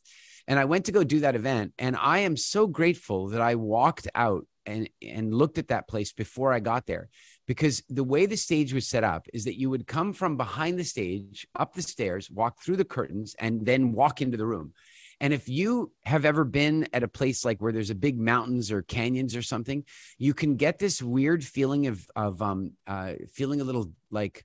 And 0.49 0.59
I 0.59 0.65
went 0.65 0.87
to 0.87 0.93
go 0.93 1.03
do 1.05 1.21
that 1.21 1.35
event. 1.35 1.73
And 1.79 1.97
I 1.97 2.21
am 2.21 2.37
so 2.37 2.67
grateful 2.67 3.29
that 3.29 3.41
I 3.41 3.57
walked 3.57 4.09
out 4.15 4.47
and, 4.65 4.89
and 5.03 5.35
looked 5.35 5.59
at 5.59 5.69
that 5.69 5.89
place 5.89 6.13
before 6.13 6.53
I 6.53 6.61
got 6.61 6.87
there. 6.87 7.09
Because 7.47 7.83
the 7.89 8.05
way 8.05 8.27
the 8.27 8.37
stage 8.37 8.73
was 8.75 8.87
set 8.89 9.05
up 9.05 9.27
is 9.33 9.45
that 9.45 9.59
you 9.59 9.71
would 9.71 9.87
come 9.87 10.13
from 10.13 10.37
behind 10.37 10.79
the 10.79 10.85
stage, 10.85 11.47
up 11.55 11.75
the 11.75 11.83
stairs, 11.83 12.31
walk 12.31 12.61
through 12.61 12.77
the 12.77 12.85
curtains, 12.85 13.37
and 13.39 13.65
then 13.65 13.93
walk 13.93 14.21
into 14.21 14.37
the 14.37 14.47
room. 14.47 14.73
And 15.21 15.33
if 15.33 15.49
you 15.49 15.93
have 16.05 16.25
ever 16.25 16.45
been 16.45 16.89
at 16.93 17.03
a 17.03 17.09
place 17.09 17.45
like 17.45 17.61
where 17.61 17.73
there's 17.73 17.91
a 17.91 17.95
big 17.95 18.19
mountains 18.19 18.71
or 18.71 18.83
canyons 18.83 19.35
or 19.35 19.43
something, 19.43 19.85
you 20.19 20.35
can 20.35 20.57
get 20.57 20.79
this 20.79 21.03
weird 21.03 21.45
feeling 21.45 21.87
of 21.87 22.07
of 22.15 22.43
um 22.43 22.73
uh 22.87 23.15
feeling 23.33 23.61
a 23.61 23.65
little 23.65 23.91
like 24.11 24.45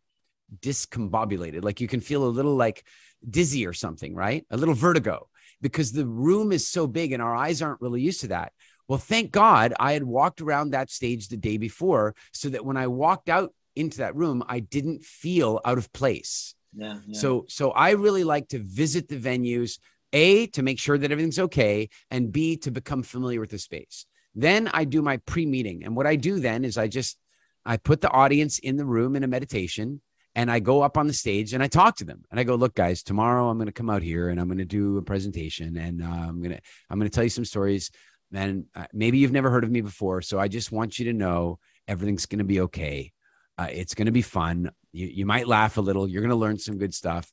discombobulated. 0.59 1.63
Like 1.63 1.81
you 1.81 1.87
can 1.87 2.01
feel 2.01 2.23
a 2.23 2.25
little 2.25 2.55
like 2.55 2.85
dizzy 3.29 3.65
or 3.65 3.73
something, 3.73 4.15
right? 4.15 4.45
A 4.49 4.57
little 4.57 4.73
vertigo 4.73 5.27
because 5.61 5.91
the 5.91 6.05
room 6.05 6.51
is 6.51 6.67
so 6.67 6.87
big 6.87 7.11
and 7.11 7.21
our 7.21 7.35
eyes 7.35 7.61
aren't 7.61 7.81
really 7.81 8.01
used 8.01 8.21
to 8.21 8.27
that. 8.29 8.53
Well, 8.87 8.97
thank 8.97 9.31
God 9.31 9.73
I 9.79 9.93
had 9.93 10.03
walked 10.03 10.41
around 10.41 10.71
that 10.71 10.89
stage 10.89 11.27
the 11.27 11.37
day 11.37 11.57
before 11.57 12.15
so 12.33 12.49
that 12.49 12.65
when 12.65 12.77
I 12.77 12.87
walked 12.87 13.29
out 13.29 13.53
into 13.75 13.99
that 13.99 14.15
room, 14.15 14.43
I 14.47 14.59
didn't 14.59 15.03
feel 15.03 15.61
out 15.63 15.77
of 15.77 15.93
place. 15.93 16.55
Yeah, 16.75 16.99
yeah. 17.05 17.19
So 17.19 17.45
so 17.47 17.71
I 17.71 17.91
really 17.91 18.23
like 18.23 18.49
to 18.49 18.59
visit 18.59 19.07
the 19.07 19.17
venues, 19.17 19.79
A, 20.13 20.47
to 20.47 20.63
make 20.63 20.79
sure 20.79 20.97
that 20.97 21.11
everything's 21.11 21.39
okay, 21.39 21.89
and 22.09 22.31
B, 22.31 22.57
to 22.57 22.71
become 22.71 23.03
familiar 23.03 23.39
with 23.39 23.51
the 23.51 23.57
space. 23.57 24.05
Then 24.35 24.69
I 24.73 24.85
do 24.85 25.01
my 25.01 25.17
pre-meeting. 25.17 25.83
And 25.83 25.95
what 25.95 26.07
I 26.07 26.15
do 26.15 26.39
then 26.39 26.63
is 26.63 26.77
I 26.77 26.87
just 26.87 27.17
I 27.65 27.77
put 27.77 28.01
the 28.01 28.09
audience 28.09 28.59
in 28.59 28.77
the 28.77 28.85
room 28.85 29.15
in 29.15 29.23
a 29.23 29.27
meditation 29.27 30.01
and 30.33 30.49
I 30.49 30.59
go 30.59 30.81
up 30.81 30.97
on 30.97 31.07
the 31.07 31.13
stage 31.13 31.53
and 31.53 31.61
I 31.61 31.67
talk 31.67 31.97
to 31.97 32.05
them 32.05 32.23
and 32.31 32.39
I 32.39 32.43
go, 32.43 32.55
look, 32.55 32.73
guys, 32.73 33.03
tomorrow 33.03 33.49
I'm 33.49 33.57
going 33.57 33.67
to 33.67 33.73
come 33.73 33.89
out 33.89 34.01
here 34.01 34.29
and 34.29 34.39
I'm 34.39 34.47
going 34.47 34.57
to 34.57 34.65
do 34.65 34.97
a 34.97 35.01
presentation 35.01 35.77
and 35.77 36.01
uh, 36.01 36.05
I'm 36.05 36.41
going 36.41 36.55
to 36.55 36.61
I'm 36.89 36.97
going 36.97 37.09
to 37.09 37.13
tell 37.13 37.23
you 37.23 37.29
some 37.29 37.45
stories. 37.45 37.91
And 38.33 38.65
uh, 38.73 38.85
maybe 38.93 39.17
you've 39.17 39.33
never 39.33 39.49
heard 39.49 39.65
of 39.65 39.71
me 39.71 39.81
before, 39.81 40.21
so 40.21 40.39
I 40.39 40.47
just 40.47 40.71
want 40.71 40.97
you 40.97 41.05
to 41.05 41.13
know 41.13 41.59
everything's 41.85 42.25
going 42.25 42.39
to 42.39 42.45
be 42.45 42.61
okay. 42.61 43.11
Uh, 43.57 43.67
it's 43.69 43.93
going 43.93 44.05
to 44.05 44.13
be 44.13 44.21
fun. 44.21 44.71
You, 44.93 45.07
you 45.07 45.25
might 45.25 45.47
laugh 45.47 45.77
a 45.77 45.81
little. 45.81 46.07
You're 46.07 46.21
going 46.21 46.29
to 46.29 46.37
learn 46.37 46.57
some 46.57 46.77
good 46.77 46.93
stuff. 46.93 47.29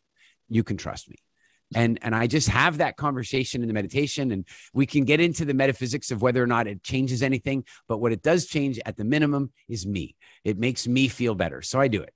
You 0.49 0.65
can 0.65 0.77
trust 0.77 1.09
me. 1.09 1.17
And 1.75 1.99
and 2.03 2.15
I 2.15 2.27
just 2.27 2.49
have 2.49 2.79
that 2.79 2.97
conversation 2.97 3.63
in 3.63 3.69
the 3.69 3.75
meditation, 3.75 4.33
and 4.33 4.47
we 4.73 4.87
can 4.87 5.05
get 5.05 5.21
into 5.21 5.45
the 5.45 5.55
metaphysics 5.55 6.11
of 6.11 6.23
whether 6.23 6.43
or 6.43 6.47
not 6.47 6.67
it 6.67 6.83
changes 6.83 7.23
anything. 7.23 7.65
But 7.89 7.99
what 7.99 8.13
it 8.13 8.23
does 8.23 8.47
change 8.47 8.81
at 8.87 8.97
the 8.97 9.05
minimum 9.05 9.53
is 9.69 9.87
me. 9.87 10.17
It 10.45 10.59
makes 10.59 10.87
me 10.89 11.09
feel 11.09 11.35
better, 11.35 11.61
so 11.61 11.79
I 11.79 11.89
do 11.89 12.01
it. 12.03 12.15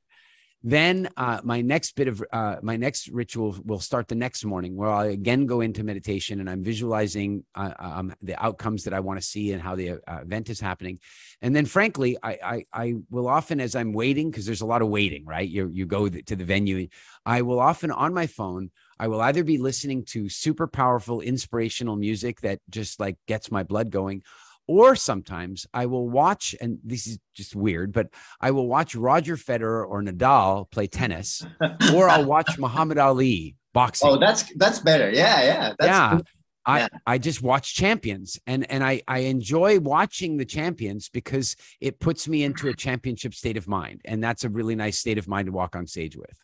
Then 0.64 1.08
uh, 1.16 1.40
my 1.42 1.60
next 1.60 1.96
bit 1.96 2.06
of 2.06 2.22
uh, 2.32 2.56
my 2.62 2.76
next 2.76 3.08
ritual 3.08 3.56
will 3.64 3.80
start 3.80 4.06
the 4.06 4.14
next 4.14 4.44
morning, 4.44 4.76
where 4.76 4.90
I 4.90 5.06
again 5.06 5.44
go 5.46 5.60
into 5.60 5.82
meditation 5.82 6.38
and 6.38 6.48
I'm 6.48 6.62
visualizing 6.62 7.44
uh, 7.56 7.72
um, 7.78 8.14
the 8.22 8.40
outcomes 8.42 8.84
that 8.84 8.94
I 8.94 9.00
want 9.00 9.20
to 9.20 9.26
see 9.26 9.52
and 9.52 9.60
how 9.60 9.74
the 9.74 9.90
uh, 9.90 10.20
event 10.22 10.50
is 10.50 10.60
happening. 10.60 11.00
And 11.40 11.54
then, 11.54 11.66
frankly, 11.66 12.16
I 12.22 12.38
I, 12.44 12.64
I 12.72 12.94
will 13.10 13.26
often, 13.26 13.60
as 13.60 13.74
I'm 13.74 13.92
waiting, 13.92 14.30
because 14.30 14.46
there's 14.46 14.60
a 14.60 14.66
lot 14.66 14.82
of 14.82 14.88
waiting, 14.88 15.26
right? 15.26 15.48
You 15.48 15.68
you 15.72 15.84
go 15.84 16.08
to 16.08 16.36
the 16.36 16.44
venue. 16.44 16.86
I 17.26 17.42
will 17.42 17.58
often 17.58 17.90
on 17.90 18.14
my 18.14 18.28
phone. 18.28 18.70
I 19.02 19.08
will 19.08 19.20
either 19.20 19.42
be 19.42 19.58
listening 19.58 20.04
to 20.10 20.28
super 20.28 20.68
powerful, 20.68 21.20
inspirational 21.20 21.96
music 21.96 22.40
that 22.42 22.60
just 22.70 23.00
like 23.00 23.16
gets 23.26 23.50
my 23.50 23.64
blood 23.64 23.90
going, 23.90 24.22
or 24.68 24.94
sometimes 24.94 25.66
I 25.74 25.86
will 25.86 26.08
watch, 26.08 26.54
and 26.60 26.78
this 26.84 27.08
is 27.08 27.18
just 27.34 27.56
weird, 27.56 27.92
but 27.92 28.10
I 28.40 28.52
will 28.52 28.68
watch 28.68 28.94
Roger 28.94 29.36
Federer 29.36 29.84
or 29.84 30.04
Nadal 30.04 30.70
play 30.70 30.86
tennis, 30.86 31.44
or 31.92 32.08
I'll 32.08 32.26
watch 32.26 32.56
Muhammad 32.58 32.96
Ali 32.96 33.56
boxing. 33.74 34.08
Oh, 34.08 34.18
that's 34.18 34.44
that's 34.54 34.78
better. 34.78 35.10
Yeah, 35.10 35.42
yeah. 35.42 35.72
That's 35.80 35.88
yeah. 35.88 36.16
good. 36.18 36.26
I, 36.64 36.78
Yeah. 36.78 36.88
I 37.04 37.18
just 37.18 37.42
watch 37.42 37.74
champions 37.74 38.38
and 38.46 38.70
and 38.70 38.84
I, 38.84 39.02
I 39.08 39.18
enjoy 39.20 39.80
watching 39.80 40.36
the 40.36 40.44
champions 40.44 41.08
because 41.08 41.56
it 41.80 41.98
puts 41.98 42.28
me 42.28 42.44
into 42.44 42.68
a 42.68 42.72
championship 42.72 43.34
state 43.34 43.56
of 43.56 43.66
mind. 43.66 44.02
And 44.04 44.22
that's 44.22 44.44
a 44.44 44.48
really 44.48 44.76
nice 44.76 44.96
state 44.96 45.18
of 45.18 45.26
mind 45.26 45.46
to 45.46 45.52
walk 45.52 45.74
on 45.74 45.88
stage 45.88 46.16
with. 46.16 46.38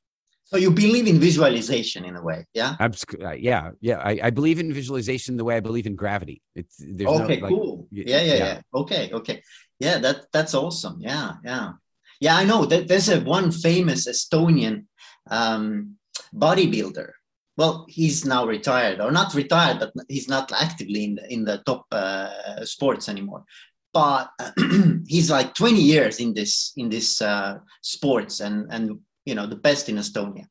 So 0.50 0.56
you 0.56 0.70
believe 0.70 1.06
in 1.06 1.18
visualization 1.18 2.06
in 2.06 2.16
a 2.16 2.22
way, 2.22 2.46
yeah? 2.54 2.74
Abs- 2.80 3.04
uh, 3.22 3.32
yeah, 3.32 3.72
yeah. 3.82 3.98
I, 3.98 4.18
I 4.24 4.30
believe 4.30 4.58
in 4.58 4.72
visualization 4.72 5.36
the 5.36 5.44
way 5.44 5.56
I 5.56 5.60
believe 5.60 5.86
in 5.86 5.94
gravity. 5.94 6.40
It's 6.54 6.76
there's 6.78 7.18
no, 7.18 7.24
okay, 7.24 7.40
like, 7.40 7.50
cool. 7.50 7.86
Yeah, 7.90 8.04
yeah, 8.06 8.22
yeah. 8.22 8.34
yeah, 8.36 8.60
Okay, 8.74 9.10
okay. 9.12 9.42
Yeah, 9.78 9.98
that 9.98 10.32
that's 10.32 10.54
awesome. 10.54 10.96
Yeah, 11.00 11.34
yeah. 11.44 11.72
Yeah, 12.20 12.36
I 12.36 12.44
know 12.44 12.64
that 12.64 12.88
there's 12.88 13.10
a 13.10 13.20
one 13.20 13.50
famous 13.50 14.08
Estonian 14.08 14.86
um, 15.30 15.96
bodybuilder. 16.34 17.10
Well, 17.58 17.84
he's 17.88 18.24
now 18.24 18.46
retired, 18.46 19.00
or 19.00 19.10
not 19.12 19.34
retired, 19.34 19.80
but 19.80 19.92
he's 20.08 20.28
not 20.28 20.50
actively 20.52 21.04
in 21.04 21.14
the 21.16 21.32
in 21.32 21.44
the 21.44 21.58
top 21.66 21.84
uh, 21.92 22.64
sports 22.64 23.10
anymore. 23.10 23.44
But 23.92 24.30
he's 25.06 25.30
like 25.30 25.54
20 25.54 25.78
years 25.78 26.20
in 26.20 26.32
this 26.32 26.72
in 26.78 26.88
this 26.88 27.20
uh, 27.20 27.58
sports 27.82 28.40
and 28.40 28.66
and 28.70 29.00
you 29.28 29.34
know 29.34 29.46
the 29.46 29.62
best 29.68 29.88
in 29.88 29.96
Estonia. 29.96 30.46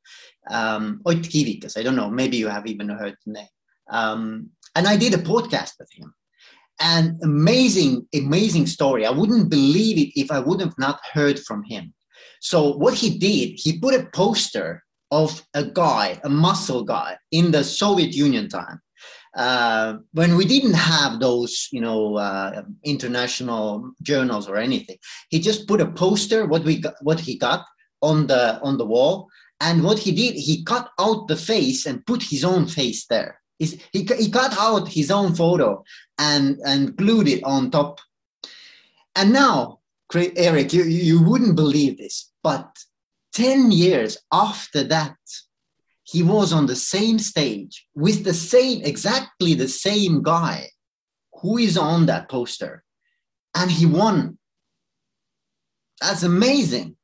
Um, 0.50 1.02
Ott 1.06 1.24
Kiivikas, 1.32 1.78
I 1.78 1.84
don't 1.84 2.00
know, 2.00 2.10
maybe 2.10 2.38
you 2.38 2.48
have 2.48 2.68
even 2.68 2.90
heard 2.90 3.16
the 3.26 3.34
name. 3.34 3.54
Um, 3.90 4.50
and 4.76 4.88
I 4.88 4.96
did 4.96 5.14
a 5.14 5.28
podcast 5.32 5.74
with 5.80 5.92
him 5.92 6.14
and 6.80 7.20
amazing 7.24 8.08
amazing 8.14 8.68
story 8.68 9.06
i 9.06 9.10
wouldn't 9.10 9.50
believe 9.50 9.98
it 9.98 10.20
if 10.20 10.32
i 10.32 10.40
would 10.40 10.62
have 10.62 10.78
not 10.78 11.00
heard 11.14 11.40
from 11.40 11.64
him 11.64 11.94
so 12.40 12.74
what 12.74 12.94
he 12.94 13.18
did 13.18 13.54
he 13.56 13.80
put 13.80 13.94
a 13.94 14.08
poster 14.14 14.84
of 15.12 15.44
a 15.54 15.64
guy 15.64 16.20
a 16.24 16.30
muscle 16.30 16.84
guy 16.84 17.18
in 17.32 17.52
the 17.52 17.64
soviet 17.64 18.14
union 18.14 18.48
time 18.48 18.80
uh, 19.36 19.98
when 20.14 20.36
we 20.36 20.46
didn't 20.46 20.74
have 20.74 21.20
those 21.20 21.68
you 21.72 21.82
know 21.82 22.16
uh, 22.16 22.64
international 22.84 23.92
journals 24.02 24.48
or 24.48 24.58
anything 24.58 24.98
he 25.30 25.40
just 25.40 25.68
put 25.68 25.82
a 25.82 25.92
poster 25.92 26.46
what 26.46 26.64
we 26.64 26.80
got, 26.80 26.96
what 27.02 27.20
he 27.20 27.38
got 27.38 27.66
on 28.02 28.28
the 28.28 28.60
on 28.62 28.78
the 28.78 28.86
wall 28.86 29.28
and 29.60 29.84
what 29.84 29.98
he 29.98 30.12
did 30.12 30.36
he 30.36 30.64
cut 30.64 30.89
out 31.00 31.28
the 31.28 31.36
face 31.36 31.86
and 31.86 32.06
put 32.06 32.22
his 32.22 32.43
own 32.43 32.68
face 32.68 33.06
there 33.08 33.39
he, 33.60 33.80
he 33.91 34.30
cut 34.30 34.56
out 34.58 34.88
his 34.88 35.10
own 35.10 35.34
photo 35.34 35.84
and 36.18 36.60
and 36.66 36.95
glued 36.95 37.28
it 37.28 37.43
on 37.43 37.72
top. 37.72 38.00
And 39.16 39.34
now, 39.34 39.80
Eric, 40.14 40.74
you, 40.74 40.84
you 40.84 41.24
wouldn't 41.24 41.56
believe 41.56 41.98
this, 41.98 42.32
but 42.43 42.70
10 43.34 43.72
years 43.72 44.18
after 44.32 44.84
that, 44.84 45.18
he 46.04 46.24
was 46.24 46.54
on 46.54 46.68
the 46.68 46.76
same 46.76 47.20
stage 47.20 47.88
with 47.95 48.24
the 48.24 48.34
same, 48.34 48.84
exactly 48.84 49.54
the 49.54 49.68
same 49.68 50.22
guy 50.22 50.68
who 51.41 51.58
is 51.58 51.78
on 51.78 52.06
that 52.06 52.30
poster. 52.30 52.84
And 53.56 53.72
he 53.72 53.86
won. 53.86 54.38
That's 56.00 56.24
amazing. 56.24 56.95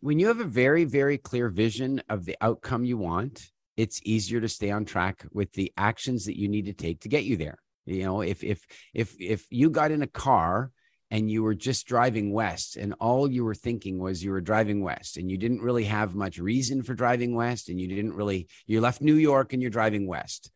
When 0.00 0.18
you 0.18 0.28
have 0.28 0.40
a 0.40 0.44
very 0.44 0.84
very 0.84 1.18
clear 1.18 1.48
vision 1.48 2.02
of 2.08 2.24
the 2.24 2.36
outcome 2.40 2.84
you 2.84 2.98
want 2.98 3.50
it's 3.80 4.00
easier 4.04 4.42
to 4.42 4.48
stay 4.48 4.70
on 4.70 4.84
track 4.84 5.24
with 5.32 5.52
the 5.54 5.72
actions 5.76 6.26
that 6.26 6.38
you 6.38 6.48
need 6.48 6.66
to 6.66 6.74
take 6.74 7.00
to 7.00 7.08
get 7.08 7.24
you 7.24 7.38
there. 7.38 7.56
You 7.86 8.04
know 8.04 8.20
if 8.20 8.44
if 8.44 8.60
if 8.92 9.16
if 9.18 9.46
you 9.50 9.70
got 9.70 9.90
in 9.90 10.02
a 10.02 10.06
car 10.06 10.70
and 11.10 11.30
you 11.30 11.42
were 11.42 11.54
just 11.54 11.86
driving 11.86 12.30
west 12.30 12.76
and 12.76 12.94
all 13.00 13.28
you 13.28 13.42
were 13.42 13.54
thinking 13.54 13.98
was 13.98 14.22
you 14.22 14.32
were 14.32 14.42
driving 14.42 14.84
west 14.84 15.16
and 15.16 15.30
you 15.30 15.38
didn't 15.38 15.62
really 15.62 15.84
have 15.84 16.14
much 16.14 16.38
reason 16.38 16.82
for 16.82 16.94
driving 16.94 17.34
west 17.34 17.68
and 17.70 17.80
you 17.80 17.88
didn't 17.88 18.12
really 18.12 18.48
you 18.66 18.82
left 18.82 19.00
new 19.00 19.14
york 19.14 19.54
and 19.54 19.62
you're 19.62 19.70
driving 19.70 20.06
west. 20.06 20.50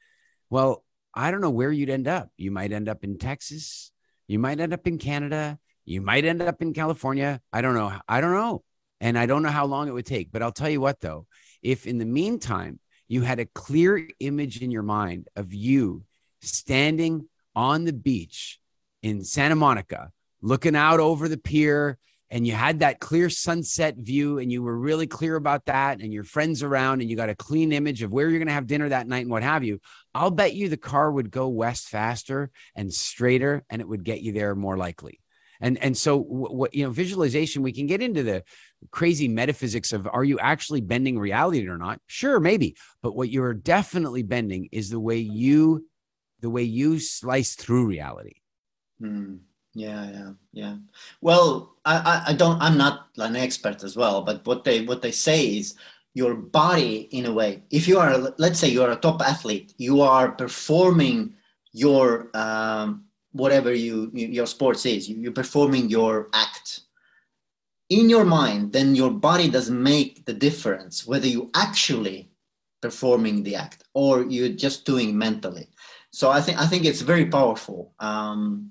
Well 0.50 0.84
i 1.14 1.30
don't 1.30 1.40
know 1.40 1.50
where 1.50 1.72
you'd 1.72 1.88
end 1.88 2.06
up. 2.06 2.28
You 2.36 2.50
might 2.50 2.72
end 2.72 2.90
up 2.90 3.04
in 3.04 3.16
texas. 3.16 3.90
You 4.28 4.38
might 4.38 4.60
end 4.60 4.74
up 4.74 4.86
in 4.86 4.98
canada. 4.98 5.58
You 5.86 6.02
might 6.02 6.26
end 6.26 6.42
up 6.42 6.60
in 6.60 6.74
california. 6.74 7.40
I 7.54 7.62
don't 7.62 7.74
know. 7.74 7.90
I 8.06 8.20
don't 8.20 8.34
know 8.34 8.62
and 9.04 9.18
I 9.18 9.26
don't 9.26 9.42
know 9.42 9.50
how 9.50 9.66
long 9.66 9.86
it 9.86 9.92
would 9.92 10.06
take, 10.06 10.32
but 10.32 10.40
I'll 10.40 10.50
tell 10.50 10.70
you 10.70 10.80
what, 10.80 10.98
though, 11.00 11.26
if 11.62 11.86
in 11.86 11.98
the 11.98 12.06
meantime 12.06 12.80
you 13.06 13.20
had 13.20 13.38
a 13.38 13.44
clear 13.44 14.08
image 14.18 14.62
in 14.62 14.70
your 14.70 14.82
mind 14.82 15.28
of 15.36 15.52
you 15.52 16.04
standing 16.40 17.28
on 17.54 17.84
the 17.84 17.92
beach 17.92 18.58
in 19.02 19.22
Santa 19.22 19.56
Monica, 19.56 20.10
looking 20.40 20.74
out 20.74 21.00
over 21.00 21.28
the 21.28 21.36
pier, 21.36 21.98
and 22.30 22.46
you 22.46 22.54
had 22.54 22.80
that 22.80 22.98
clear 22.98 23.28
sunset 23.28 23.96
view, 23.98 24.38
and 24.38 24.50
you 24.50 24.62
were 24.62 24.78
really 24.78 25.06
clear 25.06 25.36
about 25.36 25.66
that, 25.66 26.00
and 26.00 26.10
your 26.10 26.24
friends 26.24 26.62
around, 26.62 27.02
and 27.02 27.10
you 27.10 27.14
got 27.14 27.28
a 27.28 27.34
clean 27.34 27.72
image 27.72 28.02
of 28.02 28.10
where 28.10 28.30
you're 28.30 28.38
going 28.38 28.48
to 28.48 28.54
have 28.54 28.66
dinner 28.66 28.88
that 28.88 29.06
night 29.06 29.20
and 29.20 29.30
what 29.30 29.42
have 29.42 29.62
you, 29.62 29.80
I'll 30.14 30.30
bet 30.30 30.54
you 30.54 30.70
the 30.70 30.78
car 30.78 31.12
would 31.12 31.30
go 31.30 31.48
west 31.48 31.88
faster 31.88 32.50
and 32.74 32.90
straighter, 32.90 33.66
and 33.68 33.82
it 33.82 33.88
would 33.88 34.02
get 34.02 34.22
you 34.22 34.32
there 34.32 34.54
more 34.54 34.78
likely. 34.78 35.20
And 35.60 35.78
and 35.78 35.96
so 35.96 36.18
what 36.18 36.74
you 36.74 36.84
know, 36.84 36.90
visualization, 36.90 37.62
we 37.62 37.72
can 37.72 37.86
get 37.86 38.02
into 38.02 38.22
the 38.22 38.44
crazy 38.90 39.28
metaphysics 39.28 39.92
of 39.92 40.08
are 40.12 40.24
you 40.24 40.38
actually 40.38 40.80
bending 40.80 41.18
reality 41.18 41.66
or 41.68 41.78
not? 41.78 42.00
Sure, 42.06 42.40
maybe. 42.40 42.76
But 43.02 43.16
what 43.16 43.30
you're 43.30 43.54
definitely 43.54 44.22
bending 44.22 44.68
is 44.72 44.90
the 44.90 45.00
way 45.00 45.18
you 45.18 45.86
the 46.40 46.50
way 46.50 46.62
you 46.62 46.98
slice 46.98 47.54
through 47.54 47.86
reality. 47.86 48.34
Hmm. 49.00 49.36
Yeah, 49.76 50.08
yeah, 50.10 50.30
yeah. 50.52 50.76
Well, 51.20 51.74
I, 51.84 51.96
I, 51.96 52.30
I 52.30 52.32
don't. 52.34 52.60
I'm 52.62 52.78
not 52.78 53.08
an 53.16 53.34
expert 53.34 53.82
as 53.82 53.96
well, 53.96 54.22
but 54.22 54.46
what 54.46 54.62
they 54.62 54.84
what 54.84 55.02
they 55.02 55.10
say 55.10 55.46
is 55.46 55.74
your 56.14 56.34
body 56.34 57.08
in 57.10 57.26
a 57.26 57.32
way 57.32 57.62
if 57.70 57.86
you 57.86 57.98
are 57.98 58.16
let's 58.38 58.58
say 58.58 58.68
you're 58.68 58.92
a 58.92 58.96
top 58.96 59.20
athlete 59.20 59.74
you 59.78 60.00
are 60.00 60.30
performing 60.30 61.34
your 61.72 62.30
um, 62.34 63.04
whatever 63.32 63.74
you 63.74 64.10
your 64.14 64.46
sports 64.46 64.86
is 64.86 65.08
you're 65.10 65.32
performing 65.32 65.88
your 65.90 66.28
act 66.32 66.82
in 67.90 68.08
your 68.08 68.24
mind 68.24 68.72
then 68.72 68.94
your 68.94 69.10
body 69.10 69.48
doesn't 69.48 69.82
make 69.82 70.24
the 70.24 70.32
difference 70.32 71.06
whether 71.06 71.26
you 71.26 71.50
actually 71.54 72.30
performing 72.80 73.42
the 73.42 73.54
act 73.54 73.84
or 73.94 74.22
you're 74.24 74.48
just 74.48 74.84
doing 74.84 75.16
mentally 75.16 75.68
so 76.10 76.30
i 76.30 76.40
think 76.40 76.58
i 76.60 76.66
think 76.66 76.84
it's 76.84 77.00
very 77.00 77.26
powerful 77.26 77.92
um, 78.00 78.70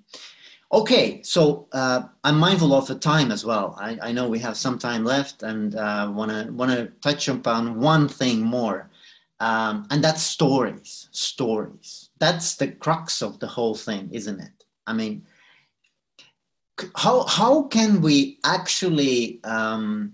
Okay, 0.73 1.21
so 1.21 1.67
uh, 1.71 2.01
I'm 2.23 2.39
mindful 2.39 2.73
of 2.73 2.87
the 2.87 2.95
time 2.95 3.31
as 3.31 3.45
well. 3.45 3.77
I, 3.79 3.95
I 4.01 4.11
know 4.11 4.27
we 4.27 4.39
have 4.39 4.57
some 4.57 4.79
time 4.79 5.05
left, 5.05 5.43
and 5.43 5.75
to 6.31 6.49
want 6.51 6.71
to 6.71 6.91
touch 6.99 7.27
upon 7.27 7.79
one 7.79 8.07
thing 8.07 8.41
more, 8.41 8.89
um, 9.39 9.85
and 9.91 10.03
that's 10.03 10.23
stories. 10.23 11.09
Stories. 11.11 12.09
That's 12.17 12.55
the 12.55 12.69
crux 12.69 13.21
of 13.21 13.39
the 13.39 13.45
whole 13.45 13.75
thing, 13.75 14.09
isn't 14.11 14.39
it? 14.39 14.65
I 14.87 14.93
mean, 14.93 15.27
how 16.95 17.23
how 17.23 17.63
can 17.63 18.01
we 18.01 18.39
actually, 18.43 19.39
um, 19.43 20.13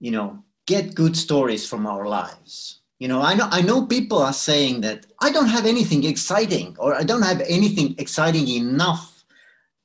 you 0.00 0.10
know, 0.10 0.44
get 0.66 0.94
good 0.94 1.16
stories 1.16 1.68
from 1.68 1.86
our 1.86 2.06
lives? 2.06 2.80
You 2.98 3.08
know, 3.08 3.22
I 3.22 3.34
know 3.34 3.48
I 3.50 3.62
know 3.62 3.86
people 3.86 4.18
are 4.18 4.32
saying 4.32 4.82
that 4.82 5.06
I 5.20 5.30
don't 5.30 5.48
have 5.48 5.66
anything 5.66 6.04
exciting, 6.04 6.76
or 6.78 6.94
I 6.94 7.02
don't 7.02 7.22
have 7.22 7.40
anything 7.42 7.94
exciting 7.98 8.48
enough 8.48 9.24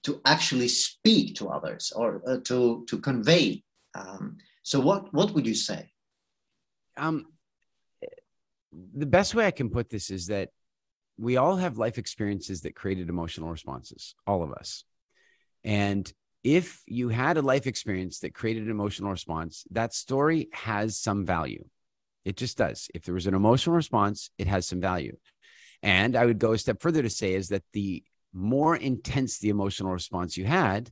to 0.04 0.22
actually 0.26 0.68
speak 0.68 1.36
to 1.36 1.50
others 1.50 1.92
or 1.96 2.22
uh, 2.28 2.38
to 2.46 2.86
to 2.88 2.98
convey. 3.00 3.64
Um, 3.94 4.38
so 4.64 4.80
what 4.80 5.14
what 5.14 5.32
would 5.32 5.46
you 5.46 5.56
say? 5.56 5.92
Um, 6.98 7.28
the 8.72 9.06
best 9.06 9.36
way 9.36 9.46
I 9.46 9.52
can 9.52 9.70
put 9.70 9.90
this 9.90 10.10
is 10.10 10.28
that 10.28 10.50
we 11.18 11.38
all 11.38 11.56
have 11.56 11.78
life 11.78 11.98
experiences 11.98 12.62
that 12.62 12.76
created 12.76 13.10
emotional 13.10 13.50
responses, 13.50 14.16
all 14.28 14.44
of 14.44 14.52
us. 14.52 14.84
And 15.66 16.12
if 16.44 16.84
you 16.86 17.10
had 17.10 17.38
a 17.38 17.42
life 17.42 17.66
experience 17.66 18.20
that 18.20 18.36
created 18.36 18.66
an 18.66 18.70
emotional 18.70 19.10
response, 19.10 19.66
that 19.72 19.96
story 19.96 20.48
has 20.54 20.98
some 20.98 21.26
value. 21.26 21.66
It 22.24 22.38
just 22.38 22.58
does. 22.58 22.88
If 22.94 23.04
there 23.04 23.16
was 23.16 23.26
an 23.26 23.34
emotional 23.34 23.76
response, 23.76 24.30
it 24.38 24.48
has 24.48 24.68
some 24.68 24.80
value. 24.80 25.18
And 25.82 26.16
I 26.16 26.26
would 26.26 26.40
go 26.40 26.54
a 26.54 26.58
step 26.58 26.82
further 26.82 27.02
to 27.02 27.10
say 27.10 27.34
is 27.34 27.50
that 27.50 27.64
the 27.74 28.04
more 28.32 28.76
intense 28.76 29.40
the 29.40 29.50
emotional 29.50 29.92
response 29.92 30.38
you 30.38 30.46
had, 30.46 30.92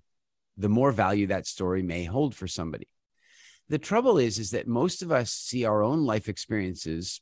the 0.57 0.69
more 0.69 0.91
value 0.91 1.27
that 1.27 1.47
story 1.47 1.83
may 1.83 2.03
hold 2.03 2.35
for 2.35 2.47
somebody. 2.47 2.87
The 3.69 3.77
trouble 3.77 4.17
is, 4.17 4.39
is 4.39 4.51
that 4.51 4.67
most 4.67 5.01
of 5.01 5.11
us 5.11 5.31
see 5.31 5.65
our 5.65 5.83
own 5.83 6.05
life 6.05 6.27
experiences 6.27 7.21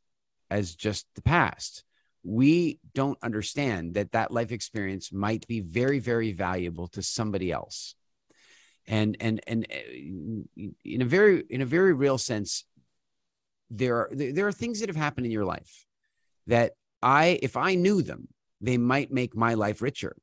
as 0.50 0.76
just 0.76 1.06
the 1.16 1.22
past. 1.22 1.84
We 2.24 2.80
don't 2.94 3.18
understand 3.22 3.96
that 3.96 4.12
that 4.12 4.32
life 4.32 4.52
experience 4.52 5.12
might 5.12 5.48
be 5.48 5.60
very, 5.60 6.00
very 6.00 6.34
valuable 6.34 6.88
to 6.90 7.02
somebody 7.02 7.52
else. 7.52 7.96
And 8.88 9.16
and 9.20 9.42
and 9.48 9.68
uh, 9.72 10.66
in 10.84 11.02
a 11.02 11.06
very 11.06 11.44
in 11.50 11.62
a 11.62 11.66
very 11.66 11.94
real 11.94 12.18
sense, 12.18 12.66
there 13.70 13.96
are 13.98 14.10
there 14.12 14.48
are 14.48 14.52
things 14.52 14.80
that 14.80 14.90
have 14.90 14.96
happened 14.96 15.26
in 15.26 15.32
your 15.32 15.46
life 15.46 15.86
that 16.48 16.74
I, 17.02 17.40
if 17.42 17.58
I 17.58 17.76
knew 17.76 18.02
them, 18.02 18.28
they 18.60 18.78
might 18.78 19.12
make 19.12 19.36
my 19.36 19.54
life 19.56 19.82
richer. 19.82 20.16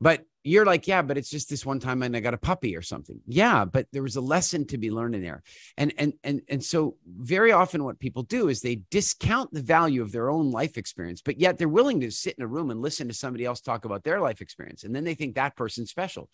But 0.00 0.24
you're 0.44 0.64
like, 0.64 0.86
yeah, 0.86 1.02
but 1.02 1.18
it's 1.18 1.28
just 1.28 1.50
this 1.50 1.66
one 1.66 1.80
time 1.80 2.02
and 2.02 2.16
I 2.16 2.20
got 2.20 2.34
a 2.34 2.38
puppy 2.38 2.76
or 2.76 2.82
something. 2.82 3.20
Yeah, 3.26 3.64
but 3.64 3.86
there 3.92 4.02
was 4.02 4.16
a 4.16 4.20
lesson 4.20 4.66
to 4.68 4.78
be 4.78 4.90
learned 4.90 5.14
in 5.14 5.22
there. 5.22 5.42
And 5.76 5.92
and 5.98 6.14
and 6.24 6.40
and 6.48 6.64
so 6.64 6.96
very 7.06 7.52
often 7.52 7.84
what 7.84 7.98
people 7.98 8.22
do 8.22 8.48
is 8.48 8.60
they 8.60 8.80
discount 8.90 9.52
the 9.52 9.62
value 9.62 10.00
of 10.00 10.12
their 10.12 10.30
own 10.30 10.50
life 10.50 10.78
experience, 10.78 11.20
but 11.22 11.40
yet 11.40 11.58
they're 11.58 11.68
willing 11.68 12.00
to 12.00 12.10
sit 12.10 12.36
in 12.38 12.44
a 12.44 12.48
room 12.48 12.70
and 12.70 12.80
listen 12.80 13.08
to 13.08 13.14
somebody 13.14 13.44
else 13.44 13.60
talk 13.60 13.84
about 13.84 14.04
their 14.04 14.20
life 14.20 14.40
experience. 14.40 14.84
And 14.84 14.94
then 14.94 15.04
they 15.04 15.14
think 15.14 15.34
that 15.34 15.56
person's 15.56 15.90
special. 15.90 16.30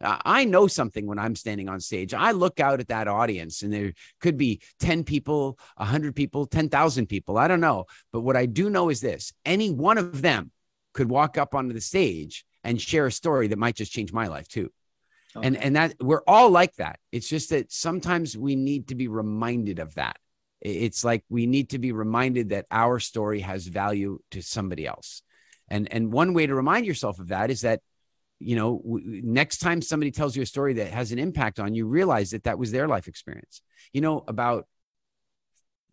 Uh, 0.00 0.18
I 0.24 0.44
know 0.44 0.66
something 0.66 1.06
when 1.06 1.18
I'm 1.18 1.34
standing 1.34 1.68
on 1.68 1.80
stage. 1.80 2.14
I 2.14 2.30
look 2.30 2.60
out 2.60 2.80
at 2.80 2.88
that 2.88 3.08
audience 3.08 3.62
and 3.62 3.72
there 3.72 3.92
could 4.20 4.36
be 4.36 4.60
10 4.80 5.04
people, 5.04 5.58
100 5.76 6.14
people, 6.14 6.46
10,000 6.46 7.06
people. 7.06 7.36
I 7.36 7.48
don't 7.48 7.60
know. 7.60 7.86
But 8.12 8.20
what 8.20 8.36
I 8.36 8.46
do 8.46 8.70
know 8.70 8.88
is 8.88 9.00
this 9.00 9.32
any 9.44 9.70
one 9.70 9.98
of 9.98 10.22
them 10.22 10.52
could 10.94 11.10
walk 11.10 11.36
up 11.36 11.54
onto 11.54 11.74
the 11.74 11.80
stage 11.80 12.44
and 12.64 12.80
share 12.80 13.06
a 13.06 13.12
story 13.12 13.48
that 13.48 13.58
might 13.58 13.76
just 13.76 13.92
change 13.92 14.12
my 14.12 14.26
life 14.26 14.48
too. 14.48 14.70
Okay. 15.36 15.46
And 15.46 15.56
and 15.56 15.76
that 15.76 15.94
we're 16.00 16.22
all 16.26 16.50
like 16.50 16.74
that. 16.76 16.98
It's 17.12 17.28
just 17.28 17.50
that 17.50 17.70
sometimes 17.70 18.36
we 18.36 18.56
need 18.56 18.88
to 18.88 18.94
be 18.94 19.08
reminded 19.08 19.78
of 19.78 19.94
that. 19.94 20.16
It's 20.60 21.04
like 21.04 21.24
we 21.28 21.46
need 21.46 21.70
to 21.70 21.78
be 21.78 21.92
reminded 21.92 22.48
that 22.48 22.66
our 22.70 22.98
story 22.98 23.40
has 23.40 23.66
value 23.66 24.18
to 24.32 24.42
somebody 24.42 24.86
else. 24.86 25.22
And 25.68 25.92
and 25.92 26.12
one 26.12 26.34
way 26.34 26.46
to 26.46 26.54
remind 26.54 26.86
yourself 26.86 27.18
of 27.18 27.28
that 27.28 27.50
is 27.50 27.60
that 27.60 27.80
you 28.38 28.56
know 28.56 28.80
next 28.84 29.58
time 29.58 29.82
somebody 29.82 30.10
tells 30.10 30.34
you 30.34 30.42
a 30.42 30.46
story 30.46 30.74
that 30.74 30.88
has 30.88 31.12
an 31.12 31.18
impact 31.18 31.60
on 31.60 31.74
you 31.74 31.86
realize 31.86 32.30
that 32.30 32.44
that 32.44 32.58
was 32.58 32.72
their 32.72 32.88
life 32.88 33.06
experience. 33.06 33.62
You 33.92 34.00
know 34.00 34.24
about 34.26 34.66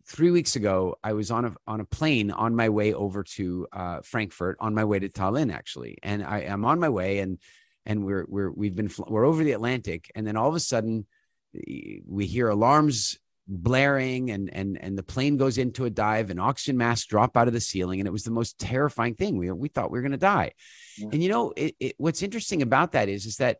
three 0.06 0.30
weeks 0.30 0.56
ago, 0.56 0.96
I 1.02 1.12
was 1.12 1.30
on 1.30 1.44
a 1.44 1.54
on 1.66 1.80
a 1.80 1.84
plane 1.84 2.30
on 2.30 2.54
my 2.54 2.68
way 2.68 2.94
over 2.94 3.22
to 3.22 3.66
uh, 3.72 4.00
Frankfurt, 4.02 4.56
on 4.60 4.74
my 4.74 4.84
way 4.84 4.98
to 4.98 5.08
Tallinn, 5.08 5.52
actually, 5.52 5.98
and 6.02 6.24
I 6.24 6.40
am 6.40 6.64
on 6.64 6.78
my 6.80 6.88
way, 6.88 7.18
and 7.18 7.38
and 7.84 8.04
we're 8.04 8.24
we're 8.28 8.50
we've 8.50 8.74
been 8.74 8.90
we're 9.06 9.24
over 9.24 9.42
the 9.42 9.52
Atlantic, 9.52 10.10
and 10.14 10.26
then 10.26 10.36
all 10.36 10.48
of 10.48 10.54
a 10.54 10.60
sudden, 10.60 11.06
we 11.52 12.26
hear 12.26 12.48
alarms 12.48 13.18
blaring, 13.48 14.30
and 14.30 14.52
and 14.52 14.78
and 14.80 14.96
the 14.96 15.02
plane 15.02 15.36
goes 15.36 15.58
into 15.58 15.84
a 15.84 15.90
dive, 15.90 16.30
and 16.30 16.40
oxygen 16.40 16.76
masks 16.76 17.06
drop 17.06 17.36
out 17.36 17.48
of 17.48 17.54
the 17.54 17.60
ceiling, 17.60 18.00
and 18.00 18.06
it 18.06 18.12
was 18.12 18.24
the 18.24 18.30
most 18.30 18.58
terrifying 18.58 19.14
thing. 19.14 19.36
We 19.36 19.50
we 19.50 19.68
thought 19.68 19.90
we 19.90 19.98
were 19.98 20.02
going 20.02 20.12
to 20.12 20.18
die, 20.18 20.52
yeah. 20.98 21.08
and 21.12 21.22
you 21.22 21.28
know 21.28 21.52
it, 21.56 21.74
it, 21.80 21.94
what's 21.98 22.22
interesting 22.22 22.62
about 22.62 22.92
that 22.92 23.08
is 23.08 23.26
is 23.26 23.36
that 23.36 23.58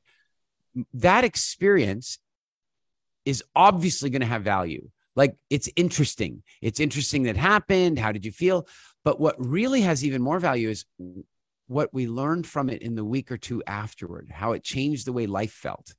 that 0.95 1.25
experience 1.25 2.19
is 3.25 3.43
obviously 3.57 4.11
going 4.11 4.21
to 4.21 4.27
have 4.27 4.43
value 4.43 4.89
like 5.17 5.35
it's 5.51 5.69
interesting. 5.75 6.43
It's 6.63 6.79
interesting 6.79 7.25
that 7.25 7.37
happened. 7.37 7.99
How 7.99 8.13
did 8.13 8.25
you 8.25 8.33
feel? 8.33 8.69
But 9.03 9.19
what 9.19 9.35
really 9.39 9.81
has 9.81 10.05
even 10.05 10.23
more 10.23 10.39
value 10.39 10.69
is 10.69 10.85
what 11.67 11.93
we 11.93 12.07
learned 12.07 12.47
from 12.47 12.69
it 12.69 12.83
in 12.83 12.95
the 12.95 13.05
week 13.05 13.33
or 13.33 13.39
two 13.39 13.63
afterward, 13.67 14.29
how 14.31 14.53
it 14.53 14.63
changed 14.63 15.07
the 15.07 15.13
way 15.13 15.27
life 15.27 15.53
felt. 15.53 15.95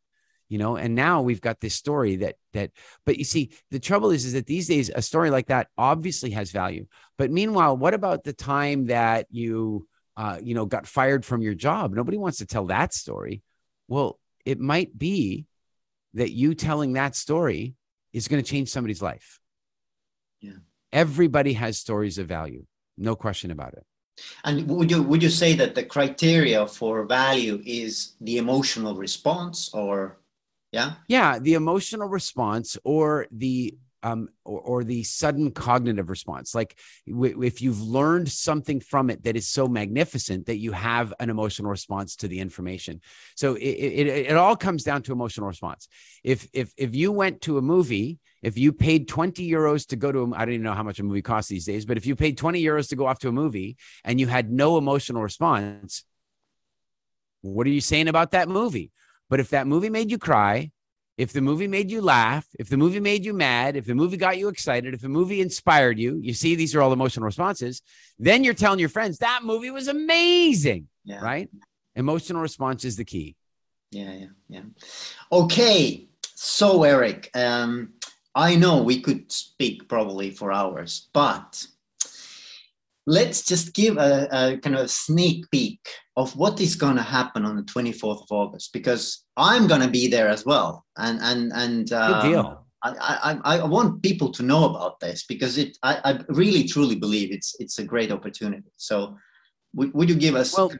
You 0.49 0.57
know, 0.57 0.77
and 0.77 0.95
now 0.95 1.23
we've 1.23 1.41
got 1.41 1.59
this 1.59 1.73
story 1.73 2.17
that 2.17 2.35
that 2.53 2.71
but 3.05 3.17
you 3.17 3.25
see 3.25 3.51
the 3.69 3.79
trouble 3.79 4.11
is 4.11 4.23
is 4.23 4.33
that 4.33 4.45
these 4.45 4.67
days 4.67 4.89
a 4.93 5.01
story 5.01 5.29
like 5.29 5.47
that 5.47 5.67
obviously 5.77 6.29
has 6.31 6.51
value. 6.51 6.85
But 7.17 7.31
meanwhile, 7.31 7.75
what 7.75 7.93
about 7.93 8.23
the 8.23 8.31
time 8.31 8.85
that 8.85 9.27
you 9.29 9.87
uh, 10.15 10.39
you 10.41 10.55
know 10.55 10.65
got 10.65 10.87
fired 10.87 11.25
from 11.25 11.41
your 11.41 11.53
job? 11.53 11.93
Nobody 11.93 12.17
wants 12.17 12.37
to 12.37 12.45
tell 12.45 12.67
that 12.67 12.93
story. 12.93 13.41
Well, 13.89 14.19
it 14.45 14.57
might 14.57 14.97
be 14.97 15.47
that 16.13 16.31
you 16.31 16.55
telling 16.55 16.93
that 16.93 17.15
story 17.15 17.75
is 18.17 18.27
going 18.27 18.43
to 18.43 18.49
change 18.49 18.69
somebody's 18.69 19.01
life. 19.01 19.39
Yeah. 20.41 20.59
Everybody 20.91 21.53
has 21.53 21.77
stories 21.77 22.17
of 22.17 22.27
value, 22.27 22.65
no 22.97 23.15
question 23.15 23.51
about 23.51 23.73
it. 23.73 23.85
And 24.43 24.67
would 24.67 24.89
you 24.89 25.03
would 25.03 25.21
you 25.21 25.29
say 25.29 25.53
that 25.53 25.75
the 25.75 25.83
criteria 25.83 26.65
for 26.65 27.05
value 27.05 27.61
is 27.63 28.15
the 28.19 28.39
emotional 28.39 28.95
response 28.95 29.71
or 29.73 30.19
yeah? 30.71 30.95
Yeah, 31.07 31.37
the 31.37 31.53
emotional 31.53 32.07
response 32.09 32.77
or 32.83 33.27
the 33.31 33.77
um, 34.03 34.29
or, 34.45 34.59
or, 34.59 34.83
the 34.83 35.03
sudden 35.03 35.51
cognitive 35.51 36.09
response. 36.09 36.53
Like 36.53 36.77
w- 37.07 37.41
if 37.41 37.61
you've 37.61 37.81
learned 37.81 38.31
something 38.31 38.79
from 38.79 39.09
it 39.09 39.23
that 39.23 39.35
is 39.35 39.47
so 39.47 39.67
magnificent 39.67 40.45
that 40.45 40.57
you 40.57 40.71
have 40.71 41.13
an 41.19 41.29
emotional 41.29 41.69
response 41.69 42.15
to 42.17 42.27
the 42.27 42.39
information. 42.39 43.01
So 43.35 43.55
it, 43.55 43.61
it, 43.61 44.07
it 44.07 44.37
all 44.37 44.55
comes 44.55 44.83
down 44.83 45.01
to 45.03 45.11
emotional 45.11 45.47
response. 45.47 45.87
If 46.23 46.47
if 46.53 46.73
if 46.77 46.95
you 46.95 47.11
went 47.11 47.41
to 47.41 47.57
a 47.57 47.61
movie, 47.61 48.19
if 48.41 48.57
you 48.57 48.71
paid 48.71 49.07
20 49.07 49.49
euros 49.49 49.87
to 49.87 49.95
go 49.95 50.11
to, 50.11 50.19
a, 50.19 50.31
I 50.35 50.45
don't 50.45 50.53
even 50.55 50.63
know 50.63 50.73
how 50.73 50.83
much 50.83 50.99
a 50.99 51.03
movie 51.03 51.21
costs 51.21 51.49
these 51.49 51.65
days, 51.65 51.85
but 51.85 51.97
if 51.97 52.05
you 52.05 52.15
paid 52.15 52.37
20 52.37 52.61
euros 52.61 52.89
to 52.89 52.95
go 52.95 53.07
off 53.07 53.19
to 53.19 53.29
a 53.29 53.31
movie 53.31 53.77
and 54.03 54.19
you 54.19 54.27
had 54.27 54.51
no 54.51 54.77
emotional 54.77 55.23
response, 55.23 56.03
what 57.41 57.65
are 57.67 57.71
you 57.71 57.81
saying 57.81 58.07
about 58.07 58.31
that 58.31 58.47
movie? 58.47 58.91
But 59.29 59.39
if 59.39 59.49
that 59.49 59.67
movie 59.67 59.89
made 59.89 60.11
you 60.11 60.17
cry, 60.17 60.71
if 61.17 61.33
the 61.33 61.41
movie 61.41 61.67
made 61.67 61.89
you 61.89 62.01
laugh, 62.01 62.45
if 62.59 62.69
the 62.69 62.77
movie 62.77 62.99
made 62.99 63.25
you 63.25 63.33
mad, 63.33 63.75
if 63.75 63.85
the 63.85 63.95
movie 63.95 64.17
got 64.17 64.37
you 64.37 64.49
excited, 64.49 64.93
if 64.93 65.01
the 65.01 65.09
movie 65.09 65.41
inspired 65.41 65.97
you, 65.97 66.19
you 66.21 66.33
see, 66.33 66.55
these 66.55 66.75
are 66.75 66.81
all 66.81 66.93
emotional 66.93 67.25
responses. 67.25 67.81
Then 68.19 68.43
you're 68.43 68.53
telling 68.53 68.79
your 68.79 68.89
friends 68.89 69.17
that 69.17 69.41
movie 69.43 69.71
was 69.71 69.87
amazing, 69.87 70.87
yeah. 71.03 71.19
right? 71.19 71.49
Emotional 71.95 72.41
response 72.41 72.85
is 72.85 72.97
the 72.97 73.05
key. 73.05 73.35
Yeah, 73.91 74.13
yeah, 74.13 74.27
yeah. 74.47 74.61
Okay, 75.31 76.07
so 76.35 76.83
Eric, 76.83 77.31
um, 77.33 77.93
I 78.35 78.55
know 78.55 78.83
we 78.83 79.01
could 79.01 79.31
speak 79.31 79.89
probably 79.89 80.29
for 80.29 80.51
hours, 80.51 81.09
but 81.13 81.65
let's 83.07 83.43
just 83.43 83.73
give 83.73 83.97
a, 83.97 84.27
a 84.31 84.57
kind 84.57 84.75
of 84.75 84.91
sneak 84.91 85.49
peek 85.49 85.87
of 86.15 86.35
what 86.35 86.61
is 86.61 86.75
going 86.75 86.97
to 86.97 87.01
happen 87.01 87.43
on 87.43 87.55
the 87.55 87.63
24th 87.63 88.21
of 88.23 88.27
August 88.29 88.71
because 88.73 89.23
I'm 89.37 89.67
going 89.67 89.81
to 89.81 89.87
be 89.87 90.07
there 90.07 90.27
as 90.27 90.45
well. 90.45 90.85
And 90.97 91.19
and 91.21 91.51
and 91.53 91.93
um, 91.93 92.11
good 92.13 92.29
deal. 92.29 92.63
I, 92.83 93.39
I, 93.43 93.57
I 93.57 93.65
want 93.65 94.03
people 94.03 94.31
to 94.31 94.43
know 94.43 94.65
about 94.65 94.99
this 94.99 95.25
because 95.25 95.57
it 95.57 95.77
I, 95.83 95.99
I 96.03 96.19
really 96.29 96.63
truly 96.63 96.95
believe 96.95 97.31
it's 97.31 97.55
it's 97.59 97.79
a 97.79 97.83
great 97.83 98.11
opportunity. 98.11 98.71
So 98.77 99.15
would, 99.73 99.93
would 99.93 100.09
you 100.09 100.15
give 100.15 100.35
us 100.35 100.55
well 100.55 100.71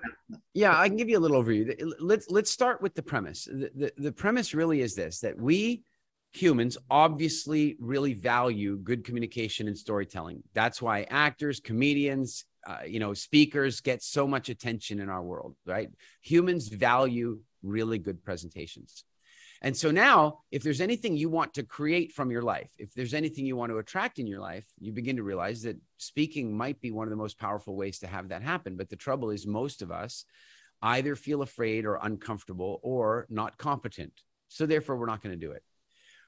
yeah 0.54 0.78
i 0.80 0.88
can 0.88 0.98
give 0.98 1.10
you 1.10 1.18
a 1.18 1.20
little 1.20 1.42
overview 1.42 1.92
let's 2.00 2.30
let's 2.30 2.50
start 2.50 2.82
with 2.82 2.96
the 2.96 3.04
premise 3.04 3.46
the, 3.46 3.70
the, 3.76 3.92
the 3.98 4.12
premise 4.12 4.54
really 4.54 4.82
is 4.82 4.96
this 4.96 5.20
that 5.20 5.38
we 5.38 5.84
humans 6.32 6.78
obviously 6.90 7.76
really 7.80 8.14
value 8.14 8.78
good 8.78 9.04
communication 9.04 9.68
and 9.68 9.78
storytelling 9.78 10.42
that's 10.54 10.82
why 10.82 11.04
actors 11.10 11.60
comedians 11.60 12.46
uh, 12.66 12.80
you 12.86 13.00
know 13.00 13.14
speakers 13.14 13.82
get 13.82 14.02
so 14.02 14.28
much 14.28 14.50
attention 14.50 15.00
in 15.00 15.10
our 15.10 15.24
world 15.24 15.56
right 15.66 15.90
humans 16.22 16.68
value 16.68 17.40
really 17.64 17.98
good 17.98 18.24
presentations 18.24 19.04
and 19.62 19.76
so 19.76 19.90
now, 19.90 20.40
if 20.52 20.62
there's 20.62 20.82
anything 20.82 21.18
you 21.18 21.30
want 21.30 21.56
to 21.56 21.64
create 21.64 22.12
from 22.12 22.30
your 22.30 22.44
life, 22.44 22.70
if 22.78 22.94
there's 22.94 23.14
anything 23.14 23.46
you 23.46 23.56
want 23.56 23.72
to 23.72 23.80
attract 23.80 24.20
in 24.20 24.28
your 24.28 24.40
life, 24.40 24.66
you 24.80 24.92
begin 24.92 25.16
to 25.16 25.24
realize 25.24 25.64
that 25.64 25.78
speaking 25.98 26.56
might 26.56 26.80
be 26.80 26.92
one 26.92 27.08
of 27.08 27.10
the 27.10 27.16
most 27.18 27.40
powerful 27.40 27.76
ways 27.76 28.00
to 28.00 28.08
have 28.08 28.30
that 28.30 28.44
happen. 28.44 28.76
But 28.76 28.90
the 28.90 28.96
trouble 28.96 29.32
is, 29.32 29.48
most 29.48 29.82
of 29.82 29.92
us 29.92 30.26
either 30.84 31.16
feel 31.16 31.42
afraid 31.42 31.86
or 31.86 32.00
uncomfortable 32.02 32.80
or 32.84 33.26
not 33.30 33.58
competent. 33.58 34.14
So 34.48 34.68
therefore, 34.68 34.96
we're 34.96 35.08
not 35.08 35.24
going 35.24 35.38
to 35.38 35.46
do 35.46 35.54
it. 35.54 35.64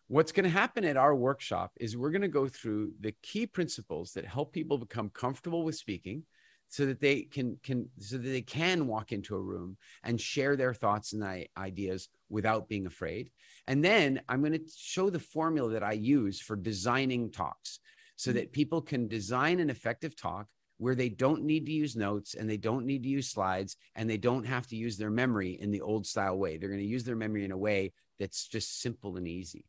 What's 0.08 0.32
going 0.32 0.46
to 0.46 0.50
happen 0.50 0.84
at 0.84 0.98
our 0.98 1.16
workshop 1.16 1.72
is 1.80 1.96
we're 1.96 2.10
going 2.10 2.24
to 2.24 2.28
go 2.28 2.48
through 2.48 2.94
the 3.00 3.14
key 3.22 3.46
principles 3.46 4.14
that 4.14 4.26
help 4.26 4.54
people 4.54 4.80
become 4.80 5.12
comfortable 5.12 5.64
with 5.64 5.76
speaking 5.76 6.24
so 6.70 6.86
that 6.86 7.02
they 7.02 7.24
can 7.24 7.58
can 7.64 7.90
so 8.00 8.18
that 8.18 8.30
they 8.30 8.42
can 8.42 8.88
walk 8.88 9.12
into 9.12 9.36
a 9.36 9.42
room 9.42 9.76
and 10.04 10.22
share 10.22 10.56
their 10.56 10.74
thoughts 10.74 11.14
and 11.14 11.48
ideas 11.58 12.08
without 12.30 12.70
being 12.70 12.86
afraid. 12.86 13.32
And 13.68 13.84
then 13.84 14.22
i'm 14.30 14.42
going 14.42 14.54
to 14.54 14.72
show 14.76 15.10
the 15.10 15.20
formula 15.20 15.72
that 15.74 15.84
i 15.84 15.92
use 15.92 16.40
for 16.40 16.56
designing 16.56 17.32
talks 17.32 17.80
so 18.16 18.32
that 18.34 18.52
people 18.52 18.82
can 18.82 19.08
design 19.08 19.60
an 19.60 19.70
effective 19.70 20.16
talk 20.16 20.48
where 20.78 20.96
they 20.96 21.10
don't 21.10 21.44
need 21.44 21.66
to 21.66 21.72
use 21.72 21.96
notes 21.96 22.36
and 22.36 22.50
they 22.50 22.58
don't 22.58 22.86
need 22.86 23.04
to 23.04 23.10
use 23.10 23.30
slides 23.30 23.76
and 23.96 24.10
they 24.10 24.18
don't 24.18 24.46
have 24.46 24.66
to 24.68 24.76
use 24.76 24.98
their 24.98 25.10
memory 25.10 25.58
in 25.60 25.72
the 25.72 25.82
old 25.82 26.08
style 26.08 26.38
way. 26.38 26.58
They're 26.58 26.70
going 26.70 26.82
to 26.82 26.86
use 26.86 27.04
their 27.04 27.18
memory 27.18 27.44
in 27.44 27.52
a 27.52 27.58
way 27.58 27.92
that's 28.18 28.48
just 28.48 28.82
simple 28.82 29.18
and 29.18 29.28
easy 29.28 29.66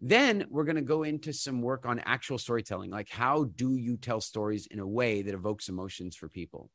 then 0.00 0.46
we're 0.48 0.64
going 0.64 0.76
to 0.76 0.82
go 0.82 1.02
into 1.02 1.32
some 1.32 1.60
work 1.60 1.86
on 1.86 1.98
actual 2.00 2.38
storytelling, 2.38 2.90
like 2.90 3.10
how 3.10 3.44
do 3.56 3.76
you 3.76 3.96
tell 3.96 4.20
stories 4.20 4.66
in 4.66 4.78
a 4.78 4.86
way 4.86 5.22
that 5.22 5.34
evokes 5.34 5.68
emotions 5.68 6.16
for 6.16 6.28
people? 6.28 6.70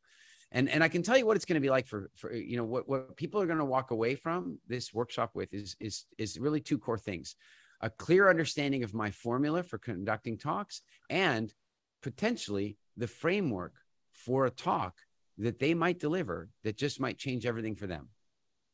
And, 0.51 0.69
and 0.69 0.83
I 0.83 0.87
can 0.87 1.01
tell 1.01 1.17
you 1.17 1.25
what 1.25 1.35
it's 1.35 1.45
going 1.45 1.55
to 1.55 1.65
be 1.65 1.71
like 1.71 1.87
for, 1.87 2.11
for 2.15 2.33
you 2.33 2.55
know 2.55 2.63
what, 2.63 2.87
what 2.87 3.17
people 3.17 3.41
are 3.41 3.47
going 3.47 3.59
to 3.59 3.65
walk 3.65 3.91
away 3.91 4.15
from 4.15 4.59
this 4.67 4.93
workshop 4.93 5.31
with 5.33 5.53
is, 5.53 5.75
is, 5.79 6.05
is 6.17 6.39
really 6.39 6.61
two 6.61 6.77
core 6.77 6.97
things 6.97 7.35
a 7.81 7.89
clear 7.89 8.29
understanding 8.29 8.83
of 8.83 8.93
my 8.93 9.11
formula 9.11 9.61
for 9.61 9.77
conducting 9.77 10.37
talks 10.37 10.81
and 11.09 11.53
potentially 12.01 12.77
the 12.95 13.07
framework 13.07 13.73
for 14.13 14.45
a 14.45 14.49
talk 14.49 14.93
that 15.37 15.59
they 15.59 15.73
might 15.73 15.99
deliver 15.99 16.49
that 16.63 16.77
just 16.77 17.01
might 17.01 17.17
change 17.17 17.45
everything 17.45 17.75
for 17.75 17.85
them. 17.85 18.07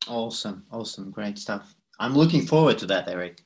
Awesome. 0.06 0.64
Awesome. 0.70 1.10
Great 1.10 1.36
stuff. 1.36 1.74
I'm 1.98 2.14
looking 2.14 2.46
forward 2.46 2.78
to 2.78 2.86
that, 2.86 3.08
Eric. 3.08 3.42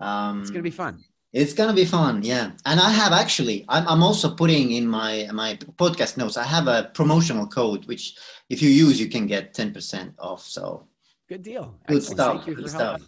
Um, 0.00 0.40
it's 0.40 0.50
gonna 0.50 0.62
be 0.62 0.70
fun. 0.70 1.04
It's 1.32 1.54
gonna 1.54 1.72
be 1.72 1.86
fun, 1.86 2.22
yeah. 2.22 2.50
And 2.66 2.78
I 2.78 2.90
have 2.90 3.12
actually, 3.12 3.64
I'm, 3.68 3.88
I'm 3.88 4.02
also 4.02 4.34
putting 4.34 4.72
in 4.72 4.86
my 4.86 5.28
my 5.32 5.56
podcast 5.76 6.16
notes. 6.16 6.36
I 6.36 6.44
have 6.44 6.68
a 6.68 6.90
promotional 6.94 7.46
code 7.46 7.86
which, 7.86 8.16
if 8.50 8.60
you 8.60 8.68
use, 8.68 9.00
you 9.00 9.08
can 9.08 9.26
get 9.26 9.54
ten 9.54 9.72
percent 9.72 10.14
off. 10.18 10.42
So 10.44 10.88
good 11.28 11.42
deal. 11.42 11.78
Good 11.86 11.98
Excellent. 11.98 12.42
stuff. 12.42 12.46
Good 12.46 12.70
stuff. 12.70 13.00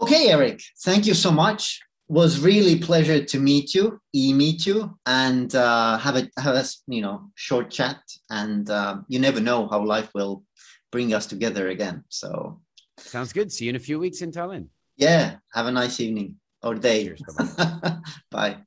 Okay, 0.00 0.30
Eric. 0.30 0.62
Thank 0.82 1.06
you 1.06 1.14
so 1.14 1.30
much. 1.30 1.80
Was 2.08 2.40
really 2.40 2.76
pleasure 2.76 3.24
to 3.24 3.38
meet 3.38 3.72
you, 3.72 4.00
e 4.12 4.32
meet 4.32 4.66
you, 4.66 4.98
and 5.06 5.54
uh, 5.54 5.96
have 5.98 6.16
a 6.16 6.28
have 6.38 6.56
a 6.56 6.64
you 6.88 7.02
know 7.02 7.30
short 7.36 7.70
chat. 7.70 8.00
And 8.30 8.68
uh, 8.68 8.96
you 9.06 9.20
never 9.20 9.40
know 9.40 9.68
how 9.68 9.84
life 9.84 10.10
will 10.14 10.42
bring 10.90 11.14
us 11.14 11.26
together 11.26 11.68
again. 11.68 12.02
So 12.08 12.60
sounds 12.96 13.32
good. 13.32 13.52
See 13.52 13.66
you 13.66 13.70
in 13.70 13.76
a 13.76 13.78
few 13.78 14.00
weeks 14.00 14.22
in 14.22 14.32
Tallinn. 14.32 14.66
Yeah. 15.00 15.36
Have 15.54 15.66
a 15.66 15.72
nice 15.72 15.98
evening 15.98 16.36
or 16.62 16.74
day. 16.74 17.04
Cheers, 17.04 17.22
bye. 17.36 17.98
bye. 18.30 18.58